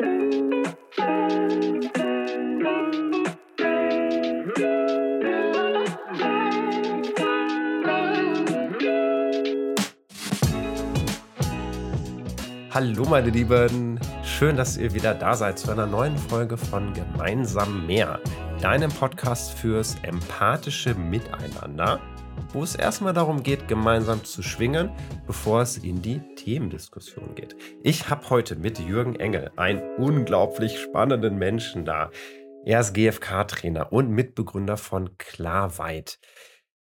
Hallo 0.00 0.14
meine 13.10 13.30
Lieben, 13.30 13.98
schön, 14.22 14.56
dass 14.56 14.76
ihr 14.76 14.94
wieder 14.94 15.12
da 15.12 15.34
seid 15.34 15.58
zu 15.58 15.72
einer 15.72 15.86
neuen 15.86 16.16
Folge 16.16 16.56
von 16.56 16.94
Gemeinsam 16.94 17.84
mehr, 17.88 18.20
deinem 18.60 18.92
Podcast 18.92 19.52
fürs 19.52 19.96
empathische 20.02 20.94
Miteinander, 20.94 21.98
wo 22.52 22.62
es 22.62 22.74
erstmal 22.74 23.12
darum 23.12 23.42
geht, 23.42 23.68
gemeinsam 23.68 24.24
zu 24.24 24.42
schwingen, 24.42 24.90
bevor 25.26 25.62
es 25.62 25.76
in 25.76 26.02
die 26.02 26.20
Themendiskussion 26.36 27.34
geht. 27.34 27.56
Ich 27.82 28.08
habe 28.08 28.28
heute 28.30 28.56
mit 28.56 28.78
Jürgen 28.78 29.16
Engel 29.16 29.50
einen 29.56 29.82
unglaublich 29.96 30.80
spannenden 30.80 31.36
Menschen 31.36 31.84
da. 31.84 32.10
Er 32.64 32.80
ist 32.80 32.94
GFK-Trainer 32.94 33.92
und 33.92 34.10
Mitbegründer 34.10 34.76
von 34.76 35.16
Klarweit. 35.18 36.18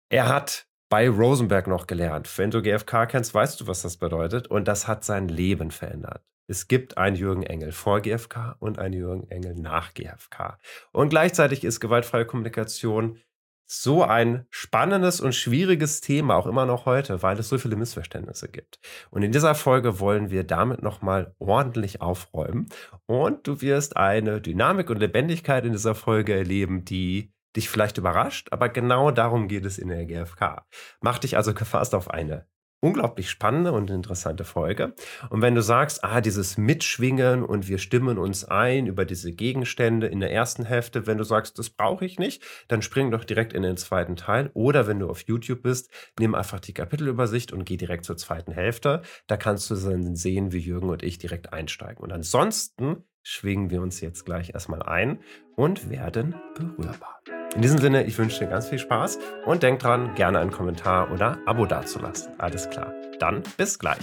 Er 0.08 0.28
hat 0.28 0.66
bei 0.88 1.08
Rosenberg 1.08 1.66
noch 1.66 1.86
gelernt. 1.86 2.30
Wenn 2.38 2.50
du 2.50 2.62
GFK 2.62 3.06
kennst, 3.08 3.34
weißt 3.34 3.60
du, 3.60 3.66
was 3.66 3.82
das 3.82 3.96
bedeutet. 3.96 4.46
Und 4.46 4.68
das 4.68 4.86
hat 4.86 5.04
sein 5.04 5.28
Leben 5.28 5.70
verändert. 5.70 6.22
Es 6.46 6.68
gibt 6.68 6.98
einen 6.98 7.16
Jürgen 7.16 7.42
Engel 7.42 7.72
vor 7.72 8.00
GFK 8.00 8.56
und 8.58 8.78
einen 8.78 8.94
Jürgen 8.94 9.28
Engel 9.30 9.54
nach 9.54 9.94
GFK. 9.94 10.58
Und 10.92 11.08
gleichzeitig 11.08 11.64
ist 11.64 11.80
gewaltfreie 11.80 12.26
Kommunikation 12.26 13.18
so 13.66 14.02
ein 14.02 14.46
spannendes 14.50 15.20
und 15.20 15.34
schwieriges 15.34 16.00
Thema, 16.00 16.36
auch 16.36 16.46
immer 16.46 16.66
noch 16.66 16.86
heute, 16.86 17.22
weil 17.22 17.38
es 17.38 17.48
so 17.48 17.58
viele 17.58 17.76
Missverständnisse 17.76 18.48
gibt. 18.48 18.78
Und 19.10 19.22
in 19.22 19.32
dieser 19.32 19.54
Folge 19.54 20.00
wollen 20.00 20.30
wir 20.30 20.44
damit 20.44 20.82
nochmal 20.82 21.34
ordentlich 21.38 22.00
aufräumen. 22.00 22.68
Und 23.06 23.46
du 23.46 23.60
wirst 23.60 23.96
eine 23.96 24.40
Dynamik 24.40 24.90
und 24.90 24.98
Lebendigkeit 24.98 25.64
in 25.64 25.72
dieser 25.72 25.94
Folge 25.94 26.34
erleben, 26.34 26.84
die 26.84 27.32
dich 27.56 27.68
vielleicht 27.68 27.98
überrascht, 27.98 28.48
aber 28.50 28.68
genau 28.68 29.10
darum 29.10 29.48
geht 29.48 29.64
es 29.64 29.78
in 29.78 29.88
der 29.88 30.06
GfK. 30.06 30.66
Mach 31.00 31.18
dich 31.18 31.36
also 31.36 31.54
gefasst 31.54 31.94
auf 31.94 32.10
eine 32.10 32.46
unglaublich 32.84 33.30
spannende 33.30 33.72
und 33.72 33.90
interessante 33.90 34.44
Folge. 34.44 34.94
Und 35.30 35.40
wenn 35.40 35.54
du 35.54 35.62
sagst, 35.62 36.04
ah, 36.04 36.20
dieses 36.20 36.58
Mitschwingen 36.58 37.42
und 37.42 37.66
wir 37.66 37.78
stimmen 37.78 38.18
uns 38.18 38.44
ein 38.44 38.86
über 38.86 39.06
diese 39.06 39.32
Gegenstände 39.32 40.06
in 40.06 40.20
der 40.20 40.30
ersten 40.30 40.66
Hälfte, 40.66 41.06
wenn 41.06 41.16
du 41.16 41.24
sagst, 41.24 41.58
das 41.58 41.70
brauche 41.70 42.04
ich 42.04 42.18
nicht, 42.18 42.42
dann 42.68 42.82
spring 42.82 43.10
doch 43.10 43.24
direkt 43.24 43.54
in 43.54 43.62
den 43.62 43.78
zweiten 43.78 44.16
Teil. 44.16 44.50
Oder 44.52 44.86
wenn 44.86 44.98
du 44.98 45.08
auf 45.08 45.22
YouTube 45.22 45.62
bist, 45.62 45.90
nimm 46.20 46.34
einfach 46.34 46.60
die 46.60 46.74
Kapitelübersicht 46.74 47.52
und 47.52 47.64
geh 47.64 47.78
direkt 47.78 48.04
zur 48.04 48.18
zweiten 48.18 48.52
Hälfte. 48.52 49.00
Da 49.28 49.38
kannst 49.38 49.70
du 49.70 49.76
dann 49.76 50.14
sehen, 50.14 50.52
wie 50.52 50.58
Jürgen 50.58 50.90
und 50.90 51.02
ich 51.02 51.16
direkt 51.16 51.54
einsteigen. 51.54 52.04
Und 52.04 52.12
ansonsten 52.12 53.04
schwingen 53.22 53.70
wir 53.70 53.80
uns 53.80 54.02
jetzt 54.02 54.26
gleich 54.26 54.50
erstmal 54.52 54.82
ein 54.82 55.20
und 55.56 55.88
werden 55.88 56.34
berührbar. 56.54 57.22
In 57.54 57.62
diesem 57.62 57.78
Sinne, 57.78 58.02
ich 58.02 58.18
wünsche 58.18 58.40
dir 58.40 58.48
ganz 58.48 58.68
viel 58.68 58.80
Spaß 58.80 59.20
und 59.46 59.62
denk 59.62 59.78
dran, 59.78 60.16
gerne 60.16 60.40
einen 60.40 60.50
Kommentar 60.50 61.12
oder 61.12 61.38
Abo 61.46 61.66
dazulassen. 61.66 62.32
Alles 62.38 62.68
klar. 62.68 62.92
Dann 63.20 63.44
bis 63.56 63.78
gleich. 63.78 64.00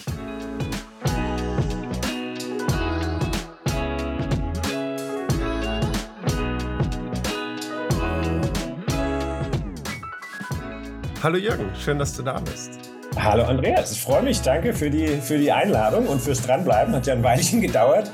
Hallo 11.21 11.37
Jürgen, 11.37 11.69
schön, 11.75 11.99
dass 11.99 12.15
du 12.15 12.23
da 12.23 12.39
bist. 12.39 12.79
Hallo 13.17 13.43
Andreas, 13.43 13.91
ich 13.91 14.01
freue 14.01 14.23
mich. 14.23 14.41
Danke 14.41 14.73
für 14.73 14.89
die, 14.89 15.07
für 15.07 15.37
die 15.37 15.51
Einladung 15.51 16.07
und 16.07 16.21
fürs 16.21 16.41
Dranbleiben. 16.41 16.95
Hat 16.95 17.05
ja 17.05 17.15
ein 17.15 17.23
Weilchen 17.23 17.59
gedauert. 17.61 18.09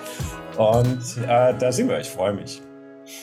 Und 0.58 1.00
äh, 1.28 1.54
da 1.54 1.72
sind 1.72 1.90
wir. 1.90 2.00
Ich 2.00 2.10
freue 2.10 2.34
mich. 2.34 2.64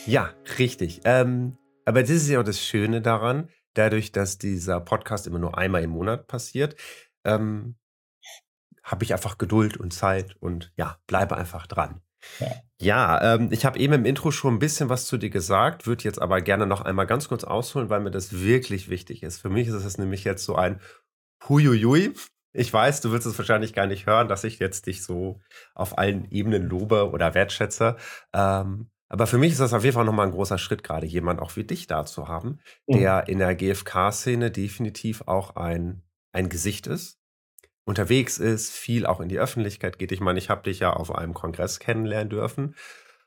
Ja, 0.07 0.31
richtig. 0.61 1.01
Ähm, 1.05 1.57
aber 1.85 2.03
das 2.03 2.11
ist 2.11 2.29
ja 2.29 2.41
auch 2.41 2.45
das 2.45 2.61
Schöne 2.61 3.01
daran, 3.01 3.49
dadurch, 3.75 4.13
dass 4.13 4.39
dieser 4.39 4.81
Podcast 4.81 5.27
immer 5.27 5.39
nur 5.39 5.59
einmal 5.59 5.83
im 5.83 5.91
Monat 5.91 6.27
passiert, 6.27 6.77
ähm, 7.25 7.77
habe 8.83 9.05
ich 9.05 9.13
einfach 9.13 9.39
Geduld 9.39 9.77
und 9.77 9.93
Zeit 9.93 10.37
und 10.41 10.73
ja, 10.77 10.99
bleibe 11.07 11.37
einfach 11.37 11.67
dran. 11.67 12.03
Ja, 12.81 13.35
ähm, 13.35 13.49
ich 13.51 13.65
habe 13.65 13.79
eben 13.79 13.95
im 13.95 14.05
Intro 14.05 14.31
schon 14.31 14.55
ein 14.55 14.59
bisschen 14.59 14.89
was 14.89 15.07
zu 15.07 15.17
dir 15.17 15.31
gesagt, 15.31 15.87
würde 15.87 16.05
jetzt 16.05 16.21
aber 16.21 16.41
gerne 16.41 16.67
noch 16.67 16.83
einmal 16.83 17.07
ganz 17.07 17.29
kurz 17.29 17.45
ausholen, 17.45 17.91
weil 17.91 18.01
mir 18.01 18.11
das 18.11 18.33
wirklich 18.41 18.89
wichtig 18.89 19.23
ist. 19.23 19.39
Für 19.39 19.51
mich 19.51 19.69
ist 19.69 19.75
es 19.75 19.99
nämlich 19.99 20.25
jetzt 20.25 20.45
so 20.45 20.55
ein 20.55 20.81
Huiuiui. 21.49 22.15
Ich 22.53 22.73
weiß, 22.73 23.01
du 23.01 23.11
willst 23.11 23.27
es 23.27 23.37
wahrscheinlich 23.37 23.73
gar 23.73 23.87
nicht 23.87 24.07
hören, 24.07 24.29
dass 24.29 24.45
ich 24.45 24.59
jetzt 24.59 24.87
dich 24.87 25.03
so 25.03 25.41
auf 25.75 25.99
allen 25.99 26.31
Ebenen 26.31 26.69
lobe 26.69 27.11
oder 27.11 27.35
wertschätze. 27.35 27.97
Ähm, 28.33 28.91
aber 29.15 29.29
für 29.29 29.39
mich 29.39 29.53
ist 29.53 29.61
das 29.61 29.73
auf 29.73 29.85
jeden 29.85 29.95
Fall 29.95 30.05
nochmal 30.05 30.27
ein 30.27 30.33
großer 30.33 30.59
Schritt, 30.59 30.83
gerade 30.83 31.07
jemand 31.07 31.41
auch 31.41 31.55
wie 31.55 31.63
dich 31.63 31.87
da 31.87 32.05
zu 32.05 32.27
haben, 32.27 32.59
mhm. 32.89 32.99
der 32.99 33.29
in 33.29 33.39
der 33.39 33.55
GfK-Szene 33.55 34.51
definitiv 34.51 35.23
auch 35.27 35.55
ein, 35.55 36.03
ein 36.33 36.49
Gesicht 36.49 36.89
ist, 36.89 37.21
unterwegs 37.85 38.39
ist, 38.39 38.73
viel 38.73 39.07
auch 39.07 39.21
in 39.21 39.29
die 39.29 39.39
Öffentlichkeit 39.39 40.01
geht. 40.01 40.11
Ich 40.11 40.21
meine, 40.21 40.41
ich 40.41 40.51
habe 40.51 40.65
dich 40.65 40.81
ja 40.81 40.93
auf 40.93 41.15
einem 41.15 41.33
Kongress 41.33 41.79
kennenlernen 41.79 42.29
dürfen, 42.29 42.75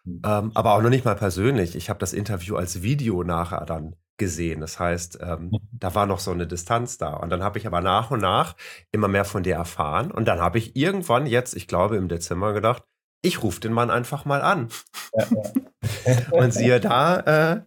mhm. 0.04 0.22
ähm, 0.26 0.52
aber 0.56 0.74
auch 0.74 0.82
noch 0.82 0.90
nicht 0.90 1.06
mal 1.06 1.16
persönlich. 1.16 1.74
Ich 1.78 1.90
habe 1.90 2.00
das 2.00 2.12
Interview 2.12 2.58
als 2.58 2.82
Video 2.82 3.24
nachher 3.24 3.66
dann 3.66 3.96
gesehen. 4.18 4.60
Das 4.60 4.82
heißt, 4.82 5.20
ähm, 5.22 5.52
da 5.72 5.96
war 5.96 6.06
noch 6.06 6.20
so 6.20 6.32
eine 6.32 6.48
Distanz 6.48 6.98
da. 6.98 7.14
Und 7.14 7.30
dann 7.30 7.44
habe 7.44 7.60
ich 7.60 7.66
aber 7.66 7.80
nach 7.80 8.12
und 8.12 8.20
nach 8.20 8.58
immer 8.92 9.08
mehr 9.08 9.24
von 9.24 9.44
dir 9.44 9.56
erfahren. 9.56 10.12
Und 10.12 10.28
dann 10.28 10.42
habe 10.42 10.58
ich 10.58 10.76
irgendwann 10.76 11.28
jetzt, 11.28 11.56
ich 11.56 11.66
glaube 11.66 11.96
im 11.96 12.10
Dezember 12.10 12.52
gedacht, 12.52 12.84
ich 13.22 13.44
rufe 13.44 13.60
den 13.60 13.74
Mann 13.74 13.90
einfach 13.90 14.26
mal 14.26 14.42
an. 14.42 14.70
Ja, 15.14 15.26
ja. 15.26 16.32
und 16.32 16.54
siehe 16.54 16.80
da, 16.80 17.20
äh, 17.20 17.62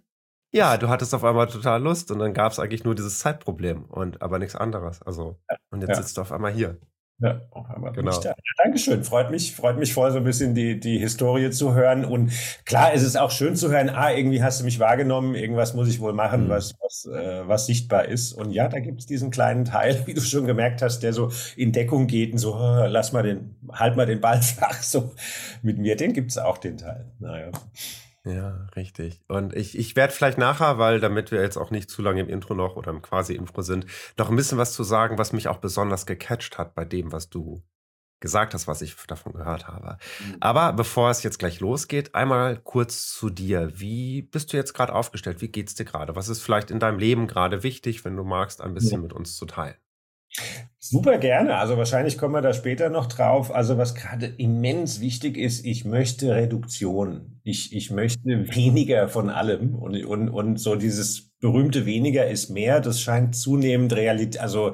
ja, 0.52 0.76
du 0.76 0.88
hattest 0.88 1.14
auf 1.14 1.24
einmal 1.24 1.46
total 1.46 1.82
Lust 1.82 2.10
und 2.10 2.18
dann 2.18 2.34
gab 2.34 2.52
es 2.52 2.58
eigentlich 2.58 2.84
nur 2.84 2.94
dieses 2.94 3.20
Zeitproblem 3.20 3.84
und 3.84 4.20
aber 4.20 4.38
nichts 4.38 4.56
anderes. 4.56 5.00
Also, 5.02 5.38
und 5.70 5.82
jetzt 5.82 5.96
sitzt 5.96 6.16
du 6.16 6.22
auf 6.22 6.32
einmal 6.32 6.52
hier. 6.52 6.80
Ja, 7.20 7.42
auf 7.50 7.68
einmal 7.68 7.92
genau. 7.92 8.18
Ja, 8.22 8.34
Dankeschön. 8.56 9.04
Freut 9.04 9.30
mich, 9.30 9.54
freut 9.54 9.78
mich 9.78 9.92
voll, 9.92 10.10
so 10.10 10.16
ein 10.16 10.24
bisschen 10.24 10.54
die, 10.54 10.80
die 10.80 10.98
Historie 10.98 11.50
zu 11.50 11.74
hören. 11.74 12.06
Und 12.06 12.32
klar, 12.64 12.92
es 12.94 13.02
ist 13.02 13.16
auch 13.16 13.30
schön 13.30 13.56
zu 13.56 13.70
hören, 13.70 13.90
ah, 13.90 14.10
irgendwie 14.10 14.42
hast 14.42 14.60
du 14.60 14.64
mich 14.64 14.78
wahrgenommen, 14.78 15.34
irgendwas 15.34 15.74
muss 15.74 15.88
ich 15.88 16.00
wohl 16.00 16.14
machen, 16.14 16.44
mhm. 16.44 16.48
was, 16.48 16.74
was, 16.80 17.06
äh, 17.06 17.46
was 17.46 17.66
sichtbar 17.66 18.06
ist. 18.06 18.32
Und 18.32 18.52
ja, 18.52 18.68
da 18.68 18.80
gibt 18.80 19.00
es 19.00 19.06
diesen 19.06 19.30
kleinen 19.30 19.66
Teil, 19.66 20.02
wie 20.06 20.14
du 20.14 20.22
schon 20.22 20.46
gemerkt 20.46 20.80
hast, 20.80 21.00
der 21.00 21.12
so 21.12 21.30
in 21.56 21.72
Deckung 21.72 22.06
geht 22.06 22.32
und 22.32 22.38
so, 22.38 22.54
oh, 22.54 22.86
lass 22.86 23.12
mal 23.12 23.22
den, 23.22 23.54
halt 23.70 23.96
mal 23.96 24.06
den 24.06 24.20
Ball 24.20 24.40
flach, 24.42 24.82
so 24.82 25.12
mit 25.62 25.78
mir, 25.78 25.96
den 25.96 26.14
gibt 26.14 26.30
es 26.30 26.38
auch, 26.38 26.56
den 26.56 26.78
Teil. 26.78 27.04
Naja. 27.18 27.50
Ja, 28.24 28.66
richtig. 28.76 29.20
Und 29.28 29.54
ich, 29.54 29.78
ich 29.78 29.96
werde 29.96 30.12
vielleicht 30.12 30.36
nachher, 30.36 30.78
weil 30.78 31.00
damit 31.00 31.30
wir 31.30 31.40
jetzt 31.40 31.56
auch 31.56 31.70
nicht 31.70 31.88
zu 31.88 32.02
lange 32.02 32.20
im 32.20 32.28
Intro 32.28 32.54
noch 32.54 32.76
oder 32.76 32.90
im 32.90 33.00
Quasi-Intro 33.00 33.62
sind, 33.62 33.86
noch 34.18 34.28
ein 34.28 34.36
bisschen 34.36 34.58
was 34.58 34.74
zu 34.74 34.84
sagen, 34.84 35.16
was 35.16 35.32
mich 35.32 35.48
auch 35.48 35.58
besonders 35.58 36.04
gecatcht 36.04 36.58
hat 36.58 36.74
bei 36.74 36.84
dem, 36.84 37.12
was 37.12 37.30
du 37.30 37.62
gesagt 38.20 38.52
hast, 38.52 38.68
was 38.68 38.82
ich 38.82 38.94
davon 39.06 39.32
gehört 39.32 39.66
habe. 39.66 39.96
Mhm. 40.20 40.36
Aber 40.40 40.74
bevor 40.74 41.10
es 41.10 41.22
jetzt 41.22 41.38
gleich 41.38 41.60
losgeht, 41.60 42.14
einmal 42.14 42.58
kurz 42.58 43.10
zu 43.10 43.30
dir. 43.30 43.72
Wie 43.80 44.20
bist 44.22 44.52
du 44.52 44.58
jetzt 44.58 44.74
gerade 44.74 44.94
aufgestellt? 44.94 45.40
Wie 45.40 45.48
geht's 45.48 45.74
dir 45.74 45.86
gerade? 45.86 46.14
Was 46.14 46.28
ist 46.28 46.42
vielleicht 46.42 46.70
in 46.70 46.78
deinem 46.78 46.98
Leben 46.98 47.26
gerade 47.26 47.62
wichtig, 47.62 48.04
wenn 48.04 48.16
du 48.16 48.24
magst, 48.24 48.60
ein 48.60 48.74
bisschen 48.74 48.92
ja. 48.92 48.98
mit 48.98 49.14
uns 49.14 49.36
zu 49.36 49.46
teilen? 49.46 49.76
Super 50.78 51.18
gerne. 51.18 51.56
Also 51.56 51.76
wahrscheinlich 51.76 52.18
kommen 52.18 52.34
wir 52.34 52.40
da 52.40 52.52
später 52.52 52.88
noch 52.88 53.06
drauf. 53.06 53.54
Also 53.54 53.78
was 53.78 53.94
gerade 53.94 54.26
immens 54.26 55.00
wichtig 55.00 55.36
ist, 55.36 55.64
ich 55.64 55.84
möchte 55.84 56.34
Reduktion. 56.34 57.40
Ich, 57.44 57.74
ich 57.74 57.90
möchte 57.90 58.24
weniger 58.24 59.08
von 59.08 59.30
allem. 59.30 59.74
Und, 59.74 60.04
und, 60.04 60.28
und 60.30 60.56
so 60.58 60.76
dieses 60.76 61.30
berühmte 61.40 61.86
weniger 61.86 62.28
ist 62.28 62.50
mehr, 62.50 62.80
das 62.80 63.00
scheint 63.00 63.36
zunehmend 63.36 63.94
Realität, 63.94 64.40
also 64.40 64.72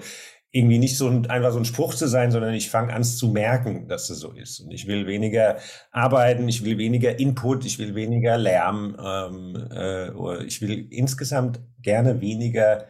irgendwie 0.52 0.78
nicht 0.78 0.96
so 0.96 1.08
ein, 1.08 1.26
einfach 1.26 1.52
so 1.52 1.58
ein 1.58 1.64
Spruch 1.66 1.94
zu 1.94 2.08
sein, 2.08 2.30
sondern 2.30 2.54
ich 2.54 2.70
fange 2.70 2.94
an 2.94 3.04
zu 3.04 3.28
merken, 3.28 3.88
dass 3.88 4.08
es 4.08 4.20
so 4.20 4.32
ist. 4.32 4.60
Und 4.60 4.70
ich 4.70 4.86
will 4.86 5.06
weniger 5.06 5.58
arbeiten, 5.90 6.48
ich 6.48 6.64
will 6.64 6.78
weniger 6.78 7.18
Input, 7.18 7.66
ich 7.66 7.78
will 7.78 7.94
weniger 7.94 8.38
Lärm, 8.38 8.96
ähm, 8.98 9.68
äh, 9.70 10.44
ich 10.44 10.62
will 10.62 10.86
insgesamt 10.90 11.60
gerne 11.82 12.22
weniger 12.22 12.86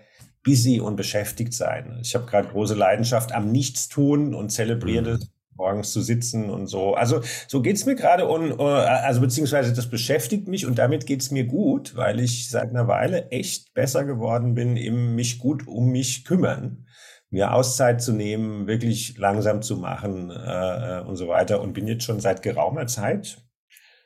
busy 0.46 0.78
und 0.81 0.94
beschäftigt 0.94 1.52
sein. 1.52 1.98
Ich 2.00 2.14
habe 2.14 2.25
gerade 2.25 2.48
große 2.48 2.75
Leidenschaft 2.75 3.32
am 3.32 3.50
Nichtstun 3.50 4.32
und 4.32 4.50
zelebriere 4.50 5.14
mhm. 5.14 5.28
morgens 5.56 5.93
zu 5.93 6.00
sitzen 6.00 6.50
und 6.50 6.69
so. 6.69 6.94
Also 6.94 7.20
so 7.48 7.62
geht's 7.62 7.84
mir 7.84 7.96
gerade 7.96 8.28
und 8.28 8.60
äh, 8.60 8.62
also 8.62 9.20
beziehungsweise 9.20 9.75
das 9.75 9.90
beschäftigt 9.90 10.46
mich 10.46 10.64
und 10.64 10.78
damit 10.78 11.04
geht's 11.04 11.32
mir 11.32 11.44
gut, 11.44 11.96
weil 11.96 12.20
ich 12.20 12.48
seit 12.48 12.70
einer 12.70 12.87
Weile 12.87 13.28
echt 13.32 13.75
besser 13.75 14.04
geworden 14.04 14.54
bin 14.54 14.76
im 14.76 15.16
mich 15.16 15.40
gut 15.40 15.66
um 15.66 15.90
mich 15.90 16.25
kümmern, 16.25 16.87
mir 17.28 17.52
Auszeit 17.52 18.00
zu 18.00 18.12
nehmen, 18.12 18.69
wirklich 18.69 19.19
langsam 19.19 19.62
zu 19.62 19.76
machen 19.76 20.31
äh, 20.31 21.02
und 21.04 21.16
so 21.16 21.26
weiter 21.26 21.60
und 21.60 21.72
bin 21.72 21.88
jetzt 21.88 22.04
schon 22.04 22.20
seit 22.20 22.43
geraumer 22.43 22.87
Zeit, 22.87 23.38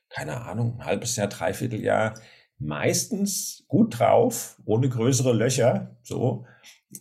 keine 0.08 0.40
Ahnung, 0.40 0.78
ein 0.78 0.86
halbes 0.86 1.16
Jahr, 1.16 1.28
dreiviertel 1.28 1.82
Jahr 1.82 2.14
meistens 2.60 3.64
gut 3.68 3.98
drauf, 3.98 4.56
ohne 4.64 4.88
größere 4.88 5.32
Löcher, 5.32 5.96
so. 6.02 6.44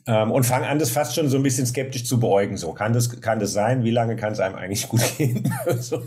ähm, 0.08 0.32
und 0.32 0.46
fange 0.46 0.68
an, 0.68 0.80
das 0.80 0.92
fast 0.92 1.16
schon 1.16 1.30
so 1.30 1.38
ein 1.38 1.44
bisschen 1.44 1.66
skeptisch 1.66 2.06
zu 2.06 2.20
beäugen. 2.20 2.58
So, 2.58 2.74
kann 2.74 2.94
das, 2.94 3.22
kann 3.22 3.40
das 3.40 3.54
sein? 3.54 3.84
Wie 3.84 3.92
lange 3.92 4.16
kann 4.16 4.32
es 4.32 4.40
einem 4.40 4.56
eigentlich 4.56 4.88
gut 4.88 5.02
gehen? 5.18 5.54
so, 5.80 6.02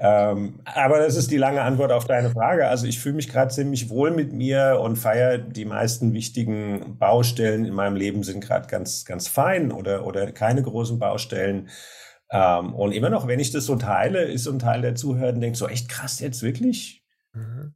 ähm, 0.00 0.60
aber 0.64 0.98
das 0.98 1.14
ist 1.16 1.30
die 1.30 1.36
lange 1.36 1.62
Antwort 1.62 1.92
auf 1.92 2.06
deine 2.06 2.30
Frage. 2.30 2.68
Also 2.68 2.86
ich 2.86 2.98
fühle 2.98 3.14
mich 3.16 3.28
gerade 3.28 3.52
ziemlich 3.54 3.88
wohl 3.88 4.10
mit 4.10 4.32
mir 4.32 4.80
und 4.82 4.96
feiere 4.96 5.38
die 5.38 5.64
meisten 5.64 6.12
wichtigen 6.12 6.98
Baustellen 6.98 7.64
in 7.64 7.74
meinem 7.74 7.96
Leben 7.96 8.24
sind 8.24 8.40
gerade 8.40 8.66
ganz, 8.66 9.04
ganz 9.04 9.28
fein 9.28 9.70
oder, 9.70 10.06
oder 10.06 10.32
keine 10.32 10.62
großen 10.62 10.98
Baustellen. 10.98 11.68
Ähm, 12.30 12.74
und 12.74 12.92
immer 12.92 13.10
noch, 13.10 13.26
wenn 13.26 13.40
ich 13.40 13.52
das 13.52 13.66
so 13.66 13.76
teile, 13.76 14.22
ist 14.24 14.44
so 14.44 14.52
ein 14.52 14.58
Teil 14.58 14.82
der 14.82 14.96
Zuhörer 14.96 15.32
denkt 15.32 15.56
so, 15.56 15.68
echt 15.68 15.88
krass 15.88 16.18
jetzt 16.20 16.42
wirklich? 16.42 17.04
Mhm. 17.32 17.74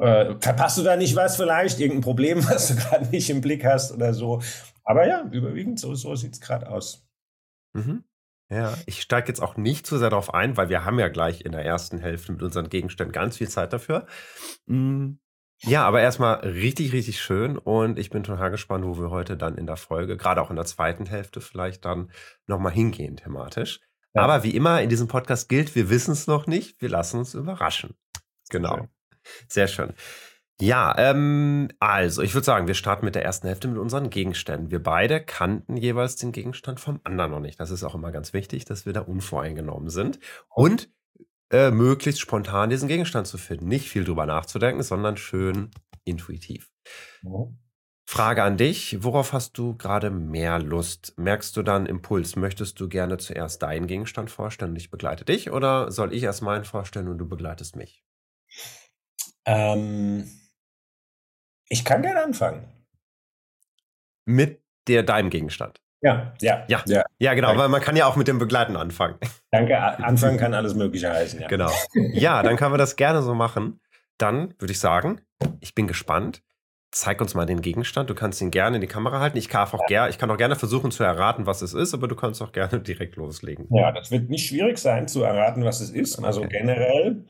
Äh, 0.00 0.34
verpasst 0.40 0.78
du 0.78 0.82
da 0.82 0.96
nicht 0.96 1.14
was 1.16 1.36
vielleicht? 1.36 1.80
Irgendein 1.80 2.02
Problem, 2.02 2.44
was 2.48 2.68
du 2.68 2.76
gerade 2.76 3.06
nicht 3.06 3.30
im 3.30 3.40
Blick 3.40 3.64
hast 3.64 3.92
oder 3.92 4.14
so? 4.14 4.42
Aber 4.84 5.06
ja, 5.06 5.24
überwiegend 5.30 5.80
so, 5.80 5.94
so 5.94 6.14
sieht 6.14 6.34
es 6.34 6.40
gerade 6.40 6.68
aus. 6.68 7.06
Mhm. 7.72 8.04
Ja, 8.50 8.76
ich 8.86 9.00
steige 9.00 9.28
jetzt 9.28 9.40
auch 9.40 9.56
nicht 9.56 9.86
zu 9.86 9.98
sehr 9.98 10.10
darauf 10.10 10.34
ein, 10.34 10.56
weil 10.56 10.68
wir 10.68 10.84
haben 10.84 10.98
ja 10.98 11.08
gleich 11.08 11.40
in 11.40 11.52
der 11.52 11.64
ersten 11.64 11.98
Hälfte 11.98 12.32
mit 12.32 12.42
unseren 12.42 12.68
Gegenständen 12.68 13.12
ganz 13.12 13.38
viel 13.38 13.48
Zeit 13.48 13.72
dafür. 13.72 14.06
Mhm. 14.66 15.18
Ja, 15.62 15.86
aber 15.86 16.02
erstmal 16.02 16.40
richtig, 16.40 16.92
richtig 16.92 17.22
schön 17.22 17.56
und 17.56 17.98
ich 17.98 18.10
bin 18.10 18.22
total 18.22 18.50
gespannt, 18.50 18.84
wo 18.84 18.98
wir 18.98 19.10
heute 19.10 19.36
dann 19.36 19.56
in 19.56 19.66
der 19.66 19.76
Folge, 19.76 20.16
gerade 20.16 20.42
auch 20.42 20.50
in 20.50 20.56
der 20.56 20.66
zweiten 20.66 21.06
Hälfte 21.06 21.40
vielleicht 21.40 21.84
dann 21.86 22.10
nochmal 22.46 22.72
hingehen 22.72 23.16
thematisch. 23.16 23.80
Ja. 24.12 24.22
Aber 24.22 24.42
wie 24.42 24.54
immer 24.54 24.82
in 24.82 24.90
diesem 24.90 25.08
Podcast 25.08 25.48
gilt, 25.48 25.74
wir 25.74 25.88
wissen 25.88 26.12
es 26.12 26.26
noch 26.26 26.46
nicht, 26.46 26.82
wir 26.82 26.90
lassen 26.90 27.18
uns 27.18 27.34
überraschen. 27.34 27.94
Genau. 28.50 28.88
Sehr 29.48 29.68
schön. 29.68 29.94
Ja, 30.60 30.94
ähm, 30.98 31.68
also 31.80 32.22
ich 32.22 32.32
würde 32.34 32.44
sagen, 32.44 32.68
wir 32.68 32.74
starten 32.74 33.04
mit 33.04 33.16
der 33.16 33.24
ersten 33.24 33.48
Hälfte 33.48 33.66
mit 33.66 33.78
unseren 33.78 34.08
Gegenständen. 34.08 34.70
Wir 34.70 34.82
beide 34.82 35.20
kannten 35.20 35.76
jeweils 35.76 36.14
den 36.14 36.30
Gegenstand 36.30 36.78
vom 36.78 37.00
anderen 37.02 37.32
noch 37.32 37.40
nicht. 37.40 37.58
Das 37.58 37.72
ist 37.72 37.82
auch 37.82 37.96
immer 37.96 38.12
ganz 38.12 38.32
wichtig, 38.32 38.64
dass 38.64 38.86
wir 38.86 38.92
da 38.92 39.00
unvoreingenommen 39.00 39.90
sind 39.90 40.20
und 40.48 40.88
äh, 41.50 41.70
möglichst 41.72 42.20
spontan 42.20 42.70
diesen 42.70 42.88
Gegenstand 42.88 43.26
zu 43.26 43.36
finden. 43.36 43.66
Nicht 43.66 43.88
viel 43.88 44.04
drüber 44.04 44.26
nachzudenken, 44.26 44.82
sondern 44.84 45.16
schön 45.16 45.70
intuitiv. 46.04 46.70
Mhm. 47.22 47.58
Frage 48.06 48.42
an 48.42 48.56
dich, 48.56 49.02
worauf 49.02 49.32
hast 49.32 49.56
du 49.58 49.76
gerade 49.76 50.10
mehr 50.10 50.58
Lust? 50.58 51.14
Merkst 51.16 51.56
du 51.56 51.62
dann 51.62 51.86
Impuls? 51.86 52.36
Möchtest 52.36 52.78
du 52.78 52.88
gerne 52.88 53.16
zuerst 53.16 53.62
deinen 53.62 53.86
Gegenstand 53.86 54.30
vorstellen 54.30 54.72
und 54.72 54.76
ich 54.76 54.90
begleite 54.90 55.24
dich 55.24 55.50
oder 55.50 55.90
soll 55.90 56.12
ich 56.12 56.22
erst 56.22 56.42
meinen 56.42 56.64
vorstellen 56.64 57.08
und 57.08 57.18
du 57.18 57.26
begleitest 57.26 57.76
mich? 57.76 58.04
Ähm, 59.46 60.30
ich 61.68 61.84
kann 61.84 62.02
gerne 62.02 62.22
anfangen. 62.22 62.64
Mit 64.26 64.62
der 64.88 65.02
deinem 65.02 65.30
Gegenstand. 65.30 65.80
Ja, 66.04 66.34
ja, 66.42 66.64
ja, 66.68 66.82
ja, 66.86 67.02
ja 67.18 67.32
genau, 67.32 67.48
Danke. 67.48 67.62
weil 67.62 67.68
man 67.70 67.80
kann 67.80 67.96
ja 67.96 68.06
auch 68.06 68.16
mit 68.16 68.28
dem 68.28 68.38
Begleiten 68.38 68.76
anfangen. 68.76 69.16
Danke, 69.50 69.78
anfangen 70.04 70.36
kann 70.36 70.52
alles 70.52 70.74
Mögliche 70.74 71.10
heißen. 71.10 71.40
Ja. 71.40 71.48
Genau. 71.48 71.70
Ja, 71.94 72.42
dann 72.42 72.56
können 72.56 72.74
wir 72.74 72.78
das 72.78 72.96
gerne 72.96 73.22
so 73.22 73.34
machen. 73.34 73.80
Dann 74.18 74.54
würde 74.58 74.72
ich 74.72 74.78
sagen, 74.78 75.22
ich 75.60 75.74
bin 75.74 75.86
gespannt. 75.86 76.42
Zeig 76.90 77.20
uns 77.20 77.34
mal 77.34 77.46
den 77.46 77.60
Gegenstand. 77.60 78.08
Du 78.08 78.14
kannst 78.14 78.40
ihn 78.40 78.52
gerne 78.52 78.76
in 78.76 78.80
die 78.80 78.86
Kamera 78.86 79.18
halten. 79.18 79.36
Ich 79.36 79.48
kann 79.48 79.66
auch, 79.66 79.86
ger 79.86 80.08
ich 80.10 80.18
kann 80.18 80.30
auch 80.30 80.36
gerne 80.36 80.54
versuchen 80.54 80.92
zu 80.92 81.02
erraten, 81.02 81.46
was 81.46 81.60
es 81.60 81.74
ist, 81.74 81.92
aber 81.92 82.06
du 82.06 82.14
kannst 82.14 82.40
auch 82.40 82.52
gerne 82.52 82.80
direkt 82.80 83.16
loslegen. 83.16 83.66
Ja, 83.70 83.90
das 83.90 84.10
wird 84.10 84.28
nicht 84.28 84.46
schwierig 84.46 84.78
sein 84.78 85.08
zu 85.08 85.22
erraten, 85.22 85.64
was 85.64 85.80
es 85.80 85.90
ist. 85.90 86.22
Also 86.22 86.42
okay. 86.42 86.58
generell 86.58 87.24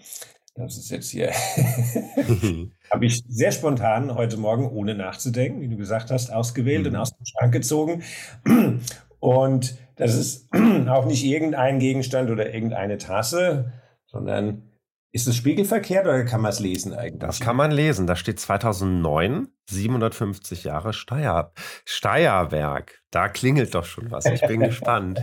das 0.55 0.79
ist 0.79 0.91
jetzt 0.91 1.11
hier. 1.11 1.31
Habe 2.91 3.07
ich 3.07 3.25
sehr 3.29 3.53
spontan 3.53 4.15
heute 4.15 4.37
Morgen, 4.37 4.69
ohne 4.69 4.95
nachzudenken, 4.95 5.61
wie 5.61 5.69
du 5.69 5.77
gesagt 5.77 6.11
hast, 6.11 6.33
ausgewählt 6.33 6.83
mhm. 6.83 6.91
und 6.91 6.97
aus 6.97 7.17
dem 7.17 7.25
Schrank 7.25 7.53
gezogen. 7.53 8.03
Und 9.21 9.79
das 9.97 10.15
ist 10.15 10.51
auch 10.89 11.07
nicht 11.07 11.25
irgendein 11.25 11.79
Gegenstand 11.79 12.31
oder 12.31 12.53
irgendeine 12.53 12.99
Tasse, 12.99 13.73
sondern 14.07 14.71
ist 15.13 15.27
es 15.27 15.37
spiegelverkehrt 15.37 16.05
oder 16.05 16.25
kann 16.25 16.43
man 16.43 16.51
es 16.51 16.61
lesen 16.61 16.93
eigentlich? 16.93 17.21
Das 17.21 17.41
kann 17.41 17.57
man 17.57 17.71
lesen. 17.71 18.07
Da 18.07 18.17
steht 18.17 18.39
2009, 18.39 19.49
750 19.71 20.65
Jahre 20.65 20.93
Steier, 20.93 21.53
Steierwerk. 21.87 23.01
Da 23.11 23.29
klingelt 23.29 23.75
doch 23.75 23.87
schon 23.87 24.11
was. 24.11 24.27
Ich 24.27 24.43
bin 24.43 24.61
gespannt. 24.65 25.23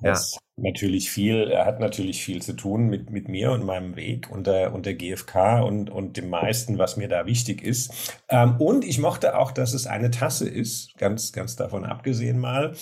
Das 0.00 0.34
ja. 0.34 0.40
Natürlich 0.62 1.10
viel, 1.10 1.50
er 1.50 1.66
hat 1.66 1.80
natürlich 1.80 2.24
viel 2.24 2.42
zu 2.42 2.52
tun 2.54 2.88
mit, 2.88 3.10
mit 3.10 3.28
mir 3.28 3.52
und 3.52 3.64
meinem 3.64 3.96
Weg 3.96 4.30
und 4.30 4.46
der, 4.46 4.74
und 4.74 4.86
der 4.86 4.94
GfK 4.94 5.62
und, 5.62 5.90
und 5.90 6.16
dem 6.16 6.30
meisten, 6.30 6.78
was 6.78 6.96
mir 6.96 7.08
da 7.08 7.26
wichtig 7.26 7.62
ist. 7.62 8.14
Ähm, 8.28 8.56
und 8.58 8.84
ich 8.84 8.98
mochte 8.98 9.38
auch, 9.38 9.52
dass 9.52 9.74
es 9.74 9.86
eine 9.86 10.10
Tasse 10.10 10.48
ist, 10.48 10.96
ganz, 10.98 11.32
ganz 11.32 11.56
davon 11.56 11.84
abgesehen 11.84 12.38
mal. 12.38 12.74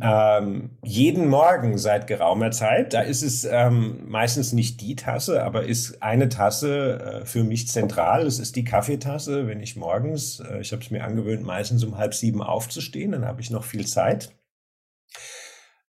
Ähm, 0.00 0.70
jeden 0.82 1.28
Morgen 1.28 1.78
seit 1.78 2.06
geraumer 2.06 2.50
Zeit, 2.50 2.92
da 2.92 3.00
ist 3.00 3.22
es 3.22 3.44
ähm, 3.44 4.02
meistens 4.06 4.52
nicht 4.52 4.80
die 4.82 4.94
Tasse, 4.94 5.42
aber 5.42 5.64
ist 5.64 6.02
eine 6.02 6.28
Tasse 6.28 7.22
äh, 7.22 7.24
für 7.24 7.44
mich 7.44 7.68
zentral. 7.68 8.26
Es 8.26 8.38
ist 8.38 8.56
die 8.56 8.64
Kaffeetasse, 8.64 9.46
wenn 9.46 9.60
ich 9.60 9.76
morgens, 9.76 10.40
äh, 10.40 10.60
ich 10.60 10.72
habe 10.72 10.82
es 10.82 10.90
mir 10.90 11.02
angewöhnt, 11.04 11.44
meistens 11.44 11.82
um 11.82 11.96
halb 11.96 12.12
sieben 12.14 12.42
aufzustehen, 12.42 13.12
dann 13.12 13.24
habe 13.24 13.40
ich 13.40 13.50
noch 13.50 13.64
viel 13.64 13.86
Zeit. 13.86 14.35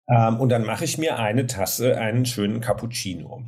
Ähm, 0.09 0.39
und 0.39 0.49
dann 0.49 0.65
mache 0.65 0.85
ich 0.85 0.97
mir 0.97 1.19
eine 1.19 1.47
Tasse, 1.47 1.97
einen 1.97 2.25
schönen 2.25 2.61
Cappuccino. 2.61 3.43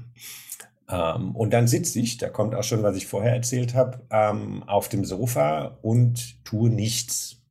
Ähm, 0.89 1.35
und 1.35 1.53
dann 1.53 1.67
sitze 1.67 1.99
ich, 1.99 2.17
da 2.17 2.29
kommt 2.29 2.55
auch 2.55 2.63
schon, 2.63 2.83
was 2.83 2.97
ich 2.97 3.07
vorher 3.07 3.33
erzählt 3.33 3.75
habe, 3.75 4.05
ähm, 4.09 4.63
auf 4.67 4.89
dem 4.89 5.05
Sofa 5.05 5.77
und 5.81 6.43
tue 6.43 6.69
nichts, 6.69 7.41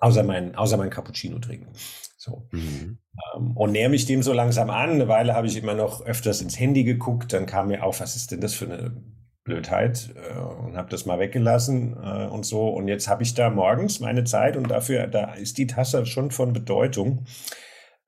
außer 0.00 0.22
mein, 0.22 0.54
außer 0.54 0.76
mein 0.76 0.90
Cappuccino 0.90 1.38
trinken. 1.38 1.72
So. 2.16 2.48
Mhm. 2.50 2.98
Ähm, 3.36 3.56
und 3.56 3.72
näher 3.72 3.88
mich 3.88 4.06
dem 4.06 4.22
so 4.22 4.32
langsam 4.32 4.70
an. 4.70 4.90
Eine 4.90 5.08
Weile 5.08 5.34
habe 5.34 5.46
ich 5.46 5.56
immer 5.56 5.74
noch 5.74 6.04
öfters 6.04 6.40
ins 6.40 6.58
Handy 6.58 6.84
geguckt. 6.84 7.32
Dann 7.32 7.46
kam 7.46 7.68
mir 7.68 7.84
auf, 7.84 8.00
was 8.00 8.16
ist 8.16 8.32
denn 8.32 8.40
das 8.40 8.54
für 8.54 8.66
eine 8.66 9.02
Blödheit 9.44 10.14
äh, 10.14 10.38
und 10.38 10.76
habe 10.76 10.90
das 10.90 11.06
mal 11.06 11.18
weggelassen 11.18 11.96
äh, 12.00 12.26
und 12.26 12.44
so. 12.44 12.68
Und 12.68 12.88
jetzt 12.88 13.08
habe 13.08 13.22
ich 13.22 13.34
da 13.34 13.50
morgens 13.50 14.00
meine 14.00 14.24
Zeit 14.24 14.56
und 14.56 14.70
dafür, 14.70 15.06
da 15.06 15.34
ist 15.34 15.58
die 15.58 15.66
Tasse 15.66 16.04
schon 16.06 16.30
von 16.30 16.52
Bedeutung 16.52 17.24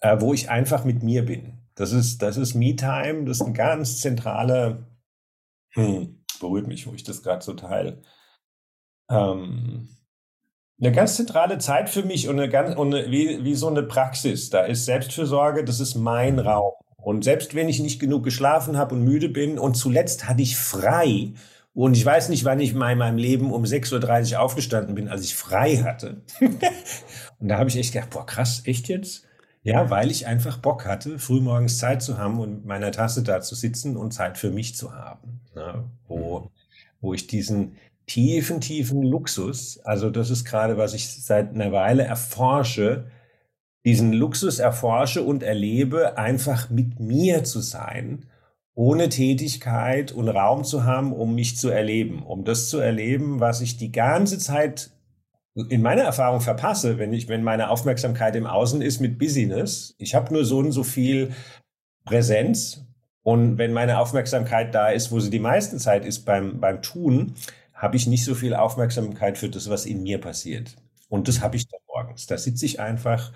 äh, 0.04 0.20
wo 0.20 0.34
ich 0.34 0.50
einfach 0.50 0.84
mit 0.84 1.02
mir 1.02 1.24
bin. 1.24 1.54
Das 1.76 1.92
ist, 1.92 2.20
das 2.20 2.36
ist 2.36 2.54
Me-Time, 2.54 3.24
das 3.24 3.38
ist 3.38 3.42
eine 3.42 3.54
ganz 3.54 4.00
zentrale, 4.00 4.86
hm, 5.72 6.22
berührt 6.40 6.66
mich, 6.66 6.86
wo 6.86 6.92
ich 6.92 7.04
das 7.04 7.22
gerade 7.22 7.42
so 7.42 7.54
teile. 7.54 8.02
Ähm, 9.10 9.88
eine 10.78 10.92
ganz 10.92 11.16
zentrale 11.16 11.56
Zeit 11.56 11.88
für 11.88 12.02
mich 12.02 12.28
und, 12.28 12.38
eine 12.38 12.50
ganz, 12.50 12.76
und 12.76 12.94
eine, 12.94 13.10
wie, 13.10 13.44
wie 13.44 13.54
so 13.54 13.68
eine 13.68 13.82
Praxis. 13.82 14.50
Da 14.50 14.66
ist 14.66 14.84
Selbstfürsorge, 14.84 15.64
das 15.64 15.80
ist 15.80 15.94
mein 15.94 16.38
Raum. 16.38 16.74
Und 16.98 17.24
selbst 17.24 17.54
wenn 17.54 17.70
ich 17.70 17.80
nicht 17.80 17.98
genug 17.98 18.24
geschlafen 18.24 18.76
habe 18.76 18.94
und 18.94 19.04
müde 19.04 19.30
bin 19.30 19.58
und 19.58 19.74
zuletzt 19.74 20.28
hatte 20.28 20.42
ich 20.42 20.56
frei, 20.56 21.32
und 21.72 21.96
ich 21.96 22.06
weiß 22.06 22.28
nicht, 22.28 22.44
wann 22.44 22.60
ich 22.60 22.72
mal 22.72 22.92
in 22.92 22.98
meinem 22.98 23.18
Leben 23.18 23.52
um 23.52 23.64
6.30 23.64 24.34
Uhr 24.34 24.40
aufgestanden 24.40 24.94
bin, 24.94 25.08
als 25.08 25.24
ich 25.24 25.34
frei 25.34 25.78
hatte. 25.78 26.22
und 27.40 27.48
da 27.48 27.58
habe 27.58 27.68
ich 27.68 27.76
echt 27.76 27.94
gedacht, 27.94 28.10
boah, 28.10 28.24
krass, 28.24 28.62
echt 28.66 28.86
jetzt? 28.88 29.23
Ja, 29.64 29.88
weil 29.88 30.10
ich 30.10 30.26
einfach 30.26 30.58
Bock 30.58 30.84
hatte, 30.84 31.18
frühmorgens 31.18 31.78
Zeit 31.78 32.02
zu 32.02 32.18
haben 32.18 32.38
und 32.38 32.52
mit 32.52 32.64
meiner 32.66 32.92
Tasse 32.92 33.22
da 33.22 33.40
zu 33.40 33.54
sitzen 33.54 33.96
und 33.96 34.12
Zeit 34.12 34.36
für 34.36 34.50
mich 34.50 34.76
zu 34.76 34.94
haben. 34.94 35.40
Ne? 35.54 35.84
Wo, 36.06 36.40
mhm. 36.40 36.48
wo 37.00 37.14
ich 37.14 37.26
diesen 37.26 37.76
tiefen, 38.06 38.60
tiefen 38.60 39.02
Luxus, 39.02 39.80
also 39.80 40.10
das 40.10 40.28
ist 40.28 40.44
gerade, 40.44 40.76
was 40.76 40.92
ich 40.92 41.08
seit 41.08 41.54
einer 41.54 41.72
Weile 41.72 42.02
erforsche, 42.02 43.06
diesen 43.86 44.12
Luxus 44.12 44.58
erforsche 44.58 45.22
und 45.22 45.42
erlebe, 45.42 46.18
einfach 46.18 46.68
mit 46.68 47.00
mir 47.00 47.42
zu 47.44 47.60
sein, 47.60 48.26
ohne 48.74 49.08
Tätigkeit 49.08 50.12
und 50.12 50.28
Raum 50.28 50.64
zu 50.64 50.84
haben, 50.84 51.14
um 51.14 51.34
mich 51.34 51.56
zu 51.56 51.70
erleben, 51.70 52.22
um 52.22 52.44
das 52.44 52.68
zu 52.68 52.78
erleben, 52.78 53.40
was 53.40 53.62
ich 53.62 53.78
die 53.78 53.92
ganze 53.92 54.38
Zeit 54.38 54.90
in 55.54 55.82
meiner 55.82 56.02
Erfahrung 56.02 56.40
verpasse, 56.40 56.98
wenn 56.98 57.12
ich, 57.12 57.28
wenn 57.28 57.44
meine 57.44 57.70
Aufmerksamkeit 57.70 58.34
im 58.34 58.46
Außen 58.46 58.82
ist 58.82 59.00
mit 59.00 59.18
Business. 59.18 59.94
Ich 59.98 60.14
habe 60.14 60.32
nur 60.32 60.44
so 60.44 60.58
und 60.58 60.72
so 60.72 60.82
viel 60.82 61.32
Präsenz. 62.04 62.84
Und 63.22 63.56
wenn 63.56 63.72
meine 63.72 63.98
Aufmerksamkeit 63.98 64.74
da 64.74 64.88
ist, 64.88 65.12
wo 65.12 65.20
sie 65.20 65.30
die 65.30 65.38
meiste 65.38 65.78
Zeit 65.78 66.04
ist 66.04 66.24
beim, 66.24 66.60
beim 66.60 66.82
Tun, 66.82 67.34
habe 67.72 67.96
ich 67.96 68.06
nicht 68.06 68.24
so 68.24 68.34
viel 68.34 68.54
Aufmerksamkeit 68.54 69.38
für 69.38 69.48
das, 69.48 69.70
was 69.70 69.86
in 69.86 70.02
mir 70.02 70.20
passiert. 70.20 70.76
Und 71.08 71.28
das 71.28 71.40
habe 71.40 71.56
ich 71.56 71.68
dann 71.68 71.80
morgens. 71.86 72.26
Da 72.26 72.36
sitze 72.36 72.66
ich 72.66 72.80
einfach 72.80 73.32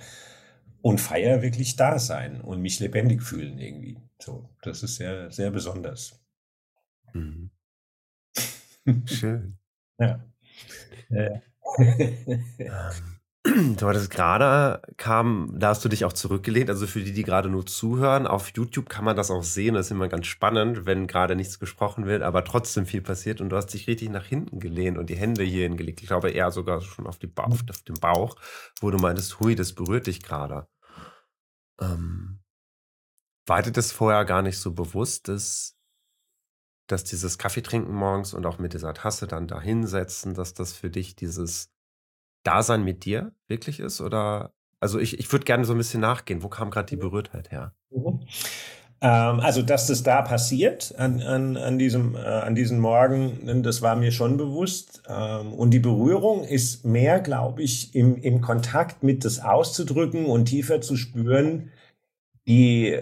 und 0.83 1.01
feiere 1.01 1.43
wirklich 1.43 1.77
da 1.77 1.99
sein 1.99 2.41
und 2.41 2.61
mich 2.61 2.81
lebendig 2.81 3.23
fühlen 3.23 3.59
irgendwie. 3.59 3.99
So, 4.21 4.49
das 4.63 4.83
ist 4.83 4.97
sehr, 4.97 5.31
sehr 5.31 5.51
besonders. 5.51 6.21
Mhm. 7.13 7.51
Schön. 9.07 9.59
ja. 9.99 10.25
Ähm, 11.11 11.41
Du 13.77 13.87
hattest 13.87 14.11
gerade 14.11 14.83
kam, 14.97 15.55
da 15.55 15.69
hast 15.69 15.85
du 15.85 15.89
dich 15.89 16.05
auch 16.05 16.13
zurückgelehnt. 16.13 16.69
Also 16.69 16.87
für 16.87 17.01
die, 17.01 17.13
die 17.13 17.23
gerade 17.23 17.49
nur 17.49 17.65
zuhören, 17.65 18.27
auf 18.27 18.51
YouTube 18.55 18.91
kann 18.91 19.05
man 19.05 19.17
das 19.17 19.31
auch 19.31 19.43
sehen. 19.43 19.75
Das 19.75 19.87
ist 19.87 19.93
immer 19.93 20.09
ganz 20.09 20.27
spannend, 20.27 20.87
wenn 20.87 21.07
gerade 21.07 21.37
nichts 21.37 21.59
gesprochen 21.59 22.05
wird, 22.05 22.23
aber 22.23 22.45
trotzdem 22.45 22.85
viel 22.85 23.01
passiert. 23.01 23.41
Und 23.41 23.51
du 23.51 23.57
hast 23.57 23.69
dich 23.69 23.87
richtig 23.87 24.11
nach 24.11 24.27
hinten 24.27 24.61
gelehnt 24.61 24.99
und 24.99 25.09
die 25.09 25.17
Hände 25.17 25.45
hier 25.45 25.63
hingelegt. 25.63 26.03
Ich 26.03 26.09
glaube 26.09 26.31
eher 26.31 26.51
sogar 26.51 26.81
schon 26.81 27.07
auf, 27.07 27.19
ba 27.21 27.45
auf 27.45 27.63
den 27.63 28.01
Bauch, 28.01 28.37
wo 28.81 28.91
du 28.91 28.99
meintest, 28.99 29.41
hui, 29.41 29.55
das 29.55 29.73
berührt 29.73 30.09
dich 30.09 30.23
gerade. 30.23 30.67
Ähm, 31.81 32.41
war 33.47 33.63
dir 33.63 33.73
das 33.73 33.93
vorher 33.93 34.25
gar 34.25 34.43
nicht 34.43 34.59
so 34.59 34.73
bewusst, 34.73 35.29
dass, 35.29 35.78
dass 36.89 37.05
dieses 37.05 37.39
Kaffee 37.39 37.63
trinken 37.63 37.95
morgens 37.95 38.35
und 38.35 38.45
auch 38.47 38.59
mit 38.59 38.75
dieser 38.75 38.95
Tasse 38.95 39.27
dann 39.27 39.47
da 39.47 39.61
hinsetzen, 39.61 40.35
dass 40.35 40.55
das 40.55 40.73
für 40.73 40.91
dich 40.91 41.15
dieses 41.15 41.71
Dasein 42.45 42.83
mit 42.83 43.05
dir 43.05 43.33
wirklich 43.47 43.81
ist? 43.81 44.01
Oder 44.01 44.53
also 44.81 44.99
ich, 44.99 45.19
ich 45.19 45.31
würde 45.33 45.45
gerne 45.45 45.65
so 45.65 45.73
ein 45.75 45.79
bisschen 45.79 46.01
nachgehen. 46.01 46.43
Wo 46.43 46.49
kam 46.49 46.71
gerade 46.71 46.87
die 46.87 46.97
Berührtheit 46.97 47.51
her? 47.51 47.75
Mhm. 47.91 48.21
Ähm, 49.01 49.41
also, 49.41 49.63
dass 49.63 49.87
das 49.87 50.03
da 50.03 50.23
passiert 50.23 50.93
an, 50.99 51.23
an, 51.23 51.57
an, 51.57 51.79
diesem, 51.79 52.17
äh, 52.17 52.19
an 52.19 52.57
diesem 52.57 52.81
Morgen, 52.81 53.63
das 53.63 53.81
war 53.81 53.95
mir 53.95 54.11
schon 54.11 54.37
bewusst. 54.37 55.03
Ähm, 55.09 55.53
und 55.53 55.71
die 55.71 55.79
Berührung 55.79 56.43
ist 56.43 56.85
mehr, 56.85 57.21
glaube 57.21 57.63
ich, 57.63 57.95
im, 57.95 58.17
im 58.17 58.41
Kontakt 58.41 59.05
mit 59.05 59.25
das 59.25 59.39
auszudrücken 59.39 60.27
und 60.27 60.47
tiefer 60.47 60.81
zu 60.81 60.97
spüren, 60.97 61.71
die 62.49 62.99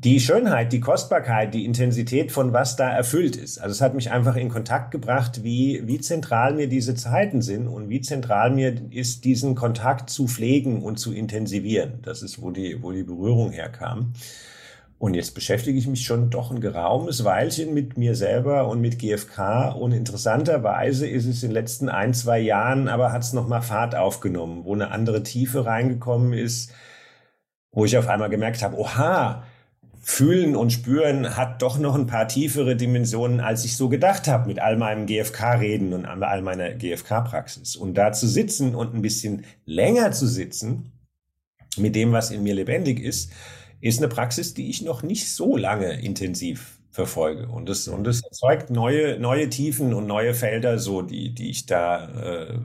die 0.00 0.18
Schönheit, 0.18 0.72
die 0.72 0.80
Kostbarkeit, 0.80 1.54
die 1.54 1.64
Intensität 1.64 2.32
von 2.32 2.52
was 2.52 2.74
da 2.74 2.90
erfüllt 2.90 3.36
ist. 3.36 3.58
Also 3.58 3.72
es 3.72 3.80
hat 3.80 3.94
mich 3.94 4.10
einfach 4.10 4.34
in 4.34 4.48
Kontakt 4.48 4.90
gebracht, 4.90 5.44
wie, 5.44 5.82
wie 5.86 6.00
zentral 6.00 6.54
mir 6.54 6.68
diese 6.68 6.96
Zeiten 6.96 7.42
sind 7.42 7.68
und 7.68 7.88
wie 7.88 8.00
zentral 8.00 8.50
mir 8.50 8.74
ist, 8.90 9.24
diesen 9.24 9.54
Kontakt 9.54 10.10
zu 10.10 10.26
pflegen 10.26 10.82
und 10.82 10.98
zu 10.98 11.12
intensivieren. 11.12 12.00
Das 12.02 12.22
ist, 12.22 12.42
wo 12.42 12.50
die, 12.50 12.82
wo 12.82 12.90
die 12.90 13.04
Berührung 13.04 13.52
herkam. 13.52 14.14
Und 14.98 15.14
jetzt 15.14 15.34
beschäftige 15.34 15.78
ich 15.78 15.86
mich 15.86 16.04
schon 16.04 16.30
doch 16.30 16.50
ein 16.50 16.60
geraumes 16.60 17.24
Weilchen 17.24 17.72
mit 17.72 17.96
mir 17.96 18.16
selber 18.16 18.66
und 18.68 18.80
mit 18.80 18.98
GFK. 18.98 19.74
Und 19.76 19.92
interessanterweise 19.92 21.06
ist 21.06 21.26
es 21.26 21.42
in 21.42 21.50
den 21.50 21.54
letzten 21.54 21.88
ein, 21.88 22.14
zwei 22.14 22.40
Jahren, 22.40 22.88
aber 22.88 23.12
hat 23.12 23.22
es 23.22 23.32
nochmal 23.32 23.62
Fahrt 23.62 23.94
aufgenommen, 23.94 24.64
wo 24.64 24.74
eine 24.74 24.90
andere 24.90 25.22
Tiefe 25.22 25.66
reingekommen 25.66 26.32
ist, 26.32 26.72
wo 27.70 27.84
ich 27.84 27.96
auf 27.96 28.08
einmal 28.08 28.30
gemerkt 28.30 28.62
habe, 28.62 28.76
oha, 28.78 29.44
Fühlen 30.06 30.54
und 30.54 30.70
Spüren 30.70 31.34
hat 31.34 31.62
doch 31.62 31.78
noch 31.78 31.94
ein 31.94 32.06
paar 32.06 32.28
tiefere 32.28 32.76
Dimensionen, 32.76 33.40
als 33.40 33.64
ich 33.64 33.74
so 33.78 33.88
gedacht 33.88 34.28
habe, 34.28 34.46
mit 34.46 34.58
all 34.58 34.76
meinem 34.76 35.06
GFK-Reden 35.06 35.94
und 35.94 36.04
all 36.04 36.42
meiner 36.42 36.74
GFK-Praxis. 36.74 37.74
Und 37.74 37.94
da 37.94 38.12
zu 38.12 38.28
sitzen 38.28 38.74
und 38.74 38.94
ein 38.94 39.00
bisschen 39.00 39.46
länger 39.64 40.12
zu 40.12 40.26
sitzen, 40.26 40.92
mit 41.78 41.96
dem, 41.96 42.12
was 42.12 42.30
in 42.30 42.42
mir 42.42 42.54
lebendig 42.54 43.00
ist, 43.00 43.32
ist 43.80 43.98
eine 43.98 44.08
Praxis, 44.08 44.52
die 44.52 44.68
ich 44.68 44.82
noch 44.82 45.02
nicht 45.02 45.32
so 45.32 45.56
lange 45.56 45.98
intensiv 46.00 46.78
verfolge. 46.90 47.48
Und 47.48 47.70
es, 47.70 47.88
und 47.88 48.06
es 48.06 48.22
erzeugt 48.22 48.68
neue, 48.68 49.18
neue 49.18 49.48
Tiefen 49.48 49.94
und 49.94 50.06
neue 50.06 50.34
Felder, 50.34 50.78
so 50.78 51.00
die, 51.00 51.34
die 51.34 51.48
ich 51.48 51.64
da 51.64 52.08
äh, 52.10 52.58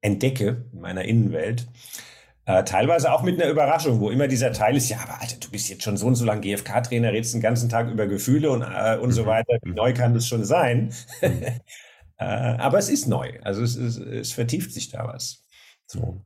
entdecke 0.00 0.64
in 0.72 0.80
meiner 0.80 1.04
Innenwelt. 1.04 1.66
Äh, 2.48 2.62
teilweise 2.62 3.12
auch 3.12 3.22
mit 3.22 3.42
einer 3.42 3.50
Überraschung, 3.50 3.98
wo 3.98 4.08
immer 4.08 4.28
dieser 4.28 4.52
Teil 4.52 4.76
ist, 4.76 4.88
ja, 4.88 5.00
aber 5.02 5.20
Alter, 5.20 5.36
du 5.40 5.50
bist 5.50 5.68
jetzt 5.68 5.82
schon 5.82 5.96
so 5.96 6.06
und 6.06 6.14
so 6.14 6.24
lang 6.24 6.40
GFK-Trainer, 6.40 7.12
redest 7.12 7.34
den 7.34 7.40
ganzen 7.40 7.68
Tag 7.68 7.90
über 7.90 8.06
Gefühle 8.06 8.50
und, 8.52 8.62
äh, 8.62 8.98
und 9.02 9.10
so 9.10 9.24
mhm. 9.24 9.26
weiter. 9.26 9.58
Wie 9.62 9.72
neu 9.72 9.92
kann 9.92 10.14
das 10.14 10.28
schon 10.28 10.44
sein? 10.44 10.94
Mhm. 11.20 11.42
äh, 12.18 12.24
aber 12.24 12.78
es 12.78 12.88
ist 12.88 13.08
neu. 13.08 13.40
Also 13.42 13.62
es, 13.62 13.74
es, 13.74 13.98
es 13.98 14.32
vertieft 14.32 14.72
sich 14.72 14.90
da 14.90 15.08
was. 15.08 15.44
So. 15.86 16.24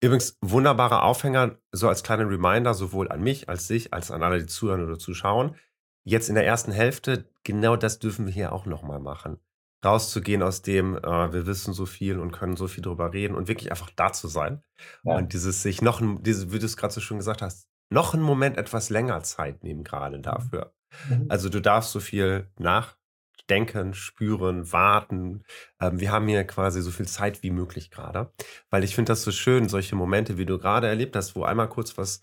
Übrigens, 0.00 0.38
wunderbarer 0.40 1.02
Aufhänger, 1.02 1.58
so 1.72 1.88
als 1.88 2.04
kleiner 2.04 2.30
Reminder, 2.30 2.72
sowohl 2.72 3.10
an 3.10 3.20
mich, 3.20 3.48
als 3.48 3.66
sich, 3.66 3.92
als 3.92 4.12
an 4.12 4.22
alle, 4.22 4.38
die 4.38 4.46
zuhören 4.46 4.84
oder 4.84 4.98
zuschauen. 4.98 5.56
Jetzt 6.04 6.28
in 6.28 6.36
der 6.36 6.46
ersten 6.46 6.70
Hälfte, 6.70 7.28
genau 7.42 7.74
das 7.74 7.98
dürfen 7.98 8.26
wir 8.26 8.32
hier 8.32 8.52
auch 8.52 8.64
nochmal 8.64 9.00
machen 9.00 9.40
rauszugehen 9.84 10.42
aus 10.42 10.62
dem, 10.62 10.96
äh, 10.96 11.32
wir 11.32 11.46
wissen 11.46 11.74
so 11.74 11.86
viel 11.86 12.18
und 12.18 12.32
können 12.32 12.56
so 12.56 12.68
viel 12.68 12.82
drüber 12.82 13.12
reden 13.12 13.34
und 13.34 13.48
wirklich 13.48 13.70
einfach 13.70 13.90
da 13.90 14.12
zu 14.12 14.28
sein. 14.28 14.62
Ja. 15.04 15.16
Und 15.16 15.32
dieses 15.32 15.62
sich 15.62 15.82
noch, 15.82 16.00
ein, 16.00 16.22
diese, 16.22 16.52
wie 16.52 16.58
du 16.58 16.66
es 16.66 16.76
gerade 16.76 16.92
so 16.92 17.00
schön 17.00 17.18
gesagt 17.18 17.42
hast, 17.42 17.68
noch 17.90 18.14
einen 18.14 18.22
Moment 18.22 18.56
etwas 18.56 18.90
länger 18.90 19.22
Zeit 19.22 19.62
nehmen 19.62 19.84
gerade 19.84 20.20
dafür. 20.20 20.74
Mhm. 21.08 21.26
Also 21.28 21.48
du 21.48 21.60
darfst 21.60 21.92
so 21.92 22.00
viel 22.00 22.50
nachdenken, 22.58 23.94
spüren, 23.94 24.72
warten. 24.72 25.44
Ähm, 25.80 26.00
wir 26.00 26.10
haben 26.10 26.28
hier 26.28 26.44
quasi 26.44 26.80
so 26.82 26.90
viel 26.90 27.06
Zeit 27.06 27.42
wie 27.42 27.50
möglich 27.50 27.90
gerade, 27.90 28.32
weil 28.70 28.84
ich 28.84 28.94
finde 28.94 29.12
das 29.12 29.22
so 29.22 29.32
schön, 29.32 29.68
solche 29.68 29.96
Momente, 29.96 30.38
wie 30.38 30.46
du 30.46 30.58
gerade 30.58 30.86
erlebt 30.86 31.14
hast, 31.16 31.36
wo 31.36 31.44
einmal 31.44 31.68
kurz 31.68 31.96
was 31.98 32.20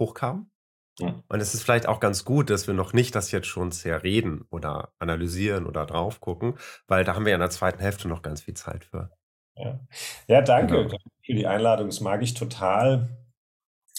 hochkam 0.00 0.50
ja. 0.98 1.22
Und 1.28 1.40
es 1.40 1.54
ist 1.54 1.62
vielleicht 1.62 1.88
auch 1.88 1.98
ganz 1.98 2.24
gut, 2.24 2.50
dass 2.50 2.66
wir 2.66 2.74
noch 2.74 2.92
nicht 2.92 3.14
das 3.14 3.32
jetzt 3.32 3.48
schon 3.48 3.72
zerreden 3.72 4.44
oder 4.50 4.92
analysieren 4.98 5.66
oder 5.66 5.86
drauf 5.86 6.20
gucken, 6.20 6.54
weil 6.86 7.04
da 7.04 7.14
haben 7.14 7.24
wir 7.24 7.30
ja 7.30 7.36
in 7.36 7.40
der 7.40 7.50
zweiten 7.50 7.80
Hälfte 7.80 8.06
noch 8.08 8.22
ganz 8.22 8.42
viel 8.42 8.54
Zeit 8.54 8.84
für. 8.84 9.10
Ja, 9.56 9.80
ja 10.28 10.42
danke 10.42 10.84
genau. 10.84 10.96
für 11.24 11.34
die 11.34 11.46
Einladung. 11.46 11.88
Das 11.88 12.00
mag 12.00 12.22
ich 12.22 12.34
total. 12.34 13.08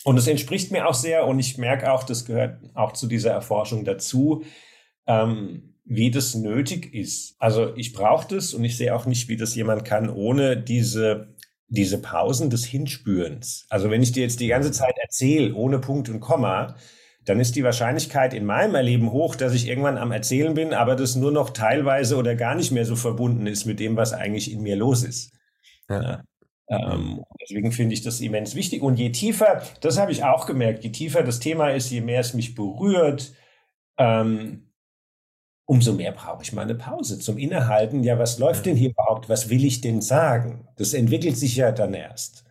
Und 0.06 0.18
es 0.18 0.28
entspricht 0.28 0.72
mir 0.72 0.88
auch 0.88 0.94
sehr 0.94 1.25
und 1.28 1.40
ich 1.40 1.58
merke 1.58 1.92
auch, 1.92 2.04
das 2.04 2.25
gehört 2.25 2.62
auch 2.75 2.94
zu 2.94 3.08
dieser 3.08 3.32
Erforschung 3.32 3.84
dazu, 3.86 4.44
ähm, 5.08 5.75
wie 5.84 6.12
das 6.12 6.36
nötig 6.36 6.94
ist. 6.94 7.36
Also 7.40 7.75
ich 7.75 7.92
brauche 7.92 8.36
das 8.36 8.54
und 8.54 8.64
ich 8.64 8.78
sehe 8.78 8.96
auch 8.96 9.06
nicht, 9.06 9.28
wie 9.28 9.38
das 9.38 9.56
jemand 9.56 9.84
kann, 9.84 10.10
ohne 10.10 10.58
diese 10.58 11.35
diese 11.67 12.01
Pausen 12.01 12.50
des 12.50 12.65
Hinspürens. 12.65 13.65
Also 13.69 13.89
wenn 13.89 14.03
ich 14.03 14.12
dir 14.12 14.24
jetzt 14.24 14.39
die 14.39 14.48
ganze 14.48 14.72
Zeit 14.72 14.95
erzähle, 15.01 15.53
ohne 15.53 15.79
Punkt 15.79 16.10
und 16.10 16.19
Komma, 16.19 16.75
dann 17.25 17.39
ist 17.39 17.55
die 17.55 17.63
Wahrscheinlichkeit 17.63 18.34
in 18.34 18.45
meinem 18.45 18.75
Erleben 18.75 19.12
hoch, 19.12 19.36
dass 19.36 19.53
ich 19.53 19.67
irgendwann 19.67 19.98
am 19.98 20.12
Erzählen 20.12 20.53
bin, 20.53 20.74
aber 20.74 20.95
das 20.95 21.15
nur 21.15 21.31
noch 21.31 21.50
teilweise 21.50 22.17
oder 22.17 22.36
gar 22.36 22.53
nicht 22.53 22.72
mehr 22.72 22.86
so 22.86 22.95
verbunden 22.95 23.48
ist 23.48 23.65
mit 23.65 23.79
dem, 23.79 23.98
was 23.98 24.13
eigentlich 24.13 24.51
in 24.51 24.62
mir 24.62 24.75
los 24.75 25.03
ist. 25.03 25.34
Ja. 25.89 26.24
Ähm, 26.67 27.24
deswegen 27.41 27.72
finde 27.72 27.93
ich 27.93 28.01
das 28.01 28.22
immens 28.22 28.55
wichtig. 28.55 28.81
Und 28.81 28.98
je 28.98 29.12
tiefer, 29.12 29.63
das 29.81 30.00
habe 30.00 30.12
ich 30.12 30.24
auch 30.24 30.45
gemerkt, 30.45 30.84
je 30.84 30.91
tiefer 30.91 31.24
das 31.24 31.39
Thema 31.39 31.69
ist, 31.69 31.89
je 31.89 32.01
mehr 32.01 32.19
es 32.19 32.34
mich 32.34 32.55
berührt, 32.55 33.34
ähm, 33.98 34.64
umso 35.65 35.93
mehr 35.93 36.12
brauche 36.12 36.43
ich 36.43 36.53
mal 36.53 36.62
eine 36.62 36.75
Pause 36.75 37.19
zum 37.19 37.38
Innehalten. 37.38 38.03
Ja, 38.03 38.19
was 38.19 38.39
läuft 38.39 38.65
denn 38.65 38.75
hier 38.75 38.91
überhaupt? 38.91 39.29
Was 39.29 39.50
will 39.50 39.65
ich 39.65 39.81
denn 39.81 40.01
sagen? 40.01 40.67
Das 40.77 40.93
entwickelt 40.93 41.38
sich 41.38 41.55
ja 41.55 41.72
dann 41.72 41.93
erst. 41.93 42.45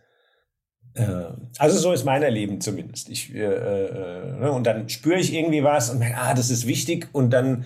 Äh, 0.95 1.27
also 1.57 1.77
so 1.77 1.91
ist 1.93 2.05
mein 2.05 2.23
Erleben 2.23 2.61
zumindest. 2.61 3.09
Ich, 3.09 3.33
äh, 3.33 3.39
äh, 3.39 4.39
ne, 4.39 4.51
und 4.51 4.65
dann 4.65 4.89
spüre 4.89 5.19
ich 5.19 5.33
irgendwie 5.33 5.63
was 5.63 5.89
und 5.89 5.99
merke, 5.99 6.17
ah, 6.17 6.33
das 6.33 6.49
ist 6.49 6.67
wichtig. 6.67 7.09
Und 7.13 7.31
dann 7.31 7.65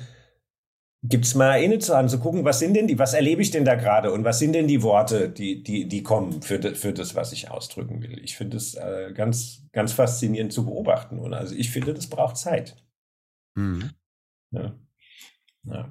gibt's 1.01 1.33
mal 1.33 1.61
innezuhalten, 1.63 2.09
zu 2.09 2.19
gucken, 2.19 2.43
was 2.43 2.59
sind 2.59 2.73
denn 2.73 2.87
die, 2.87 2.99
was 2.99 3.13
erlebe 3.13 3.41
ich 3.41 3.51
denn 3.51 3.65
da 3.65 3.75
gerade 3.75 4.11
und 4.11 4.25
was 4.25 4.39
sind 4.39 4.53
denn 4.53 4.67
die 4.67 4.83
Worte, 4.83 5.29
die, 5.29 5.63
die, 5.63 5.87
die 5.87 6.03
kommen 6.03 6.41
für, 6.41 6.59
de, 6.59 6.75
für 6.75 6.91
das, 6.91 7.15
was 7.15 7.31
ich 7.31 7.49
ausdrücken 7.49 8.01
will. 8.03 8.19
Ich 8.23 8.35
finde 8.35 8.57
es 8.57 8.75
äh, 8.75 9.13
ganz, 9.13 9.63
ganz 9.71 9.93
faszinierend 9.93 10.51
zu 10.51 10.65
beobachten. 10.65 11.19
Und 11.19 11.33
also 11.33 11.55
ich 11.55 11.71
finde, 11.71 11.93
das 11.93 12.07
braucht 12.07 12.37
Zeit. 12.37 12.75
Mhm. 13.55 13.91
Ja. 14.51 14.75
Ja. 15.63 15.89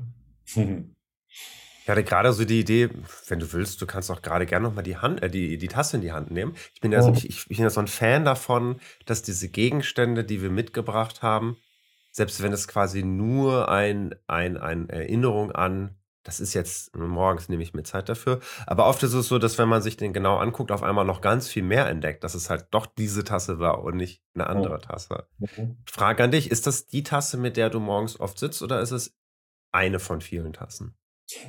Ich 1.88 1.90
hatte 1.90 2.04
gerade 2.04 2.32
so 2.34 2.44
die 2.44 2.60
Idee, 2.60 2.90
wenn 3.28 3.38
du 3.38 3.50
willst, 3.52 3.80
du 3.80 3.86
kannst 3.86 4.10
auch 4.10 4.20
gerade 4.20 4.44
gerne 4.44 4.66
nochmal 4.66 4.84
die 4.84 4.98
Hand, 4.98 5.22
äh, 5.22 5.30
die, 5.30 5.56
die 5.56 5.68
Tasse 5.68 5.96
in 5.96 6.02
die 6.02 6.12
Hand 6.12 6.30
nehmen. 6.30 6.54
Ich 6.74 6.80
bin 6.80 6.92
ja 6.92 7.02
so, 7.02 7.10
oh. 7.10 7.14
ich, 7.14 7.28
ich 7.30 7.48
bin 7.48 7.58
ja 7.58 7.70
so 7.70 7.80
ein 7.80 7.86
Fan 7.86 8.26
davon, 8.26 8.80
dass 9.06 9.22
diese 9.22 9.48
Gegenstände, 9.48 10.24
die 10.24 10.42
wir 10.42 10.50
mitgebracht 10.50 11.22
haben, 11.22 11.56
selbst 12.10 12.42
wenn 12.42 12.52
es 12.52 12.68
quasi 12.68 13.02
nur 13.02 13.70
ein, 13.70 14.14
ein, 14.26 14.56
eine 14.58 14.88
Erinnerung 14.90 15.52
an, 15.52 15.94
das 16.24 16.40
ist 16.40 16.52
jetzt, 16.52 16.94
morgens 16.94 17.48
nehme 17.48 17.62
ich 17.62 17.72
mir 17.72 17.84
Zeit 17.84 18.10
dafür, 18.10 18.40
aber 18.66 18.86
oft 18.86 19.02
ist 19.02 19.14
es 19.14 19.28
so, 19.28 19.38
dass 19.38 19.56
wenn 19.56 19.68
man 19.68 19.80
sich 19.80 19.96
den 19.96 20.12
genau 20.12 20.36
anguckt, 20.36 20.72
auf 20.72 20.82
einmal 20.82 21.06
noch 21.06 21.22
ganz 21.22 21.48
viel 21.48 21.62
mehr 21.62 21.88
entdeckt, 21.88 22.22
dass 22.22 22.34
es 22.34 22.50
halt 22.50 22.66
doch 22.70 22.84
diese 22.84 23.24
Tasse 23.24 23.60
war 23.60 23.82
und 23.82 23.96
nicht 23.96 24.22
eine 24.34 24.46
andere 24.46 24.74
oh. 24.74 24.78
Tasse. 24.78 25.26
Mhm. 25.38 25.78
Frage 25.86 26.24
an 26.24 26.30
dich, 26.30 26.50
ist 26.50 26.66
das 26.66 26.86
die 26.86 27.02
Tasse, 27.02 27.38
mit 27.38 27.56
der 27.56 27.70
du 27.70 27.80
morgens 27.80 28.20
oft 28.20 28.38
sitzt 28.38 28.60
oder 28.62 28.80
ist 28.80 28.90
es 28.90 29.17
eine 29.72 29.98
von 29.98 30.20
vielen 30.20 30.52
Tassen. 30.52 30.94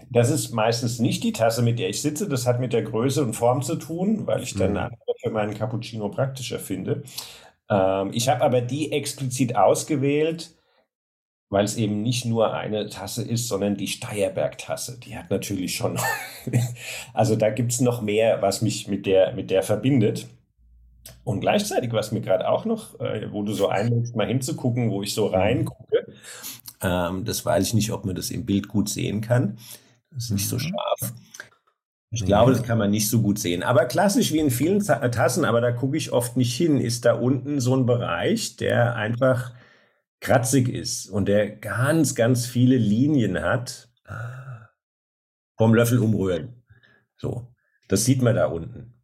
Das 0.09 0.29
ist 0.29 0.51
meistens 0.51 0.99
nicht 0.99 1.23
die 1.23 1.31
Tasse, 1.31 1.61
mit 1.61 1.79
der 1.79 1.89
ich 1.89 2.01
sitze. 2.01 2.27
Das 2.27 2.45
hat 2.45 2.59
mit 2.59 2.73
der 2.73 2.83
Größe 2.83 3.23
und 3.23 3.33
Form 3.33 3.61
zu 3.61 3.75
tun, 3.75 4.27
weil 4.27 4.43
ich 4.43 4.53
dann 4.53 4.73
mhm. 4.73 4.95
für 5.21 5.29
meinen 5.29 5.53
Cappuccino 5.53 6.09
praktischer 6.09 6.59
finde. 6.59 7.03
Ähm, 7.69 8.11
ich 8.13 8.27
habe 8.27 8.43
aber 8.43 8.61
die 8.61 8.91
explizit 8.91 9.55
ausgewählt, 9.55 10.55
weil 11.49 11.63
es 11.63 11.77
eben 11.77 12.01
nicht 12.01 12.25
nur 12.25 12.53
eine 12.53 12.89
Tasse 12.89 13.23
ist, 13.23 13.47
sondern 13.47 13.77
die 13.77 13.87
Steierberg-Tasse. 13.87 14.99
Die 14.99 15.17
hat 15.17 15.29
natürlich 15.29 15.75
schon, 15.75 15.97
also 17.13 17.35
da 17.35 17.49
gibt 17.49 17.71
es 17.71 17.79
noch 17.79 18.01
mehr, 18.01 18.41
was 18.41 18.61
mich 18.61 18.87
mit 18.87 19.05
der, 19.05 19.33
mit 19.33 19.49
der 19.49 19.63
verbindet. 19.63 20.27
Und 21.23 21.39
gleichzeitig, 21.39 21.91
was 21.93 22.11
mir 22.11 22.21
gerade 22.21 22.47
auch 22.49 22.65
noch, 22.65 22.99
äh, 22.99 23.31
wo 23.31 23.43
du 23.43 23.53
so 23.53 23.67
einlädst, 23.67 24.15
mal 24.15 24.27
hinzugucken, 24.27 24.91
wo 24.91 25.01
ich 25.01 25.13
so 25.13 25.29
mhm. 25.29 25.35
reingucke, 25.35 25.98
ähm, 26.81 27.25
das 27.25 27.45
weiß 27.45 27.67
ich 27.67 27.73
nicht, 27.73 27.91
ob 27.91 28.05
man 28.05 28.15
das 28.15 28.31
im 28.31 28.45
Bild 28.45 28.67
gut 28.67 28.89
sehen 28.89 29.21
kann. 29.21 29.57
Das 30.11 30.25
ist 30.25 30.31
nicht 30.31 30.47
so 30.47 30.55
mhm. 30.55 30.61
scharf. 30.61 31.13
Ich 32.11 32.25
glaube, 32.25 32.51
das 32.51 32.63
kann 32.63 32.79
man 32.79 32.89
nicht 32.89 33.07
so 33.07 33.21
gut 33.21 33.37
sehen. 33.37 33.61
Aber 33.61 33.85
klassisch 33.85 34.33
wie 34.33 34.39
in 34.39 34.49
vielen 34.49 34.83
Tassen, 34.83 35.45
aber 35.45 35.61
da 35.61 35.71
gucke 35.71 35.95
ich 35.95 36.11
oft 36.11 36.37
nicht 36.37 36.55
hin, 36.55 36.81
ist 36.81 37.05
da 37.05 37.13
unten 37.13 37.59
so 37.59 37.75
ein 37.75 37.85
Bereich, 37.85 38.55
der 38.55 38.95
einfach 38.95 39.53
kratzig 40.19 40.69
ist 40.69 41.07
und 41.07 41.27
der 41.27 41.51
ganz, 41.51 42.15
ganz 42.15 42.47
viele 42.47 42.77
Linien 42.77 43.39
hat. 43.39 43.89
Vom 45.55 45.75
Löffel 45.75 45.99
umrühren. 45.99 46.63
So. 47.17 47.53
Das 47.89 48.05
sieht 48.05 48.21
man 48.21 48.35
da 48.35 48.45
unten. 48.45 48.98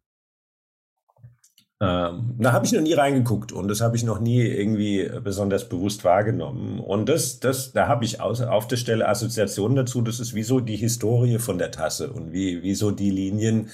Ähm, 1.78 2.36
da 2.38 2.52
habe 2.52 2.64
ich 2.64 2.72
noch 2.72 2.80
nie 2.80 2.94
reingeguckt 2.94 3.52
und 3.52 3.68
das 3.68 3.82
habe 3.82 3.96
ich 3.96 4.04
noch 4.04 4.18
nie 4.18 4.40
irgendwie 4.40 5.10
besonders 5.22 5.68
bewusst 5.68 6.04
wahrgenommen. 6.04 6.80
Und 6.80 7.08
das, 7.08 7.38
das, 7.38 7.72
da 7.72 7.86
habe 7.86 8.04
ich 8.04 8.20
aus, 8.20 8.40
auf 8.40 8.66
der 8.66 8.76
Stelle 8.76 9.08
Assoziationen 9.08 9.76
dazu. 9.76 10.00
Das 10.00 10.18
ist 10.18 10.34
wie 10.34 10.42
so 10.42 10.60
die 10.60 10.76
Historie 10.76 11.38
von 11.38 11.58
der 11.58 11.70
Tasse 11.70 12.10
und 12.12 12.32
wie, 12.32 12.62
wie 12.62 12.74
so 12.74 12.90
die 12.92 13.10
Linien 13.10 13.68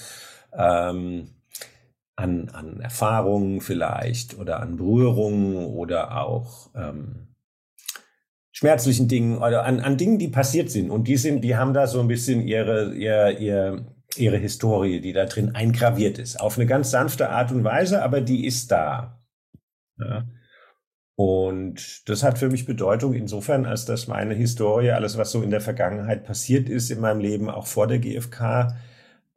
ähm, 0.53 1.29
an, 2.15 2.49
an 2.49 2.81
Erfahrungen 2.81 3.61
vielleicht 3.61 4.37
oder 4.37 4.59
an 4.59 4.75
Berührungen 4.75 5.65
oder 5.65 6.21
auch 6.21 6.71
ähm, 6.75 7.33
schmerzlichen 8.51 9.07
Dingen 9.07 9.37
oder 9.37 9.65
an, 9.65 9.79
an 9.79 9.97
Dingen, 9.97 10.19
die 10.19 10.27
passiert 10.27 10.69
sind. 10.69 10.91
Und 10.91 11.07
die 11.07 11.17
sind, 11.17 11.41
die 11.41 11.55
haben 11.55 11.73
da 11.73 11.87
so 11.87 12.01
ein 12.01 12.07
bisschen 12.07 12.41
ihre, 12.41 12.93
ihr, 12.93 13.39
ihr, 13.39 13.85
ihre 14.17 14.37
Historie, 14.37 15.01
die 15.01 15.13
da 15.13 15.25
drin 15.25 15.55
eingraviert 15.55 16.17
ist. 16.17 16.39
Auf 16.39 16.57
eine 16.57 16.67
ganz 16.67 16.91
sanfte 16.91 17.29
Art 17.29 17.51
und 17.51 17.63
Weise, 17.63 18.03
aber 18.03 18.21
die 18.21 18.45
ist 18.45 18.71
da. 18.71 19.23
Ja. 19.97 20.25
Und 21.15 22.09
das 22.09 22.23
hat 22.23 22.39
für 22.39 22.49
mich 22.49 22.65
Bedeutung 22.65 23.13
insofern, 23.13 23.65
als 23.65 23.85
dass 23.85 24.07
meine 24.07 24.33
Historie, 24.33 24.91
alles 24.91 25.17
was 25.17 25.31
so 25.31 25.43
in 25.43 25.51
der 25.51 25.61
Vergangenheit 25.61 26.25
passiert 26.25 26.69
ist 26.69 26.89
in 26.89 26.99
meinem 26.99 27.19
Leben, 27.19 27.49
auch 27.49 27.67
vor 27.67 27.87
der 27.87 27.99
GfK, 27.99 28.75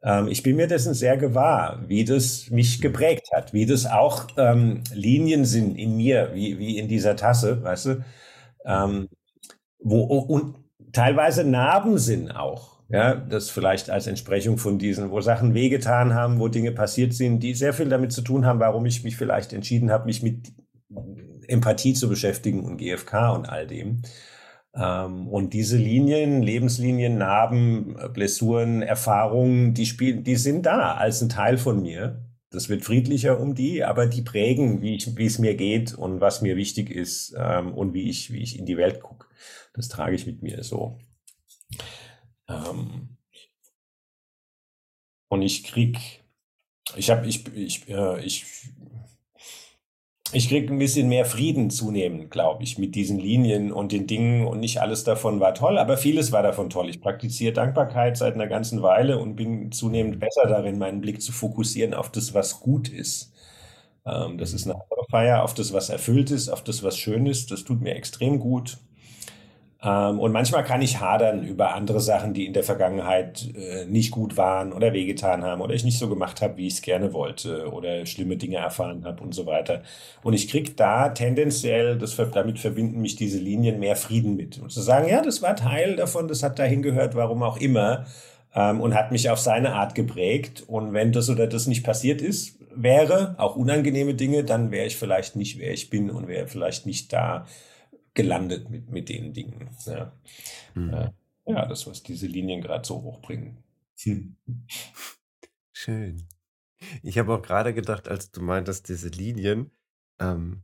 ähm, 0.03 0.27
ich 0.27 0.43
bin 0.43 0.55
mir 0.55 0.67
dessen 0.67 0.93
sehr 0.93 1.17
gewahr, 1.17 1.83
wie 1.87 2.05
das 2.05 2.49
mich 2.49 2.81
geprägt 2.81 3.29
hat, 3.33 3.53
wie 3.53 3.65
das 3.65 3.85
auch 3.85 4.27
ähm, 4.37 4.83
Linien 4.93 5.45
sind 5.45 5.77
in 5.77 5.97
mir, 5.97 6.31
wie, 6.33 6.57
wie 6.59 6.77
in 6.77 6.87
dieser 6.87 7.15
Tasse, 7.15 7.63
weißt 7.63 7.85
du, 7.85 8.05
ähm, 8.65 9.09
wo, 9.79 10.01
und 10.03 10.55
teilweise 10.93 11.43
Narben 11.43 11.97
sind 11.97 12.31
auch. 12.31 12.76
Ja, 12.89 13.15
das 13.15 13.49
vielleicht 13.49 13.89
als 13.89 14.07
Entsprechung 14.07 14.57
von 14.57 14.79
diesen, 14.79 15.11
wo 15.11 15.19
Sachen 15.19 15.53
wehgetan 15.53 16.13
haben, 16.13 16.39
wo 16.39 16.47
Dinge 16.47 16.71
passiert 16.71 17.13
sind, 17.13 17.41
die 17.41 17.53
sehr 17.53 17.73
viel 17.73 17.89
damit 17.89 18.13
zu 18.13 18.21
tun 18.21 18.45
haben, 18.45 18.61
warum 18.61 18.85
ich 18.85 19.03
mich 19.03 19.17
vielleicht 19.17 19.51
entschieden 19.51 19.91
habe, 19.91 20.05
mich 20.05 20.23
mit 20.23 20.53
Empathie 21.47 21.93
zu 21.93 22.07
beschäftigen 22.07 22.63
und 22.63 22.77
GFK 22.77 23.33
und 23.35 23.49
all 23.49 23.67
dem. 23.67 24.03
Ähm, 24.73 25.27
und 25.27 25.53
diese 25.53 25.77
Linien, 25.77 26.41
Lebenslinien, 26.41 27.17
Narben, 27.17 27.97
Blessuren, 28.13 28.81
Erfahrungen, 28.81 29.73
die 29.73 29.85
spielen, 29.85 30.23
die 30.23 30.35
sind 30.37 30.65
da 30.65 30.93
als 30.93 31.21
ein 31.21 31.29
Teil 31.29 31.57
von 31.57 31.81
mir. 31.81 32.23
Das 32.51 32.69
wird 32.69 32.85
friedlicher 32.85 33.39
um 33.39 33.55
die, 33.55 33.83
aber 33.83 34.07
die 34.07 34.21
prägen, 34.21 34.81
wie, 34.81 34.95
ich, 34.95 35.17
wie 35.17 35.25
es 35.25 35.39
mir 35.39 35.55
geht 35.55 35.93
und 35.93 36.21
was 36.21 36.41
mir 36.41 36.55
wichtig 36.55 36.89
ist 36.89 37.35
ähm, 37.37 37.73
und 37.73 37.93
wie 37.93 38.09
ich, 38.09 38.31
wie 38.31 38.41
ich 38.41 38.57
in 38.57 38.65
die 38.65 38.77
Welt 38.77 39.01
gucke. 39.01 39.27
Das 39.73 39.89
trage 39.89 40.15
ich 40.15 40.25
mit 40.25 40.41
mir 40.41 40.63
so. 40.63 40.97
Ähm, 42.49 43.17
und 45.29 45.41
ich 45.41 45.63
krieg, 45.63 46.23
ich 46.95 47.09
habe, 47.09 47.27
ich, 47.27 47.47
ich, 47.55 47.89
äh, 47.89 48.23
ich, 48.25 48.45
ich 50.33 50.49
krieg 50.49 50.69
ein 50.69 50.77
bisschen 50.77 51.07
mehr 51.07 51.25
Frieden 51.25 51.69
zunehmend, 51.69 52.29
glaube 52.31 52.63
ich, 52.63 52.77
mit 52.77 52.95
diesen 52.95 53.17
Linien 53.17 53.71
und 53.71 53.93
den 53.93 54.07
Dingen 54.07 54.45
und 54.45 54.59
nicht 54.59 54.81
alles 54.81 55.05
davon 55.05 55.39
war 55.39 55.53
toll, 55.53 55.77
aber 55.77 55.95
vieles 55.97 56.31
war 56.33 56.43
davon 56.43 56.69
toll. 56.69 56.89
Ich 56.89 56.99
praktiziere 56.99 57.53
Dankbarkeit 57.53 58.17
seit 58.17 58.33
einer 58.33 58.47
ganzen 58.47 58.81
Weile 58.81 59.19
und 59.19 59.35
bin 59.37 59.71
zunehmend 59.71 60.19
besser 60.19 60.47
darin, 60.47 60.77
meinen 60.79 60.99
Blick 61.01 61.21
zu 61.21 61.31
fokussieren 61.31 61.93
auf 61.93 62.11
das, 62.11 62.33
was 62.33 62.59
gut 62.59 62.89
ist. 62.89 63.31
Ähm, 64.05 64.37
das 64.37 64.53
ist 64.53 64.65
eine 64.65 64.75
andere 64.75 65.05
Feier, 65.11 65.43
auf 65.43 65.53
das, 65.53 65.73
was 65.73 65.89
erfüllt 65.89 66.31
ist, 66.31 66.49
auf 66.49 66.63
das, 66.63 66.83
was 66.83 66.97
schön 66.97 67.25
ist. 67.25 67.51
Das 67.51 67.63
tut 67.63 67.81
mir 67.81 67.95
extrem 67.95 68.39
gut. 68.39 68.77
Ähm, 69.83 70.19
und 70.19 70.31
manchmal 70.31 70.63
kann 70.63 70.81
ich 70.81 70.99
hadern 70.99 71.43
über 71.43 71.75
andere 71.75 71.99
Sachen, 71.99 72.33
die 72.33 72.45
in 72.45 72.53
der 72.53 72.63
Vergangenheit 72.63 73.47
äh, 73.55 73.85
nicht 73.85 74.11
gut 74.11 74.35
waren 74.35 74.73
oder 74.73 74.91
wehgetan 74.91 75.43
haben 75.43 75.61
oder 75.61 75.75
ich 75.75 75.83
nicht 75.83 75.99
so 75.99 76.09
gemacht 76.09 76.41
habe, 76.41 76.57
wie 76.57 76.67
ich 76.67 76.73
es 76.75 76.81
gerne 76.81 77.13
wollte 77.13 77.71
oder 77.71 78.05
schlimme 78.07 78.37
Dinge 78.37 78.57
erfahren 78.57 79.05
habe 79.05 79.23
und 79.23 79.35
so 79.35 79.45
weiter. 79.45 79.83
Und 80.23 80.33
ich 80.33 80.49
kriege 80.49 80.71
da 80.71 81.09
tendenziell, 81.09 81.97
das, 81.97 82.15
damit 82.33 82.59
verbinden 82.59 83.01
mich 83.01 83.15
diese 83.15 83.37
Linien, 83.37 83.79
mehr 83.79 83.95
Frieden 83.95 84.35
mit. 84.35 84.57
Und 84.57 84.71
zu 84.71 84.81
sagen, 84.81 85.07
ja, 85.07 85.21
das 85.21 85.43
war 85.43 85.55
Teil 85.55 85.95
davon, 85.95 86.27
das 86.27 86.41
hat 86.41 86.57
dahin 86.57 86.81
gehört, 86.81 87.13
warum 87.15 87.43
auch 87.43 87.57
immer 87.57 88.05
ähm, 88.55 88.81
und 88.81 88.95
hat 88.95 89.11
mich 89.11 89.29
auf 89.29 89.39
seine 89.39 89.73
Art 89.73 89.93
geprägt. 89.93 90.63
Und 90.65 90.93
wenn 90.93 91.11
das 91.11 91.29
oder 91.29 91.45
das 91.45 91.67
nicht 91.67 91.83
passiert 91.83 92.21
ist, 92.21 92.57
wäre, 92.75 93.35
auch 93.37 93.55
unangenehme 93.55 94.15
Dinge, 94.15 94.43
dann 94.43 94.71
wäre 94.71 94.87
ich 94.87 94.97
vielleicht 94.97 95.35
nicht, 95.35 95.59
wer 95.59 95.71
ich 95.71 95.91
bin 95.91 96.09
und 96.09 96.27
wäre 96.27 96.47
vielleicht 96.47 96.87
nicht 96.87 97.13
da, 97.13 97.45
gelandet 98.17 98.69
mit, 98.69 98.89
mit 98.89 99.09
den 99.09 99.31
Dingen. 99.31 99.69
Ja. 99.85 100.11
Mhm. 100.73 101.11
ja, 101.45 101.65
das, 101.67 101.87
was 101.87 102.03
diese 102.03 102.25
Linien 102.25 102.61
gerade 102.61 102.85
so 102.85 103.01
hochbringen. 103.01 103.63
Hm. 104.01 104.35
Schön. 105.71 106.27
Ich 107.03 107.17
habe 107.17 107.33
auch 107.33 107.41
gerade 107.41 107.73
gedacht, 107.73 108.07
als 108.07 108.31
du 108.31 108.41
meintest, 108.41 108.89
diese 108.89 109.09
Linien, 109.09 109.71
ähm, 110.19 110.63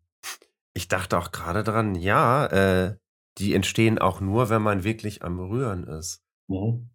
ich 0.74 0.88
dachte 0.88 1.18
auch 1.18 1.32
gerade 1.32 1.64
dran, 1.64 1.96
ja, 1.96 2.48
äh, 2.48 2.98
die 3.38 3.54
entstehen 3.54 4.00
auch 4.00 4.20
nur, 4.20 4.50
wenn 4.50 4.62
man 4.62 4.84
wirklich 4.84 5.24
am 5.24 5.40
Rühren 5.40 5.84
ist. 5.84 6.24
Mhm. 6.48 6.90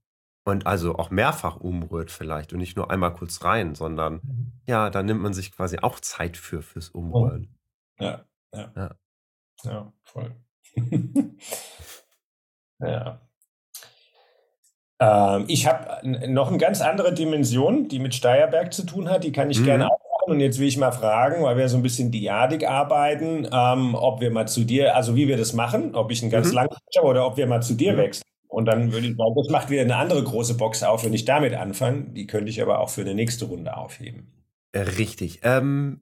Und 0.44 0.66
also 0.66 0.96
auch 0.96 1.10
mehrfach 1.10 1.56
umrührt 1.56 2.10
vielleicht 2.10 2.52
und 2.52 2.58
nicht 2.58 2.76
nur 2.76 2.90
einmal 2.90 3.14
kurz 3.14 3.44
rein, 3.44 3.74
sondern 3.74 4.14
mhm. 4.22 4.52
ja, 4.66 4.90
da 4.90 5.02
nimmt 5.02 5.20
man 5.20 5.34
sich 5.34 5.52
quasi 5.52 5.78
auch 5.78 6.00
Zeit 6.00 6.36
für 6.36 6.62
fürs 6.62 6.88
Umrühren. 6.88 7.56
Ja, 8.00 8.24
ja. 8.52 8.72
Ja, 8.74 8.96
ja 9.64 9.92
voll. 10.02 10.34
ja. 12.80 13.20
Ähm, 15.00 15.44
ich 15.48 15.66
habe 15.66 16.28
noch 16.28 16.48
eine 16.48 16.58
ganz 16.58 16.80
andere 16.80 17.14
Dimension, 17.14 17.88
die 17.88 17.98
mit 17.98 18.14
Steierberg 18.14 18.72
zu 18.72 18.84
tun 18.84 19.08
hat. 19.08 19.24
Die 19.24 19.32
kann 19.32 19.50
ich 19.50 19.60
mhm. 19.60 19.64
gerne 19.64 19.86
aufmachen. 19.86 20.34
Und 20.34 20.40
jetzt 20.40 20.58
will 20.58 20.68
ich 20.68 20.76
mal 20.76 20.92
fragen, 20.92 21.42
weil 21.42 21.56
wir 21.56 21.68
so 21.68 21.76
ein 21.76 21.82
bisschen 21.82 22.10
diadig 22.10 22.68
arbeiten, 22.68 23.48
ähm, 23.50 23.94
ob 23.94 24.20
wir 24.20 24.30
mal 24.30 24.46
zu 24.46 24.64
dir, 24.64 24.94
also 24.94 25.16
wie 25.16 25.28
wir 25.28 25.36
das 25.36 25.52
machen, 25.52 25.94
ob 25.94 26.10
ich 26.10 26.22
einen 26.22 26.30
ganz 26.30 26.48
mhm. 26.48 26.54
langen 26.54 26.76
oder 27.02 27.26
ob 27.26 27.36
wir 27.36 27.46
mal 27.46 27.62
zu 27.62 27.74
dir 27.74 27.94
mhm. 27.94 27.98
wechseln. 27.98 28.24
Und 28.48 28.64
dann 28.64 28.92
würde 28.92 29.06
ich 29.06 29.16
sagen, 29.16 29.34
das 29.36 29.50
macht 29.50 29.70
wieder 29.70 29.82
eine 29.82 29.96
andere 29.96 30.22
große 30.22 30.56
Box 30.56 30.82
auf, 30.82 31.04
wenn 31.04 31.14
ich 31.14 31.24
damit 31.24 31.54
anfange. 31.54 32.06
Die 32.10 32.26
könnte 32.26 32.50
ich 32.50 32.60
aber 32.62 32.80
auch 32.80 32.88
für 32.88 33.02
eine 33.02 33.14
nächste 33.14 33.44
Runde 33.44 33.76
aufheben. 33.76 34.32
Richtig. 34.74 35.40
Ähm, 35.44 36.00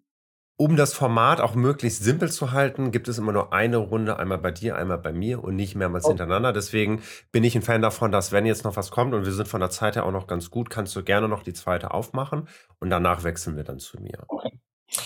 um 0.58 0.76
das 0.76 0.94
Format 0.94 1.40
auch 1.40 1.54
möglichst 1.54 2.02
simpel 2.02 2.30
zu 2.30 2.52
halten, 2.52 2.90
gibt 2.90 3.08
es 3.08 3.18
immer 3.18 3.32
nur 3.32 3.52
eine 3.52 3.76
Runde, 3.76 4.18
einmal 4.18 4.38
bei 4.38 4.50
dir, 4.50 4.76
einmal 4.76 4.98
bei 4.98 5.12
mir 5.12 5.44
und 5.44 5.54
nicht 5.54 5.74
mehrmals 5.74 6.06
oh. 6.06 6.08
hintereinander. 6.08 6.52
Deswegen 6.52 7.02
bin 7.30 7.44
ich 7.44 7.54
ein 7.54 7.62
Fan 7.62 7.82
davon, 7.82 8.10
dass 8.10 8.32
wenn 8.32 8.46
jetzt 8.46 8.64
noch 8.64 8.76
was 8.76 8.90
kommt 8.90 9.12
und 9.12 9.26
wir 9.26 9.32
sind 9.32 9.48
von 9.48 9.60
der 9.60 9.70
Zeit 9.70 9.96
her 9.96 10.06
auch 10.06 10.12
noch 10.12 10.26
ganz 10.26 10.50
gut, 10.50 10.70
kannst 10.70 10.96
du 10.96 11.02
gerne 11.02 11.28
noch 11.28 11.42
die 11.42 11.52
zweite 11.52 11.92
aufmachen 11.92 12.48
und 12.80 12.88
danach 12.88 13.22
wechseln 13.22 13.56
wir 13.56 13.64
dann 13.64 13.78
zu 13.78 14.00
mir. 14.00 14.24
Okay. 14.28 14.58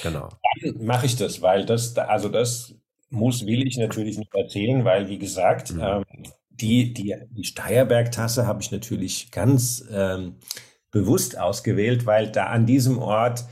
Genau. 0.03 0.29
Dann 0.63 0.85
mache 0.85 1.07
ich 1.07 1.17
das, 1.17 1.43
weil 1.43 1.67
das, 1.67 1.97
also 1.97 2.29
das 2.29 2.75
muss, 3.09 3.45
will 3.45 3.67
ich 3.67 3.77
natürlich 3.77 4.19
nicht 4.19 4.33
erzählen, 4.35 4.85
weil 4.85 5.09
wie 5.09 5.19
gesagt, 5.19 5.73
mhm. 5.73 5.81
ähm, 5.81 6.05
die, 6.51 6.93
die, 6.93 7.17
die 7.31 7.45
Steierberg-Tasse 7.45 8.47
habe 8.47 8.63
ich 8.63 8.71
natürlich 8.71 9.33
ganz 9.33 9.85
ähm, 9.91 10.37
bewusst 10.93 11.39
ausgewählt, 11.39 12.07
weil 12.07 12.31
da 12.31 12.47
an 12.47 12.67
diesem 12.67 12.99
Ort 12.99 13.45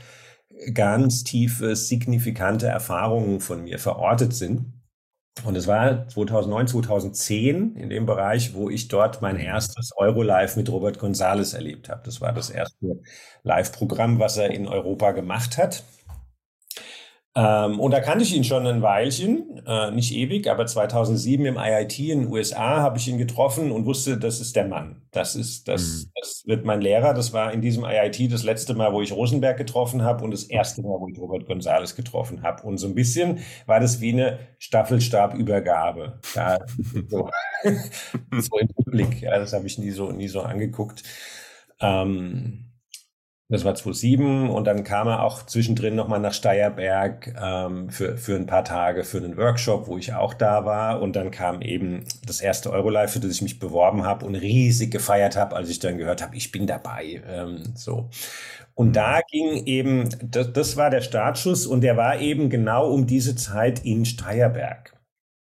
ganz 0.73 1.23
tiefe, 1.23 1.75
signifikante 1.75 2.67
Erfahrungen 2.67 3.39
von 3.39 3.63
mir 3.63 3.79
verortet 3.79 4.33
sind. 4.33 4.73
Und 5.45 5.55
es 5.55 5.67
war 5.67 6.07
2009, 6.07 6.67
2010 6.67 7.75
in 7.75 7.89
dem 7.89 8.05
Bereich, 8.05 8.53
wo 8.53 8.69
ich 8.69 8.87
dort 8.89 9.21
mein 9.21 9.37
erstes 9.37 9.91
Eurolive 9.95 10.57
mit 10.57 10.69
Robert 10.69 10.99
Gonzales 10.99 11.53
erlebt 11.53 11.89
habe. 11.89 12.01
Das 12.03 12.19
war 12.19 12.33
das 12.33 12.49
erste 12.49 12.99
Live-Programm, 13.43 14.19
was 14.19 14.37
er 14.37 14.51
in 14.51 14.67
Europa 14.67 15.11
gemacht 15.11 15.57
hat. 15.57 15.83
Ähm, 17.35 17.79
und 17.79 17.91
da 17.91 17.99
kannte 17.99 18.23
ich 18.23 18.35
ihn 18.35 18.43
schon 18.43 18.65
ein 18.65 18.81
Weilchen, 18.81 19.61
äh, 19.67 19.91
nicht 19.91 20.13
ewig, 20.13 20.49
aber 20.49 20.65
2007 20.65 21.45
im 21.45 21.57
IIT 21.57 21.99
in 21.99 22.21
den 22.21 22.31
USA 22.31 22.81
habe 22.81 22.97
ich 22.97 23.07
ihn 23.07 23.19
getroffen 23.19 23.71
und 23.71 23.85
wusste, 23.85 24.17
das 24.17 24.39
ist 24.39 24.55
der 24.55 24.67
Mann. 24.67 25.03
Das 25.11 25.35
ist, 25.35 25.67
das, 25.67 26.05
mhm. 26.05 26.11
das 26.19 26.43
wird 26.47 26.65
mein 26.65 26.81
Lehrer. 26.81 27.13
Das 27.13 27.31
war 27.31 27.53
in 27.53 27.61
diesem 27.61 27.85
IIT 27.85 28.33
das 28.33 28.43
letzte 28.43 28.73
Mal, 28.73 28.93
wo 28.93 29.01
ich 29.01 29.11
Rosenberg 29.11 29.57
getroffen 29.57 30.01
habe 30.01 30.23
und 30.23 30.31
das 30.31 30.43
erste 30.43 30.81
Mal, 30.81 30.99
wo 30.99 31.07
ich 31.07 31.19
Robert 31.19 31.45
Gonzales 31.45 31.95
getroffen 31.95 32.41
habe. 32.41 32.63
Und 32.63 32.79
so 32.79 32.87
ein 32.87 32.95
bisschen 32.95 33.39
war 33.67 33.79
das 33.79 34.01
wie 34.01 34.13
eine 34.13 34.39
Staffelstabübergabe. 34.57 36.19
Da, 36.33 36.57
so, 37.07 37.29
so 38.31 38.57
im 38.57 38.69
Blick. 38.85 39.21
Ja, 39.21 39.37
das 39.37 39.53
habe 39.53 39.67
ich 39.67 39.77
nie 39.77 39.91
so, 39.91 40.11
nie 40.11 40.27
so 40.27 40.41
angeguckt. 40.41 41.03
Ähm, 41.79 42.68
Das 43.51 43.65
war 43.65 43.73
2007 43.73 44.51
und 44.51 44.65
dann 44.65 44.83
kam 44.83 45.07
er 45.07 45.23
auch 45.23 45.43
zwischendrin 45.43 45.95
nochmal 45.95 46.19
nach 46.19 46.33
Steierberg 46.33 47.33
ähm, 47.41 47.89
für, 47.89 48.15
für 48.15 48.35
ein 48.35 48.45
paar 48.45 48.63
Tage 48.63 49.03
für 49.03 49.17
einen 49.17 49.37
Workshop, 49.37 49.87
wo 49.87 49.97
ich 49.97 50.13
auch 50.13 50.35
da 50.35 50.65
war. 50.65 51.01
Und 51.01 51.15
dann 51.15 51.31
kam 51.31 51.63
eben 51.63 52.03
das 52.27 52.41
erste 52.41 52.71
Eurolife, 52.71 53.13
für 53.13 53.19
das 53.21 53.31
ich 53.31 53.41
mich 53.41 53.57
beworben 53.57 54.05
habe 54.05 54.23
und 54.27 54.35
riesig 54.35 54.91
gefeiert 54.91 55.35
habe, 55.35 55.55
als 55.55 55.69
ich 55.69 55.79
dann 55.79 55.97
gehört 55.97 56.21
habe, 56.21 56.35
ich 56.35 56.51
bin 56.51 56.67
dabei. 56.67 57.23
Ähm, 57.27 57.63
so. 57.73 58.09
Und 58.75 58.95
da 58.95 59.21
ging 59.31 59.65
eben, 59.65 60.09
das, 60.21 60.53
das 60.53 60.77
war 60.77 60.91
der 60.91 61.01
Startschuss 61.01 61.65
und 61.65 61.81
der 61.81 61.97
war 61.97 62.19
eben 62.19 62.51
genau 62.51 62.87
um 62.91 63.07
diese 63.07 63.35
Zeit 63.35 63.83
in 63.83 64.05
Steierberg. 64.05 64.98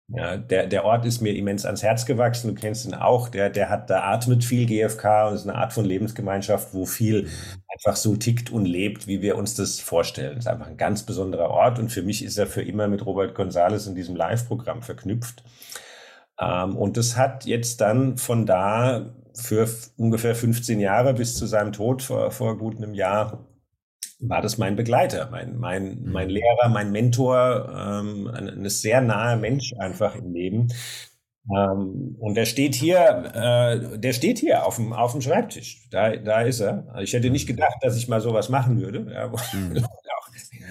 Ja, 0.09 0.37
der, 0.37 0.67
der 0.67 0.85
Ort 0.85 1.07
ist 1.07 1.23
mir 1.23 1.35
immens 1.35 1.64
ans 1.64 1.83
Herz 1.83 2.05
gewachsen. 2.05 2.55
Du 2.55 2.61
kennst 2.61 2.85
ihn 2.85 2.95
auch. 2.95 3.29
Der, 3.31 3.49
der 3.49 3.71
hat, 3.71 3.88
da 3.88 4.03
atmet 4.12 4.45
viel 4.45 4.67
GFK 4.67 5.29
und 5.29 5.35
ist 5.35 5.49
eine 5.49 5.57
Art 5.57 5.73
von 5.73 5.85
Lebensgemeinschaft, 5.87 6.75
wo 6.75 6.85
viel 6.85 7.29
einfach 7.69 7.97
so 7.97 8.14
tickt 8.14 8.51
und 8.53 8.67
lebt, 8.67 9.07
wie 9.07 9.23
wir 9.23 9.37
uns 9.37 9.55
das 9.55 9.81
vorstellen. 9.81 10.37
ist 10.37 10.47
einfach 10.47 10.67
ein 10.67 10.77
ganz 10.77 11.05
besonderer 11.05 11.49
Ort 11.49 11.79
und 11.79 11.90
für 11.90 12.03
mich 12.03 12.23
ist 12.23 12.37
er 12.37 12.47
für 12.47 12.62
immer 12.62 12.87
mit 12.87 13.05
Robert 13.07 13.35
Gonzales 13.35 13.87
in 13.87 13.95
diesem 13.95 14.14
Live-Programm 14.14 14.83
verknüpft. 14.83 15.43
Ähm, 16.38 16.77
und 16.77 16.97
das 16.99 17.17
hat 17.17 17.47
jetzt 17.47 17.81
dann 17.81 18.19
von 18.19 18.45
da 18.45 19.14
für 19.35 19.69
ungefähr 19.97 20.35
15 20.35 20.81
Jahre 20.81 21.14
bis 21.14 21.37
zu 21.37 21.47
seinem 21.47 21.73
Tod 21.73 22.03
vor, 22.03 22.31
vor 22.31 22.59
gut 22.59 22.77
einem 22.77 22.95
Jahr 22.95 23.47
war 24.20 24.40
das 24.40 24.59
mein 24.59 24.77
Begleiter, 24.77 25.29
mein, 25.31 25.57
mein, 25.57 26.03
mein 26.05 26.29
mhm. 26.29 26.35
Lehrer, 26.35 26.68
mein 26.68 26.92
Mentor, 26.92 27.68
ähm, 27.68 28.29
ein, 28.29 28.48
ein 28.48 28.68
sehr 28.68 29.00
naher 29.00 29.37
Mensch 29.37 29.74
einfach 29.79 30.14
im 30.14 30.33
Leben. 30.33 30.68
Ähm, 31.50 32.16
und 32.18 32.35
der 32.37 32.46
steht 32.46 32.74
hier, 32.74 33.00
äh, 33.35 33.98
der 33.98 34.12
steht 34.12 34.38
hier 34.38 34.64
auf 34.64 34.77
dem, 34.77 34.92
auf 34.92 35.12
dem 35.12 35.20
Schreibtisch. 35.20 35.88
Da, 35.90 36.16
da 36.16 36.40
ist 36.40 36.61
er. 36.61 36.94
Ich 37.03 37.12
hätte 37.12 37.31
nicht 37.31 37.46
gedacht, 37.46 37.77
dass 37.83 37.96
ich 37.96 38.09
mal 38.09 38.20
sowas 38.20 38.48
machen 38.48 38.81
würde. 38.81 39.12
Ja, 39.12 39.29
mhm. 39.53 39.77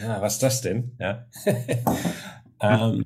ja 0.01 0.21
was 0.21 0.33
ist 0.33 0.43
das 0.43 0.61
denn? 0.61 0.97
Ja. 0.99 1.27
ähm, 2.61 3.05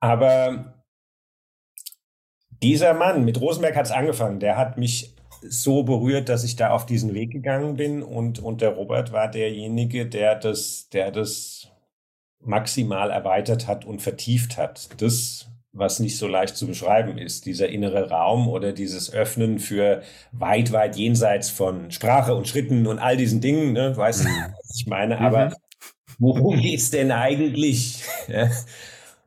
aber 0.00 0.84
dieser 2.62 2.92
Mann, 2.94 3.24
mit 3.24 3.40
Rosenberg 3.40 3.76
hat 3.76 3.86
es 3.86 3.92
angefangen, 3.92 4.40
der 4.40 4.56
hat 4.56 4.76
mich 4.76 5.16
so 5.42 5.82
berührt, 5.82 6.28
dass 6.28 6.44
ich 6.44 6.56
da 6.56 6.70
auf 6.70 6.86
diesen 6.86 7.14
Weg 7.14 7.30
gegangen 7.30 7.76
bin 7.76 8.02
und, 8.02 8.38
und 8.38 8.60
der 8.60 8.70
Robert 8.70 9.12
war 9.12 9.28
derjenige, 9.28 10.06
der 10.06 10.36
das, 10.36 10.88
der 10.90 11.10
das 11.10 11.68
maximal 12.40 13.10
erweitert 13.10 13.66
hat 13.66 13.84
und 13.84 14.02
vertieft 14.02 14.56
hat. 14.56 15.00
Das, 15.00 15.48
was 15.72 16.00
nicht 16.00 16.18
so 16.18 16.26
leicht 16.26 16.56
zu 16.56 16.66
beschreiben 16.66 17.18
ist, 17.18 17.46
dieser 17.46 17.68
innere 17.68 18.10
Raum 18.10 18.48
oder 18.48 18.72
dieses 18.72 19.12
Öffnen 19.12 19.58
für 19.58 20.02
weit, 20.32 20.72
weit 20.72 20.96
jenseits 20.96 21.50
von 21.50 21.90
Sprache 21.90 22.34
und 22.34 22.46
Schritten 22.46 22.86
und 22.86 22.98
all 22.98 23.16
diesen 23.16 23.40
Dingen, 23.40 23.72
ne, 23.72 23.96
weißt 23.96 24.24
du, 24.24 24.28
mhm. 24.28 24.54
was 24.56 24.76
ich 24.76 24.86
meine, 24.86 25.18
aber 25.20 25.46
mhm. 25.46 25.54
worum 26.18 26.58
geht's 26.58 26.90
denn 26.90 27.10
eigentlich? 27.10 28.04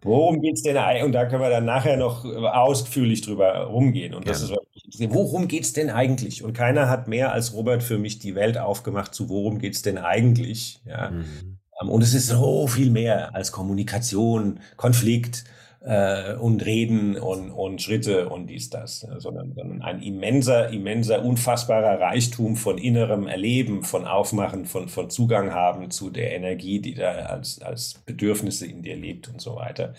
Worum 0.06 0.40
geht's 0.40 0.62
denn 0.62 0.78
eigentlich? 0.78 1.04
Und 1.04 1.14
da 1.14 1.26
können 1.26 1.42
wir 1.42 1.50
dann 1.50 1.66
nachher 1.66 1.98
noch 1.98 2.24
ausführlich 2.26 3.22
drüber 3.22 3.64
rumgehen. 3.64 4.14
Und 4.14 4.28
das 4.28 4.48
ja. 4.48 4.56
ist 4.56 4.62
worum 5.10 5.48
geht's 5.48 5.74
denn 5.74 5.90
eigentlich? 5.90 6.44
Und 6.44 6.54
keiner 6.54 6.90
hat 6.90 7.08
mehr 7.08 7.32
als 7.32 7.54
Robert 7.54 7.84
für 7.84 7.98
mich 7.98 8.20
die 8.20 8.36
Welt 8.36 8.58
aufgemacht 8.58 9.14
zu 9.14 9.30
worum 9.30 9.60
geht's 9.60 9.82
denn 9.82 9.98
eigentlich? 9.98 10.82
Ja. 10.86 11.12
Mhm. 11.12 11.58
Ähm, 11.82 11.90
und 11.90 12.02
es 12.02 12.14
ist 12.14 12.28
so 12.28 12.68
viel 12.68 12.92
mehr 12.92 13.36
als 13.36 13.52
Kommunikation, 13.52 14.60
Konflikt, 14.78 15.46
äh, 15.86 16.34
und 16.36 16.66
Reden 16.66 17.16
und, 17.16 17.52
und 17.52 17.82
Schritte 17.82 18.30
und 18.30 18.48
dies, 18.48 18.70
das, 18.70 19.04
ja, 19.04 19.20
sondern, 19.20 19.54
sondern 19.54 19.82
ein 19.82 20.02
immenser, 20.02 20.70
immenser, 20.70 21.24
unfassbarer 21.24 22.00
Reichtum 22.00 22.56
von 22.56 22.78
innerem 22.78 23.28
Erleben, 23.28 23.84
von 23.84 24.06
Aufmachen, 24.06 24.66
von, 24.66 24.90
von 24.90 25.10
Zugang 25.10 25.52
haben 25.52 25.92
zu 25.92 26.10
der 26.10 26.36
Energie, 26.36 26.82
die 26.82 26.96
da 26.96 27.12
als, 27.12 27.62
als 27.62 28.02
Bedürfnisse 28.06 28.66
in 28.66 28.82
dir 28.82 28.96
lebt 28.96 29.30
und 29.30 29.40
so 29.40 29.56
weiter. 29.56 29.94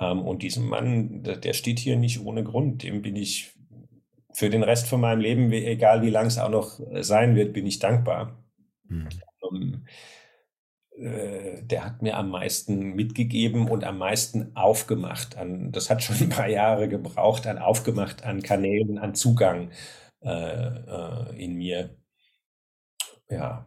Ähm, 0.00 0.20
und 0.22 0.42
diesem 0.42 0.68
Mann, 0.68 1.22
der 1.22 1.52
steht 1.52 1.78
hier 1.78 1.96
nicht 1.96 2.24
ohne 2.24 2.42
Grund, 2.42 2.82
dem 2.82 3.02
bin 3.02 3.14
ich 3.14 3.53
für 4.34 4.50
den 4.50 4.62
Rest 4.62 4.88
von 4.88 5.00
meinem 5.00 5.20
Leben, 5.20 5.52
egal 5.52 6.02
wie 6.02 6.10
lang 6.10 6.26
es 6.26 6.38
auch 6.38 6.50
noch 6.50 6.80
sein 7.00 7.36
wird, 7.36 7.52
bin 7.52 7.66
ich 7.66 7.78
dankbar. 7.78 8.44
Mhm. 8.88 9.08
Um, 9.40 9.56
ähm, 9.56 9.86
äh, 10.96 11.62
der 11.62 11.84
hat 11.84 12.02
mir 12.02 12.16
am 12.16 12.30
meisten 12.30 12.94
mitgegeben 12.94 13.68
und 13.68 13.84
am 13.84 13.98
meisten 13.98 14.54
aufgemacht. 14.54 15.36
An, 15.36 15.72
das 15.72 15.90
hat 15.90 16.02
schon 16.02 16.16
ein 16.20 16.28
paar 16.28 16.48
Jahre 16.48 16.88
gebraucht, 16.88 17.46
an 17.46 17.58
aufgemacht, 17.58 18.24
an 18.24 18.42
Kanälen, 18.42 18.98
an 18.98 19.14
Zugang 19.14 19.70
äh, 20.22 20.28
äh, 20.30 21.44
in 21.44 21.54
mir. 21.54 21.96
Ja. 23.28 23.66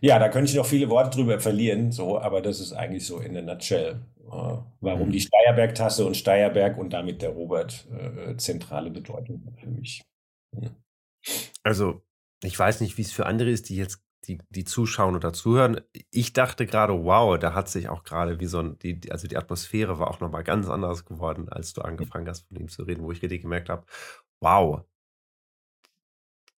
Ja, 0.00 0.18
da 0.18 0.28
könnte 0.28 0.50
ich 0.50 0.56
noch 0.56 0.66
viele 0.66 0.90
Worte 0.90 1.10
drüber 1.16 1.38
verlieren, 1.38 1.92
so, 1.92 2.18
aber 2.18 2.42
das 2.42 2.58
ist 2.58 2.72
eigentlich 2.72 3.06
so 3.06 3.20
in 3.20 3.34
der 3.34 3.44
Nutshell, 3.44 4.00
äh, 4.17 4.17
warum 4.28 5.10
die 5.10 5.18
mhm. 5.18 5.22
Steierberg-Tasse 5.22 6.06
und 6.06 6.16
Steierberg 6.16 6.78
und 6.78 6.92
damit 6.92 7.22
der 7.22 7.30
Robert 7.30 7.86
äh, 7.90 8.36
zentrale 8.36 8.90
Bedeutung 8.90 9.54
für 9.58 9.68
mich. 9.68 10.02
Ja. 10.52 10.70
Also, 11.62 12.02
ich 12.42 12.58
weiß 12.58 12.80
nicht, 12.80 12.98
wie 12.98 13.02
es 13.02 13.12
für 13.12 13.26
andere 13.26 13.50
ist, 13.50 13.68
die 13.68 13.76
jetzt 13.76 14.02
die, 14.26 14.38
die 14.50 14.64
zuschauen 14.64 15.16
oder 15.16 15.32
zuhören. 15.32 15.80
Ich 16.10 16.32
dachte 16.32 16.66
gerade, 16.66 17.04
wow, 17.04 17.38
da 17.38 17.54
hat 17.54 17.68
sich 17.68 17.88
auch 17.88 18.04
gerade 18.04 18.40
wie 18.40 18.46
so 18.46 18.58
ein, 18.58 18.78
die, 18.78 19.00
also 19.10 19.28
die 19.28 19.36
Atmosphäre 19.36 19.98
war 19.98 20.08
auch 20.08 20.20
nochmal 20.20 20.44
ganz 20.44 20.68
anders 20.68 21.04
geworden, 21.04 21.48
als 21.48 21.72
du 21.72 21.82
angefangen 21.82 22.28
hast, 22.28 22.46
von 22.48 22.56
ihm 22.58 22.68
zu 22.68 22.82
reden, 22.82 23.02
wo 23.02 23.12
ich 23.12 23.22
richtig 23.22 23.42
gemerkt 23.42 23.68
habe, 23.68 23.86
wow, 24.40 24.82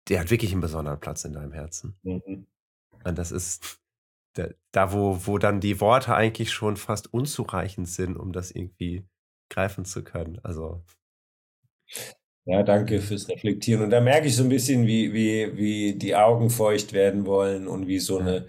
der 0.08 0.22
hat 0.22 0.32
wirklich 0.32 0.52
einen 0.52 0.62
besonderen 0.62 1.00
Platz 1.00 1.24
in 1.26 1.34
deinem 1.34 1.52
Herzen. 1.52 1.96
Mhm. 2.04 2.48
Und 3.04 3.18
das 3.18 3.32
ist 3.32 3.80
da, 4.72 4.94
wo, 4.94 5.26
wo 5.26 5.38
dann 5.38 5.60
die 5.60 5.80
Worte 5.82 6.16
eigentlich 6.16 6.52
schon 6.52 6.78
fast 6.78 7.14
unzureichend 7.14 7.88
sind, 7.88 8.18
um 8.18 8.32
das 8.32 8.52
irgendwie 8.52 9.06
greifen 9.50 9.86
zu 9.86 10.04
können. 10.04 10.40
Also. 10.44 10.84
Ja, 12.46 12.64
danke 12.64 13.00
fürs 13.00 13.30
Reflektieren. 13.30 13.84
Und 13.84 13.90
da 13.90 14.02
merke 14.02 14.28
ich 14.28 14.36
so 14.36 14.44
ein 14.44 14.50
bisschen, 14.50 14.88
wie, 14.88 15.14
wie, 15.14 15.56
wie 15.56 15.94
die 15.96 16.16
Augen 16.16 16.50
feucht 16.50 16.94
werden 16.94 17.26
wollen 17.26 17.68
und 17.68 17.88
wie 17.88 18.00
so 18.00 18.18
eine 18.18 18.48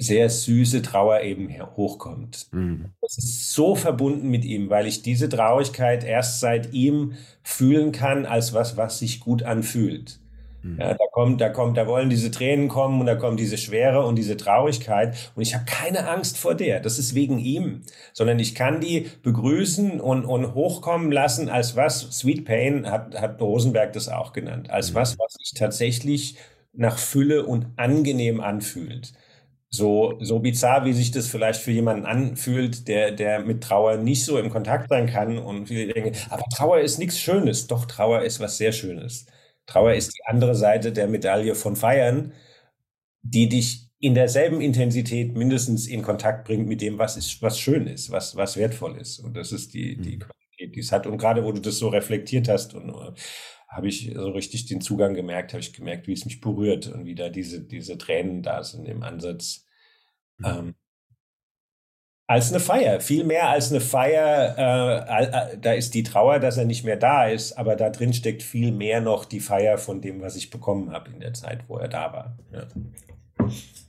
sehr 0.00 0.30
süße 0.30 0.80
Trauer 0.82 1.20
eben 1.20 1.50
hochkommt. 1.76 2.48
Mhm. 2.52 2.86
Das 3.02 3.18
ist 3.18 3.52
so 3.52 3.74
verbunden 3.74 4.30
mit 4.30 4.44
ihm, 4.44 4.70
weil 4.70 4.86
ich 4.86 5.02
diese 5.02 5.28
Traurigkeit 5.28 6.04
erst 6.04 6.40
seit 6.40 6.72
ihm 6.72 7.14
fühlen 7.42 7.92
kann, 7.92 8.24
als 8.24 8.54
was, 8.54 8.76
was 8.76 8.98
sich 8.98 9.20
gut 9.20 9.42
anfühlt. 9.42 10.18
Ja, 10.62 10.94
da 10.94 11.04
kommt, 11.12 11.40
da 11.40 11.48
kommt, 11.48 11.78
da 11.78 11.86
wollen 11.86 12.10
diese 12.10 12.30
Tränen 12.30 12.68
kommen 12.68 13.00
und 13.00 13.06
da 13.06 13.14
kommt 13.14 13.40
diese 13.40 13.56
Schwere 13.56 14.04
und 14.04 14.16
diese 14.16 14.36
Traurigkeit 14.36 15.16
und 15.34 15.42
ich 15.42 15.54
habe 15.54 15.64
keine 15.64 16.08
Angst 16.08 16.36
vor 16.36 16.54
der. 16.54 16.80
Das 16.80 16.98
ist 16.98 17.14
wegen 17.14 17.38
ihm, 17.38 17.82
sondern 18.12 18.38
ich 18.38 18.54
kann 18.54 18.80
die 18.80 19.08
begrüßen 19.22 20.00
und, 20.00 20.26
und 20.26 20.54
hochkommen 20.54 21.12
lassen 21.12 21.48
als 21.48 21.76
was. 21.76 22.00
Sweet 22.12 22.44
Pain 22.44 22.90
hat, 22.90 23.18
hat 23.18 23.40
Rosenberg 23.40 23.94
das 23.94 24.08
auch 24.08 24.32
genannt, 24.32 24.70
als 24.70 24.90
mhm. 24.90 24.96
was, 24.96 25.18
was 25.18 25.34
sich 25.34 25.54
tatsächlich 25.54 26.36
nach 26.72 26.98
Fülle 26.98 27.46
und 27.46 27.66
angenehm 27.76 28.40
anfühlt. 28.40 29.12
So, 29.72 30.18
so 30.20 30.40
bizarr, 30.40 30.84
wie 30.84 30.92
sich 30.92 31.10
das 31.12 31.28
vielleicht 31.28 31.60
für 31.60 31.70
jemanden 31.70 32.04
anfühlt, 32.04 32.88
der, 32.88 33.12
der 33.12 33.40
mit 33.40 33.62
Trauer 33.62 33.96
nicht 33.98 34.24
so 34.24 34.36
im 34.38 34.50
Kontakt 34.50 34.88
sein 34.88 35.06
kann 35.06 35.38
und 35.38 35.68
viele 35.68 35.92
denken, 35.92 36.16
aber 36.28 36.42
Trauer 36.54 36.80
ist 36.80 36.98
nichts 36.98 37.18
Schönes. 37.20 37.66
Doch, 37.68 37.86
Trauer 37.86 38.22
ist 38.22 38.40
was 38.40 38.58
sehr 38.58 38.72
Schönes. 38.72 39.26
Trauer 39.70 39.94
ist 39.94 40.16
die 40.16 40.24
andere 40.26 40.54
Seite 40.54 40.92
der 40.92 41.06
Medaille 41.06 41.54
von 41.54 41.76
Feiern, 41.76 42.32
die 43.22 43.48
dich 43.48 43.88
in 44.00 44.14
derselben 44.14 44.60
Intensität 44.60 45.36
mindestens 45.36 45.86
in 45.86 46.02
Kontakt 46.02 46.46
bringt 46.46 46.66
mit 46.66 46.80
dem, 46.80 46.98
was 46.98 47.16
ist, 47.16 47.40
was 47.42 47.60
schön 47.60 47.86
ist, 47.86 48.10
was, 48.10 48.34
was 48.34 48.56
wertvoll 48.56 48.96
ist. 48.96 49.20
Und 49.20 49.36
das 49.36 49.52
ist 49.52 49.74
die, 49.74 49.96
die 49.96 50.16
mhm. 50.16 50.20
Qualität, 50.20 50.74
die 50.74 50.80
es 50.80 50.90
hat. 50.90 51.06
Und 51.06 51.18
gerade 51.18 51.44
wo 51.44 51.52
du 51.52 51.60
das 51.60 51.78
so 51.78 51.88
reflektiert 51.88 52.48
hast 52.48 52.74
und 52.74 52.90
uh, 52.90 53.12
habe 53.68 53.88
ich 53.88 54.10
so 54.12 54.30
richtig 54.30 54.66
den 54.66 54.80
Zugang 54.80 55.14
gemerkt, 55.14 55.52
habe 55.52 55.60
ich 55.60 55.72
gemerkt, 55.72 56.08
wie 56.08 56.14
es 56.14 56.24
mich 56.24 56.40
berührt 56.40 56.88
und 56.88 57.04
wie 57.04 57.14
da 57.14 57.28
diese, 57.28 57.60
diese 57.60 57.96
Tränen 57.96 58.42
da 58.42 58.64
sind 58.64 58.88
im 58.88 59.02
Ansatz. 59.02 59.66
Mhm. 60.38 60.46
Ähm, 60.46 60.74
als 62.30 62.50
eine 62.50 62.60
Feier, 62.60 63.00
viel 63.00 63.24
mehr 63.24 63.48
als 63.48 63.72
eine 63.72 63.80
Feier. 63.80 64.54
Äh, 64.56 65.24
äh, 65.24 65.58
da 65.58 65.72
ist 65.72 65.94
die 65.94 66.04
Trauer, 66.04 66.38
dass 66.38 66.58
er 66.58 66.64
nicht 66.64 66.84
mehr 66.84 66.96
da 66.96 67.26
ist, 67.26 67.58
aber 67.58 67.74
da 67.74 67.90
drin 67.90 68.12
steckt 68.12 68.44
viel 68.44 68.70
mehr 68.70 69.00
noch 69.00 69.24
die 69.24 69.40
Feier 69.40 69.78
von 69.78 70.00
dem, 70.00 70.22
was 70.22 70.36
ich 70.36 70.48
bekommen 70.48 70.92
habe 70.92 71.10
in 71.10 71.18
der 71.18 71.34
Zeit, 71.34 71.64
wo 71.66 71.78
er 71.78 71.88
da 71.88 72.12
war. 72.12 72.38
Ja, 72.52 72.68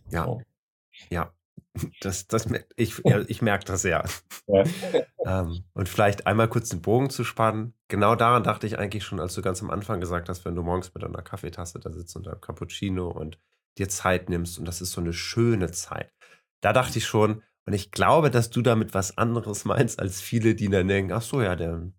ja. 0.10 0.26
So. 0.26 0.42
ja. 1.12 1.32
Das, 2.02 2.28
das, 2.28 2.50
ich, 2.76 3.00
ich 3.06 3.42
merke 3.42 3.64
das 3.64 3.84
ja. 3.84 4.04
ja. 4.48 4.64
ähm, 5.26 5.64
und 5.74 5.88
vielleicht 5.88 6.28
einmal 6.28 6.50
kurz 6.50 6.68
den 6.68 6.82
Bogen 6.82 7.10
zu 7.10 7.24
spannen. 7.24 7.76
Genau 7.88 8.16
daran 8.16 8.44
dachte 8.44 8.68
ich 8.68 8.78
eigentlich 8.78 9.06
schon, 9.06 9.22
als 9.22 9.36
du 9.36 9.42
ganz 9.42 9.62
am 9.62 9.70
Anfang 9.70 10.02
gesagt 10.02 10.28
hast, 10.28 10.44
wenn 10.44 10.54
du 10.54 10.64
morgens 10.64 10.94
mit 10.94 11.02
einer 11.06 11.22
Kaffeetasse 11.22 11.80
da 11.80 11.94
sitzt 11.94 12.18
und 12.18 12.28
einem 12.28 12.42
Cappuccino 12.42 13.08
und 13.08 13.40
dir 13.78 13.88
Zeit 13.88 14.30
nimmst 14.30 14.60
und 14.60 14.66
das 14.66 14.82
ist 14.82 14.92
so 14.92 15.00
eine 15.00 15.14
schöne 15.14 15.72
Zeit. 15.72 16.12
Da 16.60 16.74
dachte 16.74 16.98
ich 16.98 17.06
schon, 17.06 17.42
und 17.66 17.74
ich 17.74 17.92
glaube, 17.92 18.32
dass 18.32 18.50
du 18.50 18.62
damit 18.62 18.94
was 18.94 19.18
anderes 19.18 19.66
meinst, 19.66 20.00
als 20.00 20.22
viele, 20.22 20.56
die 20.56 20.70
dann 20.70 20.88
denken, 20.88 21.14
ach 21.14 21.22
so, 21.22 21.42
ja, 21.42 21.56
der, 21.56 21.92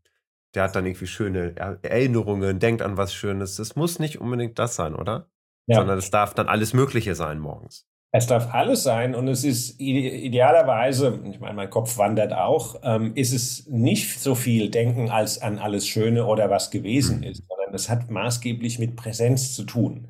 der 0.55 0.65
hat 0.65 0.77
dann 0.77 0.87
irgendwie 0.87 1.07
schöne 1.07 1.55
Erinnerungen, 1.83 2.59
denkt 2.59 2.83
an 2.83 2.97
was 2.97 3.15
Schönes. 3.15 3.57
Das 3.57 3.77
muss 3.77 3.99
nicht 3.99 4.21
unbedingt 4.21 4.59
das 4.59 4.75
sein, 4.75 4.95
oder? 4.95 5.29
ja. 5.67 5.77
sondern 5.77 5.99
es 5.99 6.11
darf 6.11 6.35
dann 6.35 6.49
alles 6.49 6.73
Mögliche 6.73 7.15
sein 7.15 7.39
morgens. 7.39 7.87
Es 8.15 8.27
darf 8.27 8.53
alles 8.53 8.83
sein 8.83 9.15
und 9.15 9.27
es 9.29 9.43
ist 9.43 9.81
idealerweise, 9.81 11.21
ich 11.31 11.41
meine, 11.41 11.55
mein 11.55 11.71
Kopf 11.71 11.97
wandert 11.97 12.35
auch, 12.35 12.77
ähm, 12.83 13.13
ist 13.15 13.33
es 13.33 13.67
nicht 13.69 14.21
so 14.21 14.35
viel 14.35 14.71
Denken 14.71 15.11
als 15.11 15.41
an 15.41 15.59
alles 15.59 15.89
Schöne 15.89 16.27
oder 16.27 16.51
was 16.51 16.71
gewesen 16.71 17.19
mhm. 17.19 17.25
ist, 17.25 17.43
sondern 17.49 17.75
es 17.75 17.89
hat 17.89 18.11
maßgeblich 18.11 18.79
mit 18.79 18.97
Präsenz 18.97 19.55
zu 19.55 19.65
tun. 19.65 20.09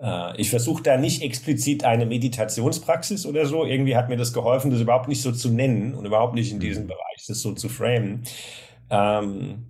Äh, 0.00 0.40
ich 0.40 0.50
versuche 0.50 0.82
da 0.82 0.96
nicht 0.96 1.22
explizit 1.22 1.84
eine 1.84 2.06
Meditationspraxis 2.06 3.26
oder 3.26 3.46
so. 3.46 3.64
Irgendwie 3.64 3.96
hat 3.96 4.08
mir 4.08 4.16
das 4.16 4.32
geholfen, 4.32 4.70
das 4.70 4.80
überhaupt 4.80 5.08
nicht 5.08 5.22
so 5.22 5.32
zu 5.32 5.50
nennen 5.50 5.94
und 5.94 6.04
überhaupt 6.04 6.34
nicht 6.34 6.52
in 6.52 6.60
diesem 6.60 6.84
mhm. 6.84 6.88
Bereich 6.88 7.24
das 7.26 7.40
so 7.40 7.52
zu 7.52 7.68
framen. 7.68 8.24
Ähm, 8.90 9.66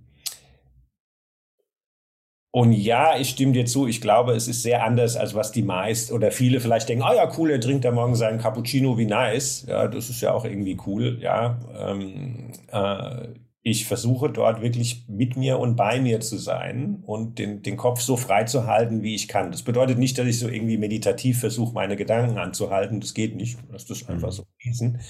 und 2.51 2.71
ja, 2.71 3.17
ich 3.19 3.29
stimme 3.29 3.51
dir 3.51 3.65
zu. 3.65 3.87
Ich 3.87 4.01
glaube, 4.01 4.33
es 4.33 4.47
ist 4.47 4.63
sehr 4.63 4.83
anders, 4.83 5.15
als 5.15 5.35
was 5.35 5.51
die 5.51 5.61
meist 5.61 6.11
oder 6.11 6.31
viele 6.31 6.59
vielleicht 6.59 6.89
denken. 6.89 7.03
Ah 7.03 7.11
oh 7.11 7.15
ja, 7.15 7.31
cool, 7.37 7.51
er 7.51 7.59
trinkt 7.59 7.85
da 7.85 7.91
morgen 7.91 8.15
seinen 8.15 8.39
Cappuccino, 8.39 8.97
wie 8.97 9.05
nice. 9.05 9.65
Ja, 9.67 9.87
das 9.87 10.09
ist 10.09 10.21
ja 10.21 10.33
auch 10.33 10.43
irgendwie 10.43 10.77
cool. 10.87 11.19
Ja, 11.21 11.59
ähm, 11.77 12.51
äh, 12.71 13.27
ich 13.69 13.85
versuche 13.85 14.29
dort 14.29 14.61
wirklich 14.61 15.03
mit 15.09 15.35
mir 15.35 15.59
und 15.59 15.75
bei 15.75 15.99
mir 15.99 16.21
zu 16.21 16.37
sein 16.37 17.03
und 17.05 17.37
den, 17.37 17.63
den 17.63 17.75
Kopf 17.75 17.99
so 17.99 18.15
frei 18.15 18.45
zu 18.45 18.65
halten, 18.65 19.03
wie 19.03 19.13
ich 19.13 19.27
kann. 19.27 19.51
Das 19.51 19.61
bedeutet 19.61 19.97
nicht, 19.97 20.17
dass 20.17 20.25
ich 20.25 20.39
so 20.39 20.47
irgendwie 20.47 20.77
meditativ 20.77 21.41
versuche, 21.41 21.73
meine 21.73 21.97
Gedanken 21.97 22.37
anzuhalten. 22.37 23.01
Das 23.01 23.13
geht 23.13 23.35
nicht. 23.35 23.59
Das 23.69 23.83
ist 23.83 24.09
einfach 24.09 24.29
mhm. 24.29 24.31
so 24.31 24.43
gewesen. 24.57 25.01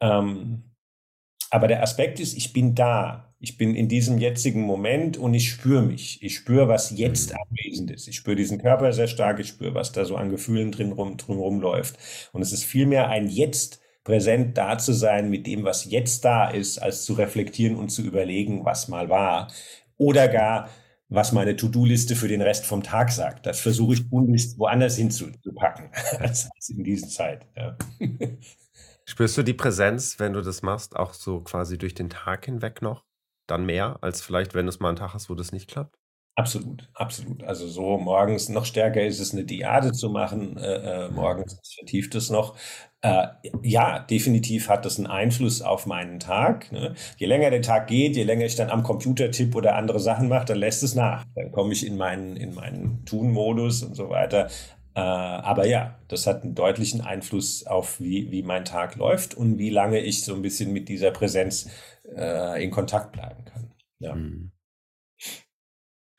Ähm, 0.00 0.70
aber 1.50 1.66
der 1.66 1.82
Aspekt 1.82 2.20
ist, 2.20 2.36
ich 2.36 2.52
bin 2.52 2.76
da. 2.76 3.34
Ich 3.40 3.58
bin 3.58 3.74
in 3.74 3.88
diesem 3.88 4.18
jetzigen 4.18 4.62
Moment 4.62 5.16
und 5.16 5.34
ich 5.34 5.50
spüre 5.50 5.82
mich. 5.82 6.22
Ich 6.22 6.36
spüre, 6.36 6.68
was 6.68 6.96
jetzt 6.96 7.32
mhm. 7.32 7.38
anwesend 7.42 7.90
ist. 7.90 8.06
Ich 8.06 8.14
spüre 8.14 8.36
diesen 8.36 8.58
Körper 8.58 8.92
sehr 8.92 9.08
stark. 9.08 9.40
Ich 9.40 9.48
spüre, 9.48 9.74
was 9.74 9.90
da 9.90 10.04
so 10.04 10.14
an 10.14 10.30
Gefühlen 10.30 10.70
drin 10.70 10.92
rum, 10.92 11.16
drin 11.16 11.38
rumläuft. 11.38 11.98
Und 12.32 12.40
es 12.40 12.52
ist 12.52 12.62
vielmehr 12.62 13.08
ein 13.08 13.28
Jetzt 13.28 13.80
präsent 14.04 14.56
da 14.56 14.78
zu 14.78 14.92
sein 14.92 15.30
mit 15.30 15.46
dem, 15.46 15.64
was 15.64 15.86
jetzt 15.86 16.24
da 16.24 16.48
ist, 16.48 16.78
als 16.78 17.04
zu 17.04 17.14
reflektieren 17.14 17.76
und 17.76 17.88
zu 17.88 18.02
überlegen, 18.02 18.64
was 18.64 18.88
mal 18.88 19.08
war. 19.08 19.50
Oder 19.96 20.28
gar, 20.28 20.68
was 21.08 21.32
meine 21.32 21.56
To-Do-Liste 21.56 22.14
für 22.14 22.28
den 22.28 22.42
Rest 22.42 22.66
vom 22.66 22.82
Tag 22.82 23.10
sagt. 23.10 23.46
Das 23.46 23.60
versuche 23.60 23.94
ich 23.94 24.08
tunlichst 24.08 24.58
woanders 24.58 24.96
hinzupacken 24.96 25.90
als, 26.18 26.50
als 26.54 26.68
in 26.68 26.84
dieser 26.84 27.08
Zeit. 27.08 27.46
Ja. 27.56 27.76
Spürst 29.06 29.36
du 29.36 29.42
die 29.42 29.54
Präsenz, 29.54 30.18
wenn 30.18 30.32
du 30.32 30.40
das 30.40 30.62
machst, 30.62 30.96
auch 30.96 31.12
so 31.12 31.40
quasi 31.40 31.78
durch 31.78 31.94
den 31.94 32.10
Tag 32.10 32.46
hinweg 32.46 32.82
noch? 32.82 33.04
Dann 33.46 33.66
mehr, 33.66 33.98
als 34.00 34.22
vielleicht, 34.22 34.54
wenn 34.54 34.66
du 34.66 34.70
es 34.70 34.80
mal 34.80 34.88
einen 34.88 34.96
Tag 34.96 35.12
hast, 35.12 35.28
wo 35.28 35.34
das 35.34 35.52
nicht 35.52 35.68
klappt? 35.68 35.98
Absolut, 36.36 36.88
absolut. 36.94 37.44
Also 37.44 37.68
so 37.68 37.96
morgens 37.96 38.48
noch 38.48 38.64
stärker 38.64 39.04
ist 39.04 39.20
es, 39.20 39.32
eine 39.32 39.44
Diade 39.44 39.92
zu 39.92 40.10
machen. 40.10 40.56
Äh, 40.56 41.06
äh, 41.06 41.08
morgens 41.10 41.60
vertieft 41.78 42.12
es 42.16 42.28
noch. 42.28 42.56
Äh, 43.02 43.28
ja, 43.62 44.00
definitiv 44.00 44.68
hat 44.68 44.84
das 44.84 44.98
einen 44.98 45.06
Einfluss 45.06 45.62
auf 45.62 45.86
meinen 45.86 46.18
Tag. 46.18 46.72
Ne? 46.72 46.94
Je 47.18 47.26
länger 47.28 47.50
der 47.50 47.62
Tag 47.62 47.86
geht, 47.86 48.16
je 48.16 48.24
länger 48.24 48.46
ich 48.46 48.56
dann 48.56 48.70
am 48.70 48.82
Computer 48.82 49.30
tippe 49.30 49.56
oder 49.58 49.76
andere 49.76 50.00
Sachen 50.00 50.28
mache, 50.28 50.46
dann 50.46 50.58
lässt 50.58 50.82
es 50.82 50.96
nach. 50.96 51.24
Dann 51.36 51.52
komme 51.52 51.72
ich 51.72 51.86
in 51.86 51.96
meinen, 51.96 52.36
in 52.36 52.52
meinen 52.54 53.04
Tun-Modus 53.04 53.84
und 53.84 53.94
so 53.94 54.08
weiter. 54.10 54.48
Äh, 54.96 55.00
aber 55.00 55.66
ja, 55.68 56.00
das 56.08 56.26
hat 56.26 56.42
einen 56.42 56.56
deutlichen 56.56 57.00
Einfluss 57.00 57.64
auf, 57.64 58.00
wie, 58.00 58.32
wie 58.32 58.42
mein 58.42 58.64
Tag 58.64 58.96
läuft 58.96 59.34
und 59.36 59.58
wie 59.58 59.70
lange 59.70 60.00
ich 60.00 60.24
so 60.24 60.34
ein 60.34 60.42
bisschen 60.42 60.72
mit 60.72 60.88
dieser 60.88 61.12
Präsenz 61.12 61.68
äh, 62.16 62.62
in 62.64 62.72
Kontakt 62.72 63.12
bleiben 63.12 63.44
kann. 63.44 63.72
Ja. 64.00 64.14
Hm. 64.14 64.50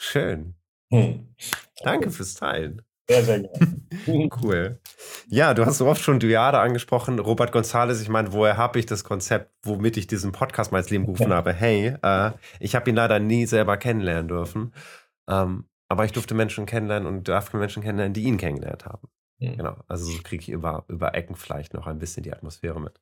Schön. 0.06 0.56
Hm. 0.92 1.36
Danke 1.84 2.12
fürs 2.12 2.36
Teilen. 2.36 2.84
Sehr, 3.10 3.24
sehr 3.24 3.40
gerne. 3.40 4.30
cool. 4.42 4.80
Ja, 5.28 5.54
du 5.54 5.66
hast 5.66 5.80
so 5.80 5.88
oft 5.88 6.02
schon 6.02 6.20
Dyade 6.20 6.60
angesprochen. 6.60 7.20
Robert 7.20 7.54
González, 7.54 8.02
ich 8.02 8.10
meine, 8.10 8.32
woher 8.32 8.58
habe 8.58 8.80
ich 8.80 8.86
das 8.86 9.04
Konzept, 9.04 9.52
womit 9.64 9.98
ich 9.98 10.08
diesen 10.08 10.32
Podcast 10.32 10.72
mal 10.72 10.80
ins 10.80 10.90
Leben 10.90 11.06
gerufen 11.06 11.34
habe? 11.34 11.54
Hey, 11.54 11.96
äh, 12.02 12.32
ich 12.60 12.76
habe 12.76 12.90
ihn 12.90 12.96
leider 12.96 13.20
nie 13.20 13.46
selber 13.46 13.78
kennenlernen 13.78 14.28
dürfen. 14.28 14.74
Ähm, 15.28 15.66
aber 15.88 16.06
ich 16.06 16.12
durfte 16.12 16.36
Menschen 16.36 16.66
kennenlernen 16.66 17.08
und 17.08 17.28
darf 17.28 17.52
Menschen 17.54 17.84
kennenlernen, 17.84 18.14
die 18.14 18.24
ihn 18.24 18.38
kennengelernt 18.38 18.86
haben. 18.86 19.08
Mhm. 19.40 19.58
Genau. 19.58 19.76
Also 19.88 20.06
so 20.06 20.22
kriege 20.24 20.42
ich 20.42 20.50
über, 20.50 20.86
über 20.88 21.16
Ecken 21.16 21.36
vielleicht 21.36 21.74
noch 21.74 21.88
ein 21.88 22.00
bisschen 22.00 22.24
die 22.24 22.34
Atmosphäre 22.34 22.80
mit. 22.80 23.00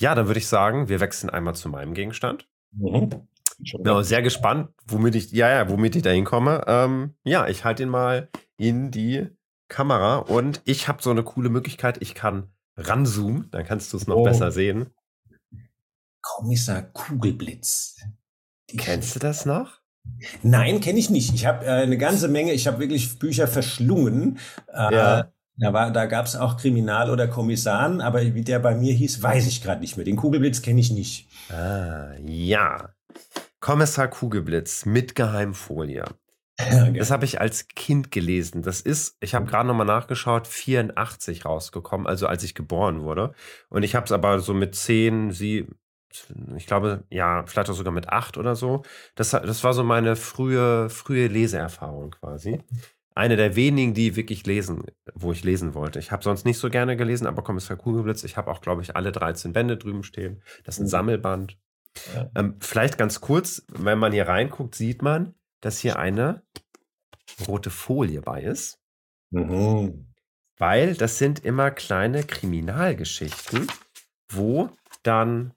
Ja, 0.00 0.14
dann 0.14 0.26
würde 0.26 0.38
ich 0.38 0.48
sagen, 0.48 0.88
wir 0.88 1.00
wechseln 1.00 1.30
einmal 1.30 1.54
zu 1.54 1.68
meinem 1.68 1.94
Gegenstand. 1.94 2.48
Mhm. 2.72 3.28
Genau, 3.72 4.02
sehr 4.02 4.22
gespannt, 4.22 4.70
womit 4.86 5.14
ich, 5.14 5.32
ja, 5.32 5.50
ja, 5.50 5.68
womit 5.68 5.96
ich 5.96 6.02
da 6.02 6.10
hinkomme. 6.10 6.64
Ähm, 6.66 7.14
ja, 7.24 7.48
ich 7.48 7.64
halte 7.64 7.82
ihn 7.82 7.88
mal 7.88 8.28
in 8.56 8.90
die 8.90 9.28
Kamera 9.68 10.18
und 10.18 10.60
ich 10.64 10.88
habe 10.88 11.02
so 11.02 11.10
eine 11.10 11.22
coole 11.22 11.48
Möglichkeit, 11.48 12.00
ich 12.00 12.14
kann 12.14 12.52
ranzoomen, 12.76 13.48
dann 13.50 13.64
kannst 13.64 13.92
du 13.92 13.96
es 13.96 14.06
noch 14.06 14.16
oh. 14.16 14.24
besser 14.24 14.50
sehen. 14.50 14.90
Kommissar 16.22 16.82
Kugelblitz. 16.82 17.96
Die 18.70 18.76
Kennst 18.76 19.14
du 19.14 19.18
das 19.18 19.46
noch? 19.46 19.80
Nein, 20.42 20.80
kenne 20.80 20.98
ich 20.98 21.10
nicht. 21.10 21.34
Ich 21.34 21.46
habe 21.46 21.64
äh, 21.64 21.70
eine 21.70 21.98
ganze 21.98 22.28
Menge, 22.28 22.52
ich 22.52 22.66
habe 22.66 22.78
wirklich 22.78 23.18
Bücher 23.18 23.46
verschlungen. 23.46 24.38
Äh, 24.72 24.94
ja. 24.94 25.32
Da, 25.56 25.90
da 25.90 26.06
gab 26.06 26.26
es 26.26 26.34
auch 26.34 26.56
Kriminal- 26.56 27.10
oder 27.10 27.28
Kommissaren, 27.28 28.00
aber 28.00 28.22
wie 28.34 28.42
der 28.42 28.58
bei 28.58 28.74
mir 28.74 28.92
hieß, 28.92 29.22
weiß 29.22 29.46
ich 29.46 29.62
gerade 29.62 29.80
nicht 29.80 29.96
mehr. 29.96 30.04
Den 30.04 30.16
Kugelblitz 30.16 30.62
kenne 30.62 30.80
ich 30.80 30.90
nicht. 30.90 31.28
Ah, 31.50 32.12
ja. 32.24 32.94
Kommissar 33.64 34.08
Kugelblitz 34.08 34.84
mit 34.84 35.14
Geheimfolie. 35.14 36.04
Ja, 36.60 36.90
das 36.90 37.10
habe 37.10 37.24
ich 37.24 37.40
als 37.40 37.66
Kind 37.68 38.10
gelesen. 38.10 38.60
Das 38.60 38.82
ist, 38.82 39.16
ich 39.20 39.34
habe 39.34 39.46
gerade 39.46 39.66
nochmal 39.66 39.86
nachgeschaut, 39.86 40.46
84 40.46 41.46
rausgekommen, 41.46 42.06
also 42.06 42.26
als 42.26 42.42
ich 42.42 42.54
geboren 42.54 43.00
wurde. 43.00 43.32
Und 43.70 43.82
ich 43.82 43.94
habe 43.94 44.04
es 44.04 44.12
aber 44.12 44.40
so 44.40 44.52
mit 44.52 44.74
10, 44.74 45.30
sie, 45.30 45.66
ich 46.54 46.66
glaube, 46.66 47.04
ja, 47.08 47.46
vielleicht 47.46 47.70
auch 47.70 47.74
sogar 47.74 47.94
mit 47.94 48.10
8 48.10 48.36
oder 48.36 48.54
so. 48.54 48.82
Das, 49.14 49.30
das 49.30 49.64
war 49.64 49.72
so 49.72 49.82
meine 49.82 50.14
frühe, 50.14 50.90
frühe 50.90 51.28
Leseerfahrung 51.28 52.10
quasi. 52.10 52.60
Eine 53.14 53.36
der 53.36 53.56
wenigen, 53.56 53.94
die 53.94 54.14
wirklich 54.14 54.44
lesen, 54.44 54.82
wo 55.14 55.32
ich 55.32 55.42
lesen 55.42 55.72
wollte. 55.72 56.00
Ich 56.00 56.12
habe 56.12 56.22
sonst 56.22 56.44
nicht 56.44 56.58
so 56.58 56.68
gerne 56.68 56.98
gelesen, 56.98 57.26
aber 57.26 57.42
Kommissar 57.42 57.78
Kugelblitz, 57.78 58.24
ich 58.24 58.36
habe 58.36 58.50
auch, 58.50 58.60
glaube 58.60 58.82
ich, 58.82 58.94
alle 58.94 59.10
13 59.10 59.54
Bände 59.54 59.78
drüben 59.78 60.02
stehen. 60.02 60.42
Das 60.64 60.74
ist 60.74 60.92
ein 60.92 61.06
mhm. 61.06 61.46
Ähm, 62.34 62.56
vielleicht 62.60 62.98
ganz 62.98 63.20
kurz, 63.20 63.64
wenn 63.68 63.98
man 63.98 64.12
hier 64.12 64.28
reinguckt, 64.28 64.74
sieht 64.74 65.02
man, 65.02 65.34
dass 65.60 65.78
hier 65.78 65.98
eine 65.98 66.42
rote 67.46 67.70
Folie 67.70 68.20
bei 68.20 68.42
ist. 68.42 68.80
Mhm. 69.30 70.12
Weil 70.58 70.94
das 70.94 71.18
sind 71.18 71.44
immer 71.44 71.70
kleine 71.70 72.22
Kriminalgeschichten, 72.22 73.66
wo 74.30 74.70
dann 75.02 75.52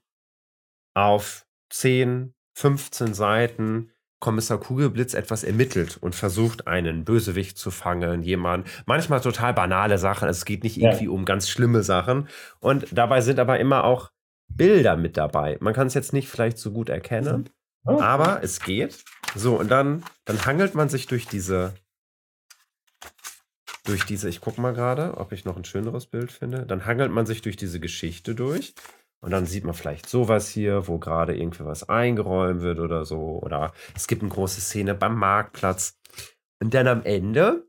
auf 0.94 1.46
10, 1.70 2.34
15 2.54 3.14
Seiten 3.14 3.92
Kommissar 4.20 4.58
Kugelblitz 4.58 5.14
etwas 5.14 5.44
ermittelt 5.44 5.96
und 5.96 6.16
versucht, 6.16 6.66
einen 6.66 7.04
Bösewicht 7.04 7.56
zu 7.56 7.70
fangen, 7.70 8.24
jemand, 8.24 8.66
manchmal 8.84 9.20
total 9.20 9.54
banale 9.54 9.96
Sachen, 9.96 10.28
es 10.28 10.44
geht 10.44 10.64
nicht 10.64 10.76
irgendwie 10.76 11.04
ja. 11.04 11.10
um 11.10 11.24
ganz 11.24 11.48
schlimme 11.48 11.84
Sachen. 11.84 12.28
Und 12.58 12.86
dabei 12.90 13.20
sind 13.20 13.38
aber 13.38 13.60
immer 13.60 13.84
auch 13.84 14.10
Bilder 14.58 14.96
mit 14.96 15.16
dabei. 15.16 15.56
Man 15.60 15.72
kann 15.72 15.86
es 15.86 15.94
jetzt 15.94 16.12
nicht 16.12 16.28
vielleicht 16.28 16.58
so 16.58 16.72
gut 16.72 16.90
erkennen, 16.90 17.48
oh. 17.86 18.00
aber 18.00 18.42
es 18.42 18.60
geht. 18.60 19.02
So, 19.34 19.58
und 19.58 19.70
dann, 19.70 20.04
dann 20.26 20.44
hangelt 20.44 20.74
man 20.74 20.90
sich 20.90 21.06
durch 21.06 21.26
diese, 21.26 21.72
durch 23.84 24.04
diese, 24.04 24.28
ich 24.28 24.42
gucke 24.42 24.60
mal 24.60 24.74
gerade, 24.74 25.16
ob 25.16 25.32
ich 25.32 25.46
noch 25.46 25.56
ein 25.56 25.64
schöneres 25.64 26.06
Bild 26.06 26.30
finde. 26.30 26.66
Dann 26.66 26.84
hangelt 26.84 27.10
man 27.10 27.24
sich 27.24 27.40
durch 27.40 27.56
diese 27.56 27.80
Geschichte 27.80 28.34
durch. 28.34 28.74
Und 29.20 29.32
dann 29.32 29.46
sieht 29.46 29.64
man 29.64 29.74
vielleicht 29.74 30.08
sowas 30.08 30.48
hier, 30.48 30.86
wo 30.86 30.98
gerade 30.98 31.36
irgendwie 31.36 31.64
was 31.64 31.88
eingeräumt 31.88 32.60
wird 32.60 32.78
oder 32.78 33.04
so. 33.04 33.40
Oder 33.42 33.72
es 33.96 34.06
gibt 34.06 34.22
eine 34.22 34.30
große 34.30 34.60
Szene 34.60 34.94
beim 34.94 35.16
Marktplatz. 35.16 35.98
Und 36.60 36.74
dann 36.74 36.86
am 36.86 37.02
Ende 37.04 37.66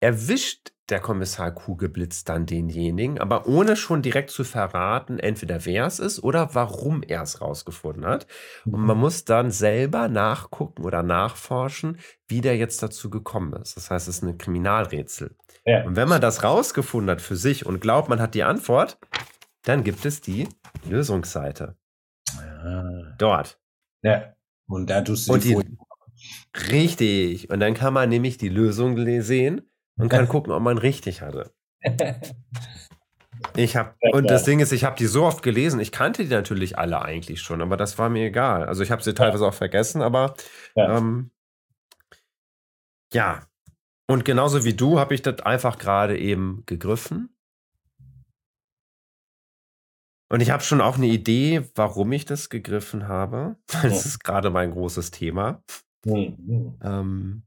erwischt 0.00 0.72
der 0.88 1.00
Kommissar 1.00 1.50
Kugelblitz 1.52 2.24
dann 2.24 2.46
denjenigen, 2.46 3.18
aber 3.18 3.46
ohne 3.46 3.76
schon 3.76 4.02
direkt 4.02 4.30
zu 4.30 4.44
verraten, 4.44 5.18
entweder 5.18 5.64
wer 5.64 5.86
es 5.86 5.98
ist 5.98 6.22
oder 6.22 6.54
warum 6.54 7.02
er 7.02 7.22
es 7.22 7.40
rausgefunden 7.40 8.06
hat. 8.06 8.26
Und 8.64 8.80
man 8.80 8.96
mhm. 8.96 9.02
muss 9.02 9.24
dann 9.24 9.50
selber 9.50 10.08
nachgucken 10.08 10.84
oder 10.84 11.02
nachforschen, 11.02 11.98
wie 12.28 12.40
der 12.40 12.56
jetzt 12.56 12.82
dazu 12.82 13.10
gekommen 13.10 13.52
ist. 13.54 13.76
Das 13.76 13.90
heißt, 13.90 14.06
es 14.06 14.18
ist 14.18 14.22
ein 14.22 14.38
Kriminalrätsel. 14.38 15.34
Ja. 15.64 15.84
Und 15.84 15.96
wenn 15.96 16.08
man 16.08 16.20
das 16.20 16.44
rausgefunden 16.44 17.10
hat 17.10 17.20
für 17.20 17.36
sich 17.36 17.66
und 17.66 17.80
glaubt, 17.80 18.08
man 18.08 18.20
hat 18.20 18.34
die 18.34 18.44
Antwort, 18.44 18.98
dann 19.64 19.82
gibt 19.82 20.04
es 20.04 20.20
die 20.20 20.48
Lösungsseite. 20.88 21.76
Ja. 22.36 23.14
Dort. 23.18 23.58
Ja. 24.02 24.34
Und 24.68 24.88
da 24.88 25.00
tust 25.00 25.28
du 25.28 25.32
und 25.32 25.44
die, 25.44 25.56
Richtig. 26.70 27.50
Und 27.50 27.60
dann 27.60 27.74
kann 27.74 27.92
man 27.92 28.08
nämlich 28.08 28.38
die 28.38 28.48
Lösung 28.48 28.96
sehen 29.22 29.62
und 29.98 30.08
kann 30.08 30.28
gucken, 30.28 30.52
ob 30.52 30.62
man 30.62 30.78
richtig 30.78 31.22
hatte. 31.22 31.52
Ich 33.54 33.76
habe 33.76 33.94
und 34.12 34.30
das 34.30 34.44
Ding 34.44 34.60
ist, 34.60 34.72
ich 34.72 34.84
habe 34.84 34.96
die 34.96 35.06
so 35.06 35.24
oft 35.24 35.42
gelesen. 35.42 35.78
Ich 35.80 35.92
kannte 35.92 36.24
die 36.24 36.30
natürlich 36.30 36.78
alle 36.78 37.02
eigentlich 37.02 37.40
schon, 37.42 37.60
aber 37.60 37.76
das 37.76 37.98
war 37.98 38.08
mir 38.08 38.26
egal. 38.26 38.64
Also 38.64 38.82
ich 38.82 38.90
habe 38.90 39.02
sie 39.02 39.14
teilweise 39.14 39.46
auch 39.46 39.54
vergessen, 39.54 40.02
aber 40.02 40.34
ja. 40.74 40.96
Ähm, 40.96 41.30
ja. 43.12 43.46
Und 44.08 44.24
genauso 44.24 44.64
wie 44.64 44.74
du 44.74 44.98
habe 44.98 45.14
ich 45.14 45.22
das 45.22 45.40
einfach 45.40 45.78
gerade 45.78 46.18
eben 46.18 46.62
gegriffen. 46.66 47.36
Und 50.28 50.40
ich 50.40 50.50
habe 50.50 50.62
schon 50.62 50.80
auch 50.80 50.96
eine 50.96 51.06
Idee, 51.06 51.68
warum 51.74 52.12
ich 52.12 52.24
das 52.24 52.48
gegriffen 52.50 53.08
habe. 53.08 53.56
Das 53.82 54.06
ist 54.06 54.24
gerade 54.24 54.50
mein 54.50 54.72
großes 54.72 55.10
Thema. 55.10 55.62
Mhm. 56.04 56.78
Ähm, 56.82 57.45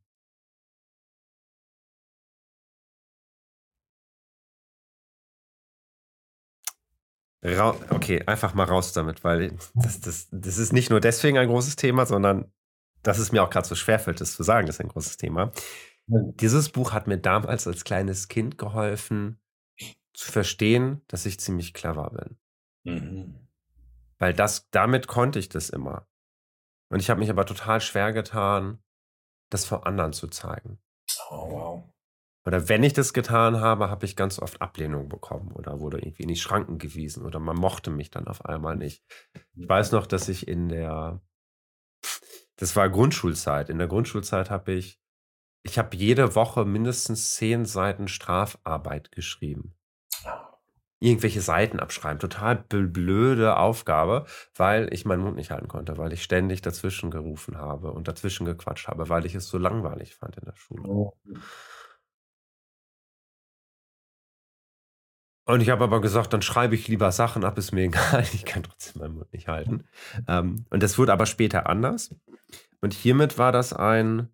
okay, 7.42 8.24
einfach 8.26 8.54
mal 8.54 8.66
raus 8.66 8.92
damit, 8.94 9.24
weil 9.24 9.58
das, 9.76 10.02
das, 10.02 10.28
das 10.32 10.58
ist 10.58 10.74
nicht 10.74 10.90
nur 10.90 11.00
deswegen 11.00 11.38
ein 11.38 11.48
großes 11.48 11.76
Thema, 11.76 12.06
sondern 12.06 12.52
dass 13.02 13.18
es 13.18 13.32
mir 13.32 13.44
auch 13.44 13.50
gerade 13.50 13.68
so 13.68 13.76
schwerfällt, 13.76 14.20
das 14.20 14.34
zu 14.34 14.44
sagen, 14.44 14.68
das 14.68 14.76
ist 14.76 14.82
ein 14.82 14.90
großes 14.90 15.18
Thema. 15.18 15.52
Dieses 16.08 16.70
Buch 16.70 16.92
hat 16.92 17.08
mir 17.08 17.18
damals 17.18 17.68
als 17.68 17.84
kleines 17.84 18.28
Kind 18.28 18.58
geholfen, 18.58 19.40
zu 20.14 20.32
verstehen, 20.32 21.02
dass 21.08 21.26
ich 21.26 21.40
ziemlich 21.40 21.74
clever 21.74 22.10
bin. 22.10 22.38
Mhm. 22.84 23.48
Weil 24.18 24.34
das, 24.34 24.70
damit 24.70 25.08
konnte 25.08 25.40
ich 25.40 25.48
das 25.48 25.70
immer. 25.70 26.08
Und 26.90 27.00
ich 27.00 27.10
habe 27.10 27.22
mich 27.22 27.30
aber 27.30 27.46
total 27.46 27.80
schwer 27.80 28.12
getan, 28.12 28.84
das 29.50 29.66
vor 29.66 29.88
anderen 29.88 30.12
zu 30.12 30.28
zeigen. 30.28 30.80
Oh, 31.30 31.52
wow. 31.52 31.84
Oder 32.50 32.68
wenn 32.68 32.82
ich 32.82 32.94
das 32.94 33.14
getan 33.14 33.60
habe, 33.60 33.92
habe 33.92 34.08
ich 34.08 34.16
ganz 34.16 34.40
oft 34.40 34.60
Ablehnung 34.60 35.08
bekommen 35.08 35.52
oder 35.52 35.80
wurde 35.80 36.00
irgendwie 36.00 36.24
in 36.24 36.30
die 36.30 36.36
Schranken 36.36 36.80
gewiesen 36.80 37.24
oder 37.24 37.40
man 37.40 37.56
mochte 37.56 37.92
mich 37.92 38.10
dann 38.10 38.26
auf 38.26 38.44
einmal 38.44 38.76
nicht. 38.76 39.04
Ich 39.54 39.70
weiß 39.70 39.92
noch, 39.92 40.08
dass 40.08 40.28
ich 40.30 40.48
in 40.48 40.68
der, 40.68 41.22
das 42.56 42.76
war 42.76 42.90
Grundschulzeit. 42.90 43.70
In 43.70 43.78
der 43.78 43.88
Grundschulzeit 43.88 44.50
habe 44.50 44.72
ich, 44.72 45.00
ich 45.62 45.78
habe 45.78 45.96
jede 45.96 46.34
Woche 46.34 46.66
mindestens 46.66 47.36
zehn 47.36 47.66
Seiten 47.66 48.08
Strafarbeit 48.08 49.12
geschrieben 49.12 49.76
irgendwelche 51.02 51.40
Seiten 51.40 51.80
abschreiben. 51.80 52.20
Total 52.20 52.58
blöde 52.58 53.56
Aufgabe, 53.58 54.26
weil 54.56 54.94
ich 54.94 55.06
meinen 55.06 55.24
Mund 55.24 55.38
nicht 55.38 55.50
halten 55.52 55.70
konnte, 55.70 55.98
weil 55.98 56.12
ich 56.12 56.24
ständig 56.24 56.62
dazwischen 56.62 57.10
gerufen 57.10 57.58
habe 57.58 57.92
und 57.94 58.10
dazwischen 58.10 58.46
gequatscht 58.46 58.90
habe, 58.90 59.08
weil 59.08 59.26
ich 59.26 59.34
es 59.34 59.48
so 59.48 59.58
langweilig 59.58 60.16
fand 60.16 60.36
in 60.36 60.44
der 60.44 60.56
Schule. 60.56 60.84
Oh. 60.84 61.18
Und 65.50 65.62
ich 65.62 65.72
habe 65.72 65.84
aber 65.84 66.00
gesagt, 66.00 66.32
dann 66.32 66.44
schreibe 66.44 66.76
ich 66.76 66.88
lieber 66.88 67.12
Sachen 67.12 67.44
ab, 67.44 67.58
ist 67.58 67.72
mir 67.72 67.82
egal, 67.86 68.24
ich 68.34 68.46
kann 68.46 68.62
trotzdem 68.62 69.02
meinen 69.02 69.16
Mund 69.16 69.34
nicht 69.34 69.48
halten. 69.48 69.84
Ähm, 70.28 70.66
und 70.70 70.84
das 70.84 71.00
wurde 71.00 71.12
aber 71.12 71.26
später 71.26 71.68
anders. 71.68 72.14
Und 72.82 72.94
hiermit 72.94 73.40
war 73.40 73.52
das 73.52 73.74
ein, 73.74 74.30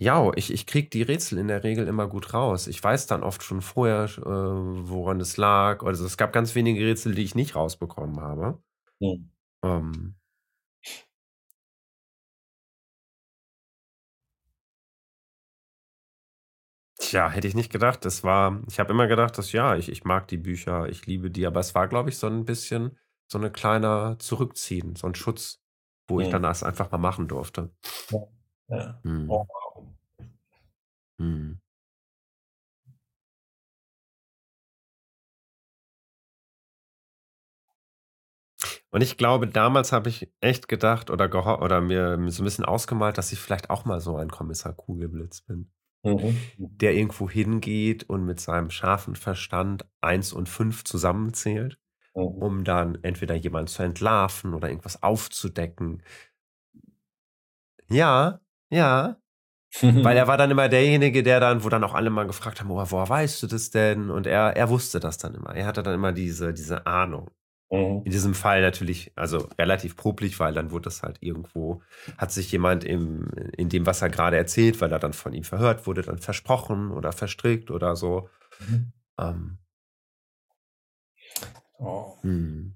ja, 0.00 0.32
ich, 0.34 0.50
ich 0.50 0.66
kriege 0.66 0.88
die 0.88 1.02
Rätsel 1.02 1.36
in 1.36 1.48
der 1.48 1.62
Regel 1.62 1.86
immer 1.86 2.08
gut 2.08 2.32
raus. 2.32 2.68
Ich 2.68 2.82
weiß 2.82 3.06
dann 3.06 3.22
oft 3.22 3.42
schon 3.42 3.60
vorher, 3.60 4.04
äh, 4.04 4.22
woran 4.24 5.20
es 5.20 5.36
lag. 5.36 5.84
Also 5.84 6.06
es 6.06 6.16
gab 6.16 6.32
ganz 6.32 6.54
wenige 6.54 6.86
Rätsel, 6.86 7.14
die 7.14 7.22
ich 7.22 7.34
nicht 7.34 7.54
rausbekommen 7.54 8.18
habe. 8.22 8.58
Mhm. 9.00 9.30
Ähm, 9.62 10.14
Tja, 17.14 17.30
hätte 17.30 17.46
ich 17.46 17.54
nicht 17.54 17.70
gedacht. 17.70 18.04
Das 18.04 18.24
war, 18.24 18.60
ich 18.66 18.80
habe 18.80 18.92
immer 18.92 19.06
gedacht, 19.06 19.38
dass 19.38 19.52
ja, 19.52 19.76
ich, 19.76 19.88
ich 19.88 20.02
mag 20.02 20.26
die 20.26 20.36
Bücher, 20.36 20.88
ich 20.88 21.06
liebe 21.06 21.30
die, 21.30 21.46
aber 21.46 21.60
es 21.60 21.72
war, 21.72 21.86
glaube 21.86 22.10
ich, 22.10 22.18
so 22.18 22.26
ein 22.26 22.44
bisschen 22.44 22.98
so 23.28 23.38
ein 23.38 23.52
kleiner 23.52 24.18
Zurückziehen, 24.18 24.96
so 24.96 25.06
ein 25.06 25.14
Schutz, 25.14 25.62
wo 26.08 26.18
ich 26.18 26.28
dann 26.28 26.42
das 26.42 26.64
einfach 26.64 26.90
mal 26.90 26.98
machen 26.98 27.28
durfte. 27.28 27.70
Ja. 28.10 28.26
Ja. 28.66 29.00
Hm. 29.04 29.30
Oh, 29.30 29.46
Mhm. 31.18 31.60
Und 38.90 39.02
ich 39.02 39.16
glaube, 39.16 39.46
damals 39.46 39.92
habe 39.92 40.08
ich 40.08 40.32
echt 40.40 40.66
gedacht 40.66 41.10
oder 41.10 41.32
oder 41.62 41.80
mir 41.80 42.18
so 42.32 42.42
ein 42.42 42.44
bisschen 42.44 42.64
ausgemalt, 42.64 43.18
dass 43.18 43.30
ich 43.30 43.38
vielleicht 43.38 43.70
auch 43.70 43.84
mal 43.84 44.00
so 44.00 44.16
ein 44.16 44.30
Kommissar 44.30 44.72
Kugelblitz 44.72 45.42
bin. 45.42 45.70
Mhm. 46.04 46.36
Der 46.58 46.94
irgendwo 46.94 47.28
hingeht 47.30 48.04
und 48.08 48.24
mit 48.26 48.40
seinem 48.40 48.70
scharfen 48.70 49.16
Verstand 49.16 49.86
1 50.02 50.32
und 50.32 50.48
5 50.48 50.84
zusammenzählt, 50.84 51.78
Mhm. 52.14 52.22
um 52.22 52.64
dann 52.64 52.98
entweder 53.02 53.34
jemanden 53.34 53.68
zu 53.68 53.82
entlarven 53.82 54.54
oder 54.54 54.68
irgendwas 54.68 55.02
aufzudecken. 55.02 56.02
Ja, 57.90 58.40
ja. 58.70 59.16
Weil 60.02 60.16
er 60.16 60.26
war 60.28 60.38
dann 60.38 60.50
immer 60.50 60.68
derjenige, 60.68 61.22
der 61.22 61.40
dann, 61.40 61.64
wo 61.64 61.68
dann 61.68 61.84
auch 61.84 61.94
alle 61.94 62.10
mal 62.10 62.26
gefragt 62.26 62.60
haben, 62.60 62.70
oh, 62.70 62.84
woher 62.90 63.08
weißt 63.08 63.42
du 63.42 63.46
das 63.48 63.70
denn? 63.70 64.10
Und 64.10 64.26
er, 64.26 64.56
er 64.56 64.68
wusste 64.70 65.00
das 65.00 65.18
dann 65.18 65.34
immer. 65.34 65.54
Er 65.56 65.66
hatte 65.66 65.82
dann 65.82 65.94
immer 65.94 66.12
diese, 66.12 66.54
diese 66.54 66.86
Ahnung. 66.86 67.30
Mhm. 67.74 68.02
In 68.04 68.12
diesem 68.12 68.34
Fall 68.34 68.62
natürlich, 68.62 69.12
also 69.16 69.48
relativ 69.58 69.96
problich, 69.96 70.38
weil 70.40 70.54
dann 70.54 70.70
wurde 70.70 70.84
das 70.84 71.02
halt 71.02 71.18
irgendwo, 71.20 71.82
hat 72.18 72.32
sich 72.32 72.50
jemand 72.52 72.84
im, 72.84 73.28
in 73.56 73.68
dem, 73.68 73.86
was 73.86 74.02
er 74.02 74.10
gerade 74.10 74.36
erzählt, 74.36 74.80
weil 74.80 74.92
er 74.92 74.98
dann 74.98 75.12
von 75.12 75.32
ihm 75.32 75.44
verhört 75.44 75.86
wurde, 75.86 76.02
dann 76.02 76.18
versprochen 76.18 76.90
oder 76.90 77.12
verstrickt 77.12 77.70
oder 77.70 77.96
so. 77.96 78.28
Mhm. 78.60 78.92
Ähm. 79.18 79.58
Oh. 81.78 82.16
Hm. 82.22 82.74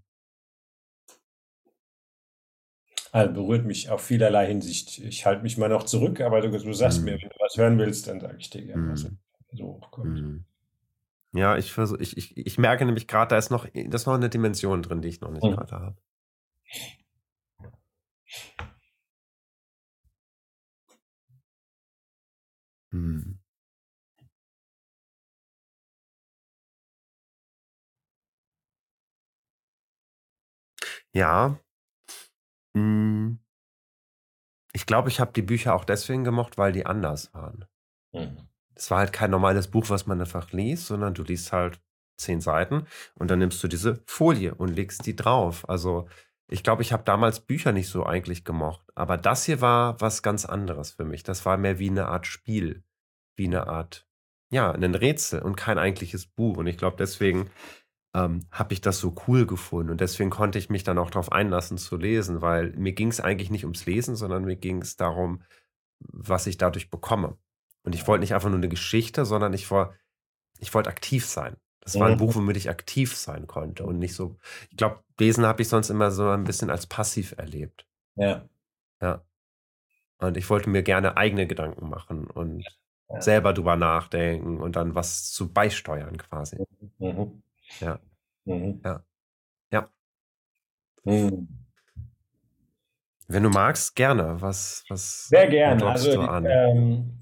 Also 3.12 3.32
berührt 3.32 3.64
mich 3.64 3.90
auf 3.90 4.02
vielerlei 4.02 4.46
Hinsicht. 4.46 4.98
Ich 4.98 5.24
halte 5.24 5.42
mich 5.42 5.56
mal 5.56 5.68
noch 5.68 5.84
zurück, 5.84 6.20
aber 6.20 6.40
du, 6.40 6.50
du 6.50 6.72
sagst 6.72 7.02
mir, 7.02 7.16
mhm. 7.16 7.22
wenn 7.22 7.28
du 7.30 7.36
was 7.38 7.56
hören 7.56 7.78
willst, 7.78 8.06
dann 8.06 8.20
sage 8.20 8.36
ich 8.38 8.50
dir 8.50 8.64
gerne, 8.64 8.92
was 8.92 9.04
Mhm. 9.04 9.18
so 9.52 9.64
hochkommt. 9.64 10.20
Mhm. 10.20 10.44
Ja, 11.32 11.56
ich 11.56 11.72
versuche, 11.72 12.00
ich, 12.02 12.16
ich, 12.16 12.36
ich 12.36 12.58
merke 12.58 12.84
nämlich 12.86 13.06
gerade, 13.06 13.30
da 13.30 13.38
ist 13.38 13.50
noch, 13.50 13.66
da 13.66 13.94
ist 13.96 14.06
noch 14.06 14.14
eine 14.14 14.30
Dimension 14.30 14.82
drin, 14.82 15.02
die 15.02 15.08
ich 15.08 15.20
noch 15.20 15.30
nicht 15.30 15.44
Mhm. 15.44 15.50
gerade 15.50 15.72
habe. 15.72 15.96
Mhm. 22.92 23.38
Ja. 31.12 31.58
Hm. 32.74 33.38
Ich 34.72 34.86
glaube, 34.86 35.08
ich 35.08 35.20
habe 35.20 35.32
die 35.32 35.42
Bücher 35.42 35.74
auch 35.74 35.84
deswegen 35.84 36.24
gemocht, 36.24 36.58
weil 36.58 36.72
die 36.72 36.86
anders 36.86 37.32
waren. 37.34 37.64
Mhm. 38.12 38.48
Es 38.78 38.90
war 38.90 38.98
halt 38.98 39.12
kein 39.12 39.30
normales 39.30 39.68
Buch, 39.68 39.88
was 39.88 40.06
man 40.06 40.20
einfach 40.20 40.52
liest, 40.52 40.86
sondern 40.86 41.14
du 41.14 41.22
liest 41.22 41.52
halt 41.52 41.80
zehn 42.16 42.40
Seiten 42.40 42.86
und 43.14 43.30
dann 43.30 43.38
nimmst 43.38 43.62
du 43.62 43.68
diese 43.68 44.02
Folie 44.06 44.54
und 44.54 44.68
legst 44.68 45.06
die 45.06 45.16
drauf. 45.16 45.68
Also 45.68 46.08
ich 46.50 46.62
glaube, 46.62 46.82
ich 46.82 46.92
habe 46.92 47.04
damals 47.04 47.40
Bücher 47.40 47.72
nicht 47.72 47.88
so 47.88 48.04
eigentlich 48.06 48.44
gemocht, 48.44 48.86
aber 48.94 49.16
das 49.16 49.44
hier 49.44 49.60
war 49.60 50.00
was 50.00 50.22
ganz 50.22 50.44
anderes 50.44 50.92
für 50.92 51.04
mich. 51.04 51.22
Das 51.22 51.44
war 51.44 51.56
mehr 51.56 51.78
wie 51.78 51.90
eine 51.90 52.06
Art 52.06 52.26
Spiel, 52.26 52.82
wie 53.36 53.46
eine 53.46 53.66
Art, 53.66 54.06
ja, 54.50 54.72
ein 54.72 54.94
Rätsel 54.94 55.42
und 55.42 55.56
kein 55.56 55.78
eigentliches 55.78 56.26
Buch. 56.26 56.56
Und 56.56 56.66
ich 56.66 56.78
glaube, 56.78 56.96
deswegen 56.98 57.50
ähm, 58.14 58.46
habe 58.50 58.72
ich 58.72 58.80
das 58.80 58.98
so 58.98 59.14
cool 59.26 59.46
gefunden. 59.46 59.90
Und 59.90 60.00
deswegen 60.00 60.30
konnte 60.30 60.58
ich 60.58 60.70
mich 60.70 60.84
dann 60.84 60.98
auch 60.98 61.10
darauf 61.10 61.32
einlassen 61.32 61.78
zu 61.78 61.96
lesen, 61.96 62.40
weil 62.40 62.72
mir 62.72 62.92
ging 62.92 63.08
es 63.08 63.20
eigentlich 63.20 63.50
nicht 63.50 63.64
ums 63.64 63.86
Lesen, 63.86 64.16
sondern 64.16 64.44
mir 64.44 64.56
ging 64.56 64.82
es 64.82 64.96
darum, 64.96 65.42
was 66.00 66.46
ich 66.46 66.56
dadurch 66.56 66.90
bekomme. 66.90 67.36
Und 67.88 67.94
ich 67.94 68.06
wollte 68.06 68.20
nicht 68.20 68.34
einfach 68.34 68.50
nur 68.50 68.58
eine 68.58 68.68
Geschichte, 68.68 69.24
sondern 69.24 69.54
ich, 69.54 69.70
war, 69.70 69.94
ich 70.58 70.74
wollte 70.74 70.90
aktiv 70.90 71.24
sein. 71.24 71.56
Das 71.80 71.98
war 71.98 72.06
ein 72.06 72.18
Buch, 72.18 72.34
womit 72.34 72.58
ich 72.58 72.68
aktiv 72.68 73.16
sein 73.16 73.46
konnte 73.46 73.82
und 73.86 73.98
nicht 73.98 74.14
so. 74.14 74.36
Ich 74.70 74.76
glaube, 74.76 75.02
Lesen 75.18 75.46
habe 75.46 75.62
ich 75.62 75.70
sonst 75.70 75.88
immer 75.88 76.10
so 76.10 76.28
ein 76.28 76.44
bisschen 76.44 76.68
als 76.68 76.86
passiv 76.86 77.34
erlebt. 77.38 77.86
Ja. 78.16 78.46
Ja. 79.00 79.24
Und 80.18 80.36
ich 80.36 80.50
wollte 80.50 80.68
mir 80.68 80.82
gerne 80.82 81.16
eigene 81.16 81.46
Gedanken 81.46 81.88
machen 81.88 82.26
und 82.26 82.62
ja. 83.08 83.22
selber 83.22 83.54
drüber 83.54 83.76
nachdenken 83.76 84.60
und 84.60 84.76
dann 84.76 84.94
was 84.94 85.32
zu 85.32 85.50
beisteuern 85.50 86.18
quasi. 86.18 86.62
Mhm. 86.98 87.42
Ja. 87.80 88.00
Mhm. 88.44 88.82
Ja. 88.84 89.02
Ja. 89.72 89.88
Mhm. 91.04 91.48
Wenn 93.28 93.42
du 93.44 93.48
magst, 93.48 93.96
gerne. 93.96 94.42
Was, 94.42 94.84
was 94.90 95.28
Sehr 95.28 95.48
gerne. 95.48 95.86
Also, 95.86 96.12
du 96.12 96.20
an? 96.20 96.44
Ähm, 96.44 97.18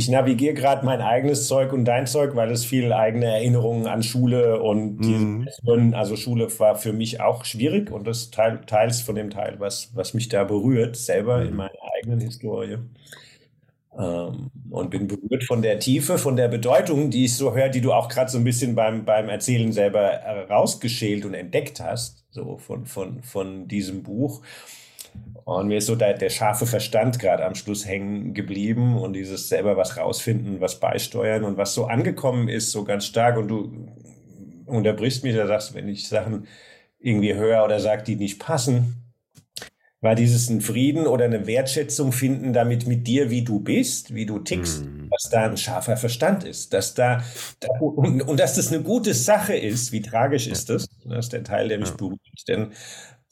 ich 0.00 0.08
navigiere 0.08 0.54
gerade 0.54 0.86
mein 0.86 1.02
eigenes 1.02 1.46
Zeug 1.46 1.74
und 1.74 1.84
dein 1.84 2.06
Zeug, 2.06 2.34
weil 2.34 2.50
es 2.50 2.64
viele 2.64 2.96
eigene 2.96 3.26
Erinnerungen 3.26 3.86
an 3.86 4.02
Schule 4.02 4.62
und 4.62 4.98
mhm. 5.00 5.46
diese 5.46 5.96
also 5.96 6.16
Schule 6.16 6.48
war 6.58 6.76
für 6.76 6.94
mich 6.94 7.20
auch 7.20 7.44
schwierig 7.44 7.90
und 7.90 8.06
das 8.06 8.30
teil, 8.30 8.62
teils 8.66 9.02
von 9.02 9.14
dem 9.14 9.28
Teil, 9.28 9.56
was, 9.58 9.90
was 9.94 10.14
mich 10.14 10.30
da 10.30 10.44
berührt, 10.44 10.96
selber 10.96 11.42
mhm. 11.42 11.48
in 11.48 11.56
meiner 11.56 11.78
eigenen 11.98 12.20
Historie. 12.20 12.78
Ähm, 13.98 14.50
und 14.70 14.90
bin 14.90 15.06
berührt 15.06 15.44
von 15.44 15.60
der 15.60 15.78
Tiefe, 15.78 16.16
von 16.16 16.34
der 16.34 16.48
Bedeutung, 16.48 17.10
die 17.10 17.26
ich 17.26 17.36
so 17.36 17.54
höre, 17.54 17.68
die 17.68 17.82
du 17.82 17.92
auch 17.92 18.08
gerade 18.08 18.30
so 18.30 18.38
ein 18.38 18.44
bisschen 18.44 18.74
beim, 18.74 19.04
beim 19.04 19.28
Erzählen 19.28 19.70
selber 19.70 20.00
rausgeschält 20.48 21.26
und 21.26 21.34
entdeckt 21.34 21.78
hast, 21.78 22.24
so 22.30 22.56
von, 22.56 22.86
von, 22.86 23.22
von 23.22 23.68
diesem 23.68 24.02
Buch. 24.02 24.40
Und 25.44 25.68
mir 25.68 25.78
ist 25.78 25.86
so 25.86 25.96
der, 25.96 26.14
der 26.14 26.30
scharfe 26.30 26.66
Verstand 26.66 27.18
gerade 27.18 27.44
am 27.44 27.54
Schluss 27.54 27.84
hängen 27.84 28.34
geblieben 28.34 28.96
und 28.96 29.14
dieses 29.14 29.48
selber 29.48 29.76
was 29.76 29.96
rausfinden, 29.96 30.60
was 30.60 30.78
beisteuern 30.78 31.44
und 31.44 31.56
was 31.56 31.74
so 31.74 31.86
angekommen 31.86 32.48
ist, 32.48 32.70
so 32.70 32.84
ganz 32.84 33.06
stark. 33.06 33.36
Und 33.36 33.48
du 33.48 33.88
unterbrichst 34.66 35.24
mich, 35.24 35.34
da 35.34 35.46
sagst, 35.46 35.74
wenn 35.74 35.88
ich 35.88 36.08
Sachen 36.08 36.46
irgendwie 37.00 37.34
höre 37.34 37.64
oder 37.64 37.80
sage, 37.80 38.04
die 38.04 38.16
nicht 38.16 38.38
passen, 38.38 39.10
war 40.00 40.14
dieses 40.14 40.48
ein 40.48 40.60
Frieden 40.60 41.06
oder 41.06 41.26
eine 41.26 41.46
Wertschätzung 41.46 42.12
finden 42.12 42.52
damit 42.52 42.86
mit 42.86 43.06
dir, 43.06 43.28
wie 43.28 43.44
du 43.44 43.60
bist, 43.60 44.14
wie 44.14 44.24
du 44.24 44.38
tickst, 44.38 44.84
mhm. 44.84 45.08
dass 45.10 45.30
da 45.30 45.44
ein 45.44 45.56
scharfer 45.56 45.96
Verstand 45.96 46.44
ist, 46.44 46.72
dass 46.72 46.94
da, 46.94 47.22
da 47.60 47.68
und, 47.80 48.22
und, 48.22 48.40
dass 48.40 48.54
das 48.54 48.72
eine 48.72 48.82
gute 48.82 49.12
Sache 49.12 49.54
ist. 49.54 49.92
Wie 49.92 50.00
tragisch 50.00 50.46
ja. 50.46 50.52
ist 50.52 50.70
das? 50.70 50.88
Das 51.04 51.26
ist 51.26 51.32
der 51.32 51.44
Teil, 51.44 51.68
der 51.68 51.78
mich 51.78 51.90
ja. 51.90 51.96
berührt. 51.96 52.20
Denn 52.48 52.72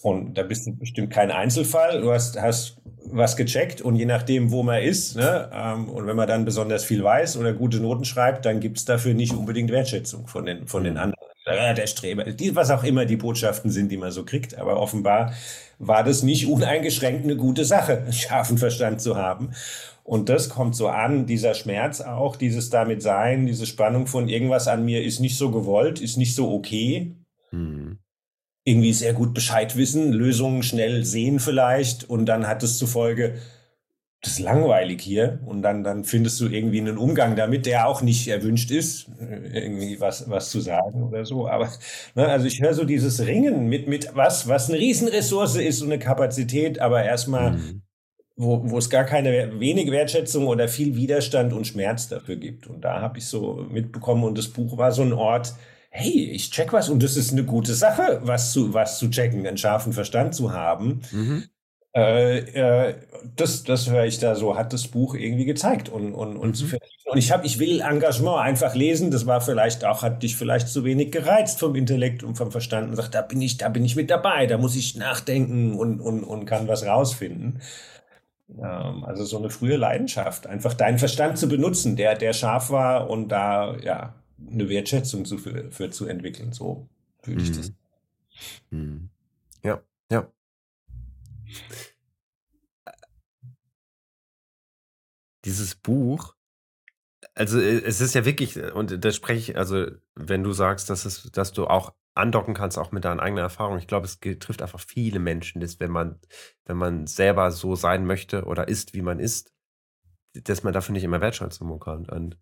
und 0.03 0.35
da 0.35 0.45
bist 0.45 0.67
du 0.67 0.77
bestimmt 0.77 1.11
kein 1.11 1.31
Einzelfall. 1.31 2.01
Du 2.01 2.13
hast, 2.13 2.41
hast 2.41 2.79
was 3.11 3.37
gecheckt 3.37 3.81
und 3.81 3.97
je 3.97 4.05
nachdem, 4.05 4.51
wo 4.51 4.63
man 4.63 4.83
ist, 4.83 5.17
ne, 5.17 5.51
ähm, 5.53 5.89
und 5.89 6.07
wenn 6.07 6.17
man 6.17 6.29
dann 6.29 6.45
besonders 6.45 6.85
viel 6.85 7.03
weiß 7.03 7.37
oder 7.37 7.53
gute 7.53 7.81
Noten 7.81 8.05
schreibt, 8.05 8.45
dann 8.45 8.61
gibt 8.61 8.79
es 8.79 8.85
dafür 8.85 9.15
nicht 9.15 9.33
unbedingt 9.33 9.71
Wertschätzung 9.71 10.27
von 10.27 10.47
den, 10.47 10.67
von 10.67 10.85
den 10.85 10.99
anderen. 10.99 11.19
Ja, 11.47 11.73
der 11.73 11.87
Streber, 11.87 12.25
die, 12.25 12.55
was 12.55 12.71
auch 12.71 12.85
immer 12.85 13.07
die 13.07 13.17
Botschaften 13.17 13.71
sind, 13.71 13.91
die 13.91 13.97
man 13.97 14.11
so 14.11 14.25
kriegt. 14.25 14.59
Aber 14.59 14.79
offenbar 14.79 15.33
war 15.79 16.05
das 16.05 16.23
nicht 16.23 16.47
uneingeschränkt 16.47 17.25
eine 17.25 17.37
gute 17.37 17.65
Sache, 17.65 18.05
scharfen 18.13 18.59
Verstand 18.59 19.01
zu 19.01 19.17
haben. 19.17 19.53
Und 20.05 20.29
das 20.29 20.51
kommt 20.51 20.77
so 20.77 20.89
an, 20.89 21.27
dieser 21.27 21.55
Schmerz 21.55 22.03
auch, 22.03 22.37
dieses 22.37 22.71
damit 22.71 23.03
sein, 23.03 23.47
diese 23.47 23.67
Spannung 23.67 24.07
von 24.07 24.29
irgendwas 24.29 24.69
an 24.69 24.85
mir 24.85 25.03
ist 25.03 25.21
nicht 25.21 25.39
so 25.39 25.51
gewollt, 25.51 26.01
ist 26.01 26.19
nicht 26.19 26.35
so 26.35 26.53
okay. 26.53 27.15
Mhm 27.51 27.99
irgendwie 28.69 28.93
sehr 28.93 29.15
gut 29.15 29.35
Bescheid 29.35 29.77
wissen, 29.77 30.13
Lösungen 30.13 30.63
schnell 30.63 31.05
sehen 31.05 31.41
vielleicht 31.41 32.09
und 32.09 32.27
dann 32.27 32.47
hat 32.47 32.63
es 32.63 32.79
zur 32.79 32.89
Folge, 32.89 33.35
das 34.21 34.33
ist 34.33 34.39
langweilig 34.41 35.01
hier 35.01 35.39
und 35.47 35.63
dann, 35.63 35.85
dann 35.85 36.05
findest 36.05 36.41
du 36.41 36.49
irgendwie 36.49 36.81
einen 36.81 36.99
Umgang 36.99 37.37
damit, 37.37 37.67
der 37.67 37.87
auch 37.87 38.03
nicht 38.03 38.27
erwünscht 38.27 38.71
ist, 38.71 39.09
irgendwie 39.21 40.01
was, 40.01 40.29
was 40.29 40.51
zu 40.51 40.61
sagen 40.61 41.05
oder 41.05 41.25
so. 41.25 41.49
Aber 41.49 41.71
ne, 42.17 42.27
also 42.27 42.47
ich 42.47 42.61
höre 42.61 42.75
so 42.75 42.85
dieses 42.85 43.25
Ringen 43.25 43.69
mit, 43.69 43.87
mit 43.87 44.11
was, 44.15 44.49
was 44.49 44.69
eine 44.69 44.79
Riesenressource 44.79 45.57
ist 45.57 45.83
und 45.83 45.93
eine 45.93 46.01
Kapazität, 46.01 46.81
aber 46.81 47.05
erstmal, 47.05 47.53
mhm. 47.53 47.83
wo, 48.37 48.69
wo 48.71 48.79
es 48.79 48.91
gar 48.91 49.05
keine 49.05 49.61
wenig 49.61 49.91
Wertschätzung 49.93 50.49
oder 50.49 50.67
viel 50.67 50.97
Widerstand 50.97 51.53
und 51.53 51.69
Schmerz 51.69 52.09
dafür 52.09 52.37
gibt. 52.37 52.67
Und 52.67 52.81
da 52.85 53.01
habe 53.01 53.19
ich 53.19 53.27
so 53.27 53.67
mitbekommen 53.71 54.25
und 54.25 54.37
das 54.37 54.49
Buch 54.49 54.77
war 54.77 54.91
so 54.91 55.03
ein 55.03 55.13
Ort, 55.13 55.55
hey, 55.91 56.31
ich 56.33 56.51
check 56.51 56.73
was 56.73 56.89
und 56.89 57.03
das 57.03 57.17
ist 57.17 57.33
eine 57.33 57.45
gute 57.45 57.75
Sache, 57.75 58.21
was 58.23 58.53
zu, 58.53 58.75
was 58.75 58.99
zu 58.99 59.11
checken, 59.11 59.47
einen 59.47 59.57
scharfen 59.57 59.93
Verstand 59.93 60.35
zu 60.35 60.53
haben. 60.53 61.01
Mhm. 61.11 61.45
Äh, 61.95 62.39
äh, 62.39 62.95
das, 63.35 63.65
das 63.65 63.91
höre 63.91 64.05
ich 64.05 64.19
da 64.19 64.35
so, 64.35 64.57
hat 64.57 64.73
das 64.73 64.89
Buch 64.89 65.15
irgendwie 65.15 65.47
gezeigt. 65.47 65.89
Und, 65.89 66.15
und, 66.15 66.37
und, 66.37 66.61
mhm. 66.61 66.79
und 67.07 67.19
ich 67.19 67.33
habe, 67.33 67.47
ich 67.47 67.59
will 67.59 67.81
Engagement 67.81 68.39
einfach 68.39 68.75
lesen. 68.75 69.11
Das 69.11 69.27
war 69.27 69.41
vielleicht 69.41 69.85
auch, 69.85 70.03
hat 70.03 70.23
dich 70.23 70.37
vielleicht 70.37 70.69
zu 70.69 70.85
wenig 70.85 71.11
gereizt 71.11 71.59
vom 71.59 71.75
Intellekt 71.75 72.23
und 72.23 72.37
vom 72.37 72.53
Verstand 72.53 72.91
und 72.91 72.97
sagt, 72.97 73.15
da 73.15 73.23
bin 73.23 73.41
ich, 73.43 73.57
da 73.57 73.69
bin 73.69 73.85
ich 73.85 73.97
mit 73.97 74.11
dabei, 74.11 74.47
da 74.47 74.59
muss 74.59 74.77
ich 74.77 74.97
nachdenken 74.97 75.75
und, 75.75 76.01
und, 76.01 76.23
und 76.25 76.45
kann 76.45 76.69
was 76.69 76.87
rausfinden. 76.87 77.61
Ähm, 78.51 79.05
also 79.05 79.25
so 79.25 79.39
eine 79.39 79.51
frühe 79.51 79.77
Leidenschaft, 79.77 80.47
einfach 80.47 80.75
deinen 80.75 80.99
Verstand 80.99 81.39
zu 81.39 81.49
benutzen, 81.49 81.97
der, 81.97 82.15
der 82.15 82.33
scharf 82.33 82.71
war 82.71 83.11
und 83.11 83.29
da, 83.29 83.77
ja, 83.79 84.15
eine 84.47 84.69
Wertschätzung 84.69 85.25
zu, 85.25 85.39
für, 85.39 85.71
für 85.71 85.91
zu 85.91 86.07
entwickeln. 86.07 86.53
So 86.53 86.89
würde 87.23 87.43
ich 87.43 87.53
das. 87.53 87.73
Mhm. 88.71 88.79
mhm. 88.79 89.11
Ja, 89.63 89.83
ja. 90.11 90.33
Dieses 95.45 95.75
Buch, 95.75 96.35
also 97.35 97.59
äh, 97.59 97.81
es 97.81 98.01
ist 98.01 98.15
ja 98.15 98.25
wirklich, 98.25 98.57
und 98.75 99.05
da 99.05 99.13
spreche 99.13 99.53
ich, 99.53 99.57
also 99.57 99.87
wenn 100.15 100.43
du 100.43 100.53
sagst, 100.53 100.91
dass, 100.91 101.05
es, 101.05 101.31
dass 101.33 101.53
du 101.53 101.67
auch 101.67 101.95
andocken 102.15 102.55
kannst, 102.55 102.79
auch 102.79 102.93
mit 102.93 103.05
deinen 103.05 103.21
eigenen 103.21 103.45
Erfahrungen, 103.45 103.79
ich 103.79 103.87
glaube, 103.87 104.07
es 104.07 104.19
trifft 104.19 104.61
einfach 104.61 104.81
viele 104.81 105.21
Menschen, 105.21 105.61
dass 105.61 105.81
wenn 105.81 105.91
man, 105.91 106.21
wenn 106.65 106.77
man 106.77 107.07
selber 107.07 107.51
so 107.53 107.77
sein 107.77 108.05
möchte 108.05 108.45
oder 108.45 108.69
ist, 108.69 108.93
wie 108.93 109.03
man 109.03 109.21
ist, 109.21 109.53
dass 110.35 110.63
man 110.63 110.73
dafür 110.73 110.93
nicht 110.93 111.05
immer 111.05 111.21
Wertschätzung 111.21 111.69
bekommt. 111.69 112.11
Und 112.11 112.37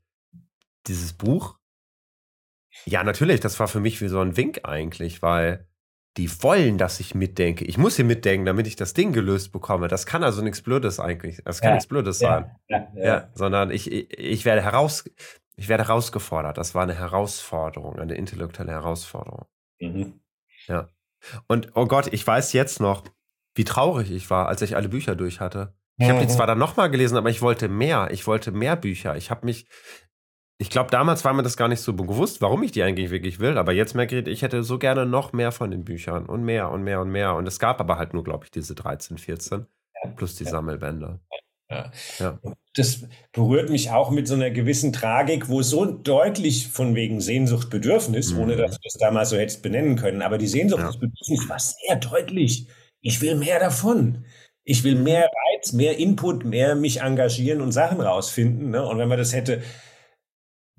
dieses 0.87 1.13
Buch 1.13 1.59
ja, 2.85 3.03
natürlich, 3.03 3.41
das 3.41 3.59
war 3.59 3.69
für 3.69 3.81
mich 3.81 4.01
wie 4.01 4.09
so 4.09 4.21
ein 4.21 4.37
Wink 4.37 4.61
eigentlich, 4.65 5.23
weil 5.23 5.67
die 6.17 6.31
wollen, 6.43 6.79
dass 6.79 6.99
ich 7.01 7.15
mitdenke. 7.15 7.65
Ich 7.65 7.77
muss 7.77 7.97
hier 7.97 8.05
mitdenken, 8.05 8.47
damit 8.47 8.67
ich 8.67 8.77
das 8.77 8.95
Ding 8.95 9.13
gelöst 9.13 9.53
bekomme. 9.53 9.89
Das 9.89 10.07
kann 10.07 10.25
also 10.25 10.43
nichts 10.43 10.63
Blödes 10.63 10.99
eigentlich. 10.99 11.43
Das 11.45 11.61
kann 11.61 11.71
ja, 11.71 11.75
nichts 11.75 11.89
Blödes 11.89 12.21
ja, 12.21 12.29
sein. 12.29 12.57
Ja, 12.69 13.05
ja, 13.05 13.31
sondern 13.35 13.71
ich, 13.71 13.91
ich, 13.91 14.19
ich, 14.19 14.45
werde 14.45 14.63
heraus, 14.63 15.05
ich 15.57 15.69
werde 15.69 15.87
herausgefordert. 15.87 16.57
Das 16.57 16.75
war 16.75 16.85
eine 16.85 16.95
Herausforderung, 16.95 17.99
eine 17.99 18.15
intellektuelle 18.15 18.73
Herausforderung. 18.73 19.47
Mhm. 19.79 20.21
Ja. 20.67 20.89
Und 21.49 21.73
oh 21.75 21.87
Gott, 21.87 22.13
ich 22.13 22.27
weiß 22.27 22.53
jetzt 22.55 22.81
noch, 22.81 23.05
wie 23.55 23.65
traurig 23.65 24.11
ich 24.11 24.31
war, 24.31 24.49
als 24.49 24.63
ich 24.63 24.77
alle 24.77 24.89
Bücher 24.89 25.17
durch 25.17 25.41
hatte. 25.41 25.75
Ich 25.99 26.09
habe 26.09 26.21
die 26.21 26.27
mhm. 26.27 26.31
zwar 26.31 26.47
dann 26.47 26.59
nochmal 26.59 26.91
gelesen, 26.91 27.17
aber 27.17 27.31
ich 27.31 27.41
wollte 27.41 27.69
mehr. 27.69 28.09
Ich 28.11 28.27
wollte 28.27 28.53
mehr 28.53 28.77
Bücher. 28.77 29.17
Ich 29.17 29.31
habe 29.31 29.47
mich, 29.47 29.67
ich 30.59 30.71
glaube, 30.71 30.91
damals 30.91 31.25
war 31.25 31.35
mir 31.35 31.43
das 31.43 31.57
gar 31.57 31.69
nicht 31.69 31.81
so 31.81 31.93
bewusst, 31.93 32.41
warum 32.41 32.63
ich 32.63 32.73
die 32.73 32.83
eigentlich 32.83 33.11
wirklich 33.11 33.41
will. 33.41 33.59
Aber 33.59 33.73
jetzt 33.73 33.95
merke 33.95 34.19
ich, 34.19 34.27
ich 34.27 34.43
hätte 34.43 34.63
so 34.63 34.79
gerne 34.79 35.05
noch 35.05 35.33
mehr 35.33 35.53
von 35.53 35.71
den 35.71 35.85
Büchern 35.85 36.27
und 36.27 36.45
mehr 36.45 36.71
und 36.71 36.83
mehr 36.83 37.01
und 37.01 37.11
mehr. 37.11 37.35
Und 37.35 37.47
es 37.47 37.59
gab 37.59 37.81
aber 37.81 37.99
halt 37.99 38.15
nur, 38.15 38.25
glaube 38.25 38.45
ich, 38.45 38.51
diese 38.51 38.75
13, 38.75 39.19
14 39.19 39.67
plus 40.17 40.37
die 40.37 40.45
Sammelbände. 40.45 41.21
Ja. 41.69 41.91
ja. 42.19 42.39
Das 42.75 43.05
berührt 43.33 43.71
mich 43.71 43.91
auch 43.91 44.11
mit 44.11 44.29
so 44.29 44.35
einer 44.35 44.51
gewissen 44.51 44.93
Tragik, 44.93 45.49
wo 45.49 45.63
so 45.63 45.85
deutlich 45.85 46.69
von 46.69 46.95
wegen 46.95 47.21
Sehnsuchtbedürfnis, 47.21 48.33
mhm. 48.33 48.41
ohne 48.41 48.57
dass 48.57 48.73
du 48.73 48.79
das 48.85 48.95
damals 48.95 49.31
so 49.31 49.37
hättest 49.37 49.63
benennen 49.63 49.97
können, 49.97 50.23
aber 50.23 50.39
die 50.39 50.47
Sehnsuchtbedürfnis 50.47 51.43
ja. 51.43 51.49
war 51.49 51.59
sehr 51.59 51.97
deutlich. 51.97 52.69
Ich 53.01 53.21
will 53.21 53.35
mehr 53.35 53.59
davon. 53.59 54.25
Ich 54.65 54.85
will 54.85 54.97
mehr 54.97 55.29
Reiz, 55.55 55.73
mehr 55.73 55.99
Input, 55.99 56.45
mehr 56.45 56.75
mich 56.75 57.01
engagieren 57.01 57.61
und 57.61 57.73
Sachen 57.73 58.01
rausfinden. 58.01 58.71
Ne? 58.71 58.85
Und 58.85 58.99
wenn 58.99 59.09
man 59.09 59.19
das 59.19 59.33
hätte 59.33 59.63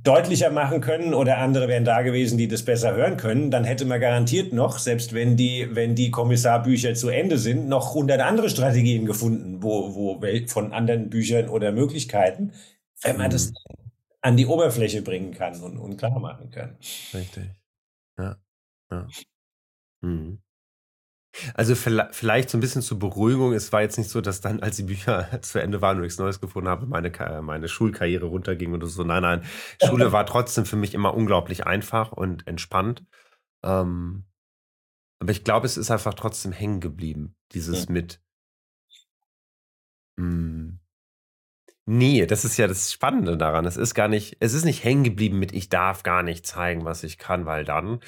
deutlicher 0.03 0.51
machen 0.51 0.79
können 0.79 1.13
oder 1.13 1.39
andere 1.39 1.67
wären 1.67 1.83
da 1.83 2.01
gewesen, 2.01 2.37
die 2.37 2.47
das 2.47 2.63
besser 2.63 2.93
hören 2.93 3.17
können, 3.17 3.51
dann 3.51 3.63
hätte 3.63 3.85
man 3.85 3.99
garantiert 3.99 4.53
noch, 4.53 4.77
selbst 4.77 5.13
wenn 5.13 5.35
die, 5.35 5.67
wenn 5.71 5.95
die 5.95 6.11
Kommissarbücher 6.11 6.93
zu 6.93 7.09
Ende 7.09 7.37
sind, 7.37 7.67
noch 7.67 7.93
hundert 7.93 8.21
andere 8.21 8.49
Strategien 8.49 9.05
gefunden, 9.05 9.63
wo, 9.63 9.95
wo 9.95 10.21
von 10.47 10.71
anderen 10.71 11.09
Büchern 11.09 11.49
oder 11.49 11.71
Möglichkeiten, 11.71 12.53
wenn 13.01 13.17
man 13.17 13.31
das 13.31 13.49
mhm. 13.49 13.53
an 14.21 14.37
die 14.37 14.45
Oberfläche 14.45 15.01
bringen 15.01 15.33
kann 15.33 15.59
und, 15.61 15.77
und 15.77 15.97
klar 15.97 16.19
machen 16.19 16.51
kann. 16.51 16.77
Richtig. 17.13 17.49
Ja. 18.17 18.37
ja. 18.91 19.07
Mhm. 20.01 20.39
Also 21.53 21.75
vielleicht 21.75 22.49
so 22.49 22.57
ein 22.57 22.61
bisschen 22.61 22.81
zur 22.81 22.99
Beruhigung. 22.99 23.53
Es 23.53 23.71
war 23.71 23.81
jetzt 23.81 23.97
nicht 23.97 24.09
so, 24.09 24.21
dass 24.21 24.41
dann, 24.41 24.61
als 24.61 24.77
die 24.77 24.83
Bücher 24.83 25.27
zu 25.41 25.61
Ende 25.61 25.81
waren 25.81 25.97
und 25.97 26.03
ich 26.03 26.17
Neues 26.17 26.41
gefunden 26.41 26.69
habe, 26.69 26.85
meine, 26.85 27.11
meine 27.41 27.67
Schulkarriere 27.67 28.25
runterging 28.25 28.73
oder 28.73 28.87
so. 28.87 29.03
Nein, 29.03 29.21
nein. 29.21 29.43
Schule 29.83 30.11
war 30.11 30.25
trotzdem 30.25 30.65
für 30.65 30.75
mich 30.75 30.93
immer 30.93 31.13
unglaublich 31.13 31.65
einfach 31.65 32.11
und 32.11 32.47
entspannt. 32.47 33.05
Ähm, 33.63 34.25
aber 35.19 35.31
ich 35.31 35.43
glaube, 35.43 35.65
es 35.65 35.77
ist 35.77 35.91
einfach 35.91 36.13
trotzdem 36.13 36.51
hängen 36.51 36.79
geblieben. 36.79 37.35
Dieses 37.53 37.85
ja. 37.85 37.91
mit. 37.91 38.21
Mh, 40.17 40.25
hm, 40.25 40.79
nee, 41.85 42.25
das 42.25 42.45
ist 42.45 42.57
ja 42.57 42.67
das 42.67 42.91
Spannende 42.91 43.37
daran. 43.37 43.65
Es 43.65 43.77
ist 43.77 43.93
gar 43.93 44.07
nicht, 44.07 44.37
es 44.39 44.53
ist 44.53 44.65
nicht 44.65 44.83
hängen 44.83 45.03
geblieben 45.03 45.39
mit, 45.39 45.53
ich 45.53 45.69
darf 45.69 46.03
gar 46.03 46.23
nicht 46.23 46.45
zeigen, 46.45 46.85
was 46.85 47.03
ich 47.03 47.17
kann, 47.17 47.45
weil 47.45 47.65
dann 47.65 47.99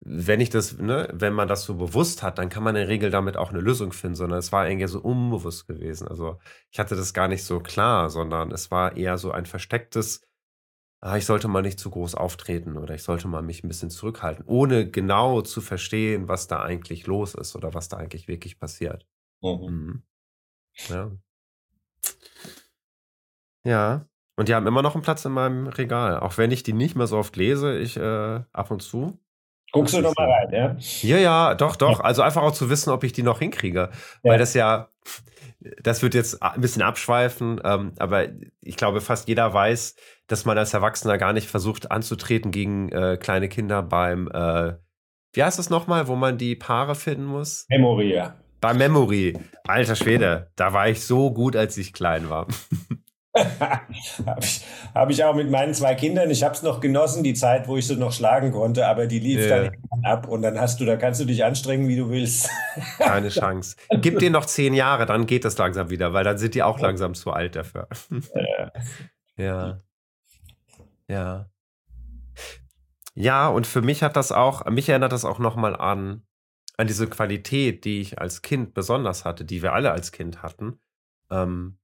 wenn 0.00 0.40
ich 0.40 0.50
das, 0.50 0.78
ne, 0.78 1.08
wenn 1.12 1.32
man 1.32 1.48
das 1.48 1.64
so 1.64 1.74
bewusst 1.74 2.22
hat, 2.22 2.38
dann 2.38 2.48
kann 2.48 2.62
man 2.62 2.76
in 2.76 2.82
der 2.82 2.88
Regel 2.88 3.10
damit 3.10 3.36
auch 3.36 3.50
eine 3.50 3.60
Lösung 3.60 3.92
finden, 3.92 4.14
sondern 4.14 4.38
es 4.38 4.52
war 4.52 4.68
irgendwie 4.68 4.86
so 4.86 5.00
unbewusst 5.00 5.66
gewesen. 5.66 6.08
Also 6.08 6.38
ich 6.70 6.78
hatte 6.78 6.96
das 6.96 7.14
gar 7.14 7.28
nicht 7.28 7.44
so 7.44 7.60
klar, 7.60 8.08
sondern 8.10 8.52
es 8.52 8.70
war 8.70 8.96
eher 8.96 9.18
so 9.18 9.32
ein 9.32 9.46
verstecktes, 9.46 10.22
ah, 11.00 11.16
ich 11.16 11.26
sollte 11.26 11.48
mal 11.48 11.62
nicht 11.62 11.80
zu 11.80 11.90
groß 11.90 12.14
auftreten 12.14 12.76
oder 12.76 12.94
ich 12.94 13.02
sollte 13.02 13.28
mal 13.28 13.42
mich 13.42 13.64
ein 13.64 13.68
bisschen 13.68 13.90
zurückhalten, 13.90 14.44
ohne 14.46 14.90
genau 14.90 15.42
zu 15.42 15.60
verstehen, 15.60 16.28
was 16.28 16.46
da 16.48 16.62
eigentlich 16.62 17.06
los 17.06 17.34
ist 17.34 17.56
oder 17.56 17.74
was 17.74 17.88
da 17.88 17.96
eigentlich 17.96 18.28
wirklich 18.28 18.58
passiert. 18.58 19.06
Mhm. 19.42 19.50
Mhm. 19.50 20.02
Ja. 20.88 21.10
Ja. 23.64 24.06
Und 24.36 24.48
die 24.48 24.54
haben 24.54 24.66
immer 24.68 24.82
noch 24.82 24.94
einen 24.94 25.02
Platz 25.02 25.24
in 25.24 25.32
meinem 25.32 25.66
Regal. 25.66 26.20
Auch 26.20 26.38
wenn 26.38 26.52
ich 26.52 26.62
die 26.62 26.72
nicht 26.72 26.94
mehr 26.94 27.08
so 27.08 27.18
oft 27.18 27.34
lese, 27.36 27.76
ich 27.76 27.96
äh, 27.96 28.40
ab 28.52 28.70
und 28.70 28.82
zu. 28.82 29.18
Guckst 29.72 29.94
du 29.94 30.00
nochmal 30.00 30.30
rein, 30.30 30.48
ja? 30.52 30.76
Ja, 31.02 31.18
ja, 31.18 31.54
doch, 31.54 31.76
doch. 31.76 32.00
Also 32.00 32.22
einfach 32.22 32.42
auch 32.42 32.52
zu 32.52 32.70
wissen, 32.70 32.90
ob 32.90 33.04
ich 33.04 33.12
die 33.12 33.22
noch 33.22 33.38
hinkriege. 33.38 33.90
Ja. 34.22 34.30
Weil 34.30 34.38
das 34.38 34.54
ja, 34.54 34.88
das 35.82 36.02
wird 36.02 36.14
jetzt 36.14 36.42
ein 36.42 36.60
bisschen 36.60 36.82
abschweifen, 36.82 37.60
ähm, 37.64 37.92
aber 37.98 38.28
ich 38.60 38.76
glaube, 38.76 39.00
fast 39.00 39.28
jeder 39.28 39.52
weiß, 39.52 39.96
dass 40.26 40.44
man 40.44 40.56
als 40.56 40.72
Erwachsener 40.72 41.18
gar 41.18 41.32
nicht 41.32 41.48
versucht 41.48 41.90
anzutreten 41.90 42.50
gegen 42.50 42.90
äh, 42.90 43.18
kleine 43.20 43.48
Kinder 43.48 43.82
beim, 43.82 44.28
äh, 44.28 44.74
wie 45.32 45.42
heißt 45.42 45.58
das 45.58 45.70
nochmal, 45.70 46.08
wo 46.08 46.16
man 46.16 46.38
die 46.38 46.54
Paare 46.54 46.94
finden 46.94 47.26
muss? 47.26 47.66
Memoria. 47.68 48.36
Bei 48.60 48.74
Memory, 48.74 49.38
alter 49.64 49.94
Schwede, 49.94 50.50
da 50.56 50.72
war 50.72 50.88
ich 50.88 51.04
so 51.04 51.32
gut, 51.32 51.54
als 51.54 51.76
ich 51.76 51.92
klein 51.92 52.28
war. 52.28 52.48
habe 53.38 54.40
ich, 54.40 54.64
hab 54.94 55.10
ich 55.10 55.24
auch 55.24 55.34
mit 55.34 55.50
meinen 55.50 55.74
zwei 55.74 55.94
Kindern. 55.94 56.30
Ich 56.30 56.42
habe 56.42 56.54
es 56.54 56.62
noch 56.62 56.80
genossen, 56.80 57.22
die 57.22 57.34
Zeit, 57.34 57.68
wo 57.68 57.76
ich 57.76 57.86
sie 57.86 57.96
noch 57.96 58.12
schlagen 58.12 58.52
konnte, 58.52 58.86
aber 58.86 59.06
die 59.06 59.18
lief 59.18 59.40
yeah. 59.40 59.70
dann 59.70 60.04
ab 60.04 60.28
und 60.28 60.42
dann 60.42 60.60
hast 60.60 60.80
du, 60.80 60.84
da 60.84 60.96
kannst 60.96 61.20
du 61.20 61.24
dich 61.24 61.44
anstrengen, 61.44 61.88
wie 61.88 61.96
du 61.96 62.10
willst. 62.10 62.50
Keine 62.98 63.28
Chance. 63.28 63.76
Gib 64.00 64.18
dir 64.18 64.30
noch 64.30 64.46
zehn 64.46 64.74
Jahre, 64.74 65.06
dann 65.06 65.26
geht 65.26 65.44
das 65.44 65.56
langsam 65.58 65.90
wieder, 65.90 66.12
weil 66.12 66.24
dann 66.24 66.38
sind 66.38 66.54
die 66.54 66.62
auch 66.62 66.78
langsam 66.78 67.14
zu 67.14 67.32
alt 67.32 67.56
dafür. 67.56 67.88
Ja. 69.40 69.80
ja. 71.06 71.46
Ja. 73.14 73.48
Und 73.48 73.68
für 73.68 73.82
mich 73.82 74.02
hat 74.02 74.16
das 74.16 74.32
auch, 74.32 74.64
mich 74.66 74.88
erinnert 74.88 75.12
das 75.12 75.24
auch 75.24 75.38
nochmal 75.38 75.76
an, 75.76 76.24
an 76.76 76.88
diese 76.88 77.06
Qualität, 77.06 77.84
die 77.84 78.00
ich 78.00 78.20
als 78.20 78.42
Kind 78.42 78.74
besonders 78.74 79.24
hatte, 79.24 79.44
die 79.44 79.62
wir 79.62 79.74
alle 79.74 79.92
als 79.92 80.10
Kind 80.10 80.42
hatten. 80.42 80.80
Ähm, 81.30 81.77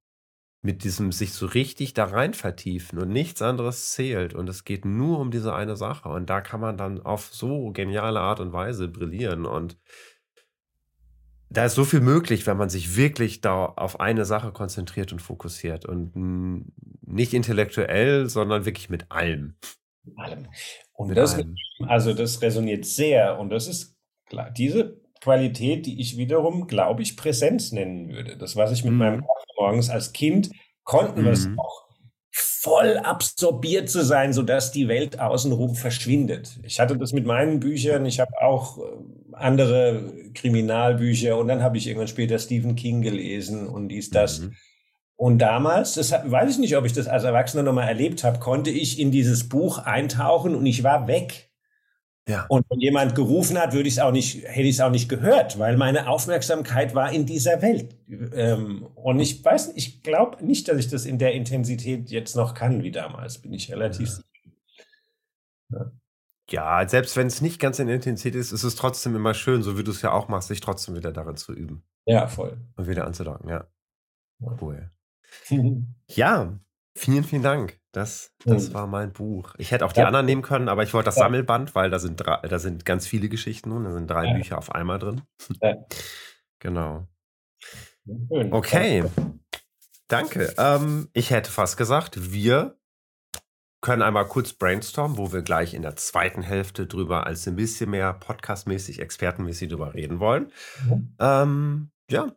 mit 0.64 0.82
diesem 0.82 1.12
sich 1.12 1.34
so 1.34 1.44
richtig 1.44 1.92
da 1.92 2.04
rein 2.04 2.32
vertiefen 2.32 2.98
und 2.98 3.10
nichts 3.10 3.42
anderes 3.42 3.90
zählt 3.90 4.32
und 4.32 4.48
es 4.48 4.64
geht 4.64 4.86
nur 4.86 5.18
um 5.18 5.30
diese 5.30 5.54
eine 5.54 5.76
Sache 5.76 6.08
und 6.08 6.30
da 6.30 6.40
kann 6.40 6.58
man 6.58 6.78
dann 6.78 7.02
auf 7.02 7.28
so 7.30 7.70
geniale 7.70 8.20
Art 8.20 8.40
und 8.40 8.54
Weise 8.54 8.88
brillieren 8.88 9.44
und 9.44 9.76
da 11.50 11.66
ist 11.66 11.74
so 11.74 11.84
viel 11.84 12.00
möglich, 12.00 12.46
wenn 12.46 12.56
man 12.56 12.70
sich 12.70 12.96
wirklich 12.96 13.42
da 13.42 13.66
auf 13.66 14.00
eine 14.00 14.24
Sache 14.24 14.52
konzentriert 14.52 15.12
und 15.12 15.20
fokussiert 15.20 15.84
und 15.84 16.64
nicht 17.02 17.34
intellektuell, 17.34 18.30
sondern 18.30 18.64
wirklich 18.64 18.88
mit 18.88 19.10
allem. 19.12 19.56
Mit 20.02 20.18
allem. 20.18 20.48
Und 20.94 21.08
mit 21.08 21.18
das, 21.18 21.34
allem. 21.34 21.56
also 21.86 22.14
das 22.14 22.40
resoniert 22.40 22.86
sehr 22.86 23.38
und 23.38 23.50
das 23.50 23.68
ist 23.68 23.98
klar, 24.26 24.50
diese 24.50 25.03
Qualität, 25.24 25.86
die 25.86 26.00
ich 26.00 26.18
wiederum, 26.18 26.66
glaube 26.66 27.02
ich, 27.02 27.16
Präsenz 27.16 27.72
nennen 27.72 28.10
würde. 28.10 28.36
Das, 28.36 28.56
was 28.56 28.72
ich 28.72 28.84
mit 28.84 28.92
mhm. 28.92 28.98
meinem 28.98 29.24
morgens 29.56 29.88
als 29.88 30.12
Kind 30.12 30.50
konnten 30.82 31.22
mhm. 31.22 31.24
wir 31.24 31.32
es 31.32 31.48
auch 31.56 31.84
voll 32.30 32.98
absorbiert 32.98 33.88
zu 33.88 34.04
sein, 34.04 34.32
sodass 34.32 34.70
die 34.70 34.88
Welt 34.88 35.18
außenrum 35.18 35.76
verschwindet. 35.76 36.58
Ich 36.62 36.78
hatte 36.78 36.96
das 36.98 37.12
mit 37.12 37.24
meinen 37.24 37.60
Büchern, 37.60 38.04
ich 38.04 38.20
habe 38.20 38.32
auch 38.42 38.78
äh, 38.78 38.82
andere 39.32 40.12
Kriminalbücher 40.34 41.38
und 41.38 41.48
dann 41.48 41.62
habe 41.62 41.78
ich 41.78 41.86
irgendwann 41.86 42.08
später 42.08 42.38
Stephen 42.38 42.74
King 42.74 43.00
gelesen 43.00 43.66
und 43.66 43.88
dies, 43.88 44.10
das. 44.10 44.40
Mhm. 44.40 44.54
Und 45.16 45.38
damals, 45.38 45.94
das 45.94 46.12
weiß 46.12 46.50
ich 46.50 46.58
nicht, 46.58 46.76
ob 46.76 46.84
ich 46.84 46.92
das 46.92 47.06
als 47.06 47.24
Erwachsener 47.24 47.62
nochmal 47.62 47.88
erlebt 47.88 48.24
habe, 48.24 48.40
konnte 48.40 48.70
ich 48.70 48.98
in 48.98 49.10
dieses 49.10 49.48
Buch 49.48 49.78
eintauchen 49.78 50.54
und 50.54 50.66
ich 50.66 50.82
war 50.82 51.06
weg. 51.06 51.50
Ja. 52.26 52.46
Und 52.48 52.64
wenn 52.70 52.80
jemand 52.80 53.14
gerufen 53.14 53.58
hat, 53.58 53.74
würde 53.74 53.86
ich 53.86 53.94
es 53.94 54.00
auch 54.00 54.12
nicht, 54.12 54.44
hätte 54.44 54.62
ich 54.62 54.76
es 54.76 54.80
auch 54.80 54.90
nicht 54.90 55.08
gehört, 55.08 55.58
weil 55.58 55.76
meine 55.76 56.08
Aufmerksamkeit 56.08 56.94
war 56.94 57.12
in 57.12 57.26
dieser 57.26 57.60
Welt. 57.60 57.94
Ähm, 58.08 58.86
und 58.94 59.20
ich 59.20 59.44
weiß, 59.44 59.72
ich 59.74 60.02
glaube 60.02 60.44
nicht, 60.44 60.68
dass 60.68 60.78
ich 60.78 60.88
das 60.88 61.04
in 61.04 61.18
der 61.18 61.34
Intensität 61.34 62.10
jetzt 62.10 62.34
noch 62.34 62.54
kann 62.54 62.82
wie 62.82 62.90
damals, 62.90 63.38
bin 63.38 63.52
ich 63.52 63.70
relativ 63.70 64.08
ja. 64.08 64.14
sicher. 64.14 64.26
Ja. 65.70 65.92
Ja, 66.50 66.86
selbst 66.88 67.16
wenn 67.16 67.26
es 67.26 67.40
nicht 67.40 67.58
ganz 67.58 67.78
in 67.78 67.88
Intensität 67.88 68.34
ist, 68.34 68.52
ist 68.52 68.64
es 68.64 68.76
trotzdem 68.76 69.16
immer 69.16 69.32
schön, 69.32 69.62
so 69.62 69.78
wie 69.78 69.84
du 69.84 69.90
es 69.90 70.02
ja 70.02 70.12
auch 70.12 70.28
machst, 70.28 70.48
sich 70.48 70.60
trotzdem 70.60 70.94
wieder 70.94 71.10
darin 71.10 71.36
zu 71.36 71.54
üben. 71.54 71.82
Ja, 72.04 72.26
voll. 72.26 72.58
Und 72.76 72.86
wieder 72.86 73.06
anzudocken, 73.06 73.48
ja. 73.48 73.66
Cool. 74.60 74.90
ja, 76.08 76.58
vielen, 76.96 77.24
vielen 77.24 77.42
Dank. 77.42 77.78
Das, 77.92 78.32
das 78.44 78.70
mhm. 78.70 78.74
war 78.74 78.86
mein 78.86 79.12
Buch. 79.12 79.54
Ich 79.56 79.70
hätte 79.70 79.86
auch 79.86 79.92
die 79.92 80.00
ja. 80.00 80.06
anderen 80.06 80.26
nehmen 80.26 80.42
können, 80.42 80.68
aber 80.68 80.82
ich 80.82 80.92
wollte 80.94 81.06
das 81.06 81.16
ja. 81.16 81.24
Sammelband, 81.24 81.74
weil 81.74 81.90
da 81.90 81.98
sind, 81.98 82.16
drei, 82.16 82.38
da 82.38 82.58
sind 82.58 82.84
ganz 82.84 83.06
viele 83.06 83.28
Geschichten 83.28 83.70
drin. 83.70 83.84
Da 83.84 83.92
sind 83.92 84.10
drei 84.10 84.26
ja. 84.26 84.34
Bücher 84.34 84.58
auf 84.58 84.74
einmal 84.74 84.98
drin. 84.98 85.22
genau. 86.58 87.06
Okay. 88.28 89.04
Danke. 90.08 90.54
Ähm, 90.58 91.08
ich 91.12 91.30
hätte 91.30 91.50
fast 91.50 91.76
gesagt, 91.76 92.32
wir 92.32 92.76
können 93.80 94.02
einmal 94.02 94.26
kurz 94.26 94.54
brainstormen, 94.54 95.18
wo 95.18 95.32
wir 95.32 95.42
gleich 95.42 95.74
in 95.74 95.82
der 95.82 95.94
zweiten 95.96 96.42
Hälfte 96.42 96.86
drüber 96.86 97.26
als 97.26 97.46
ein 97.46 97.56
bisschen 97.56 97.90
mehr 97.90 98.12
podcastmäßig, 98.14 99.00
expertenmäßig 99.00 99.68
drüber 99.68 99.94
reden 99.94 100.20
wollen. 100.20 100.50
Mhm. 100.88 101.14
Ähm, 101.20 101.90
ja, 102.10 102.34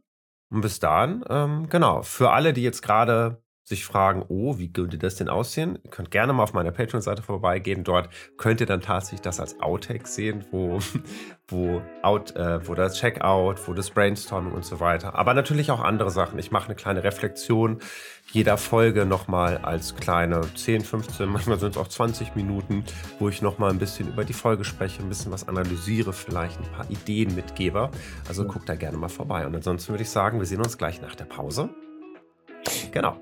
und 0.50 0.62
bis 0.62 0.80
dahin, 0.80 1.24
ähm, 1.30 1.68
genau, 1.70 2.04
für 2.04 2.32
alle, 2.32 2.54
die 2.54 2.64
jetzt 2.64 2.82
gerade 2.82 3.42
sich 3.68 3.84
fragen, 3.84 4.24
oh, 4.30 4.58
wie 4.58 4.72
könnte 4.72 4.98
das 4.98 5.16
denn 5.16 5.28
aussehen? 5.28 5.78
Ihr 5.84 5.92
könnt 5.92 6.10
gerne 6.10 6.32
mal 6.32 6.44
auf 6.44 6.54
meiner 6.54 6.72
Patreon-Seite 6.72 7.22
vorbeigehen. 7.22 7.84
Dort 7.84 8.10
könnt 8.38 8.62
ihr 8.62 8.66
dann 8.66 8.80
tatsächlich 8.80 9.22
das 9.22 9.42
als 9.42 9.60
Outtake 9.60 10.08
sehen, 10.08 10.46
wo, 10.52 10.80
wo, 11.50 11.82
out, 12.02 12.34
äh, 12.38 12.66
wo 12.66 12.76
das 12.76 12.98
Checkout, 12.98 13.68
wo 13.68 13.74
das 13.74 13.90
Brainstorming 13.90 14.54
und 14.54 14.64
so 14.64 14.80
weiter. 14.80 15.16
Aber 15.16 15.34
natürlich 15.34 15.70
auch 15.70 15.82
andere 15.82 16.12
Sachen. 16.12 16.40
Ich 16.40 16.50
mache 16.50 16.68
eine 16.68 16.76
kleine 16.76 17.04
Reflexion 17.04 17.82
jeder 18.32 18.58
Folge 18.58 19.06
nochmal 19.06 19.58
als 19.58 19.96
kleine 19.96 20.42
10, 20.54 20.82
15, 20.82 21.30
manchmal 21.30 21.60
sind 21.60 21.72
es 21.72 21.78
auch 21.78 21.88
20 21.88 22.36
Minuten, 22.36 22.84
wo 23.20 23.30
ich 23.30 23.42
nochmal 23.42 23.70
ein 23.70 23.80
bisschen 23.80 24.10
über 24.10 24.26
die 24.26 24.34
Folge 24.34 24.66
spreche, 24.66 25.02
ein 25.02 25.10
bisschen 25.10 25.32
was 25.32 25.48
analysiere, 25.48 26.14
vielleicht 26.14 26.60
ein 26.60 26.72
paar 26.72 26.90
Ideen 26.90 27.36
mitgebe. 27.36 27.90
Also 28.28 28.46
guckt 28.46 28.68
da 28.68 28.76
gerne 28.76 28.98
mal 28.98 29.10
vorbei. 29.10 29.46
Und 29.46 29.56
ansonsten 29.56 29.94
würde 29.94 30.04
ich 30.04 30.10
sagen, 30.10 30.40
wir 30.40 30.46
sehen 30.46 30.62
uns 30.62 30.78
gleich 30.78 31.02
nach 31.02 31.16
der 31.16 31.26
Pause. 31.26 31.70
Genau. 32.92 33.18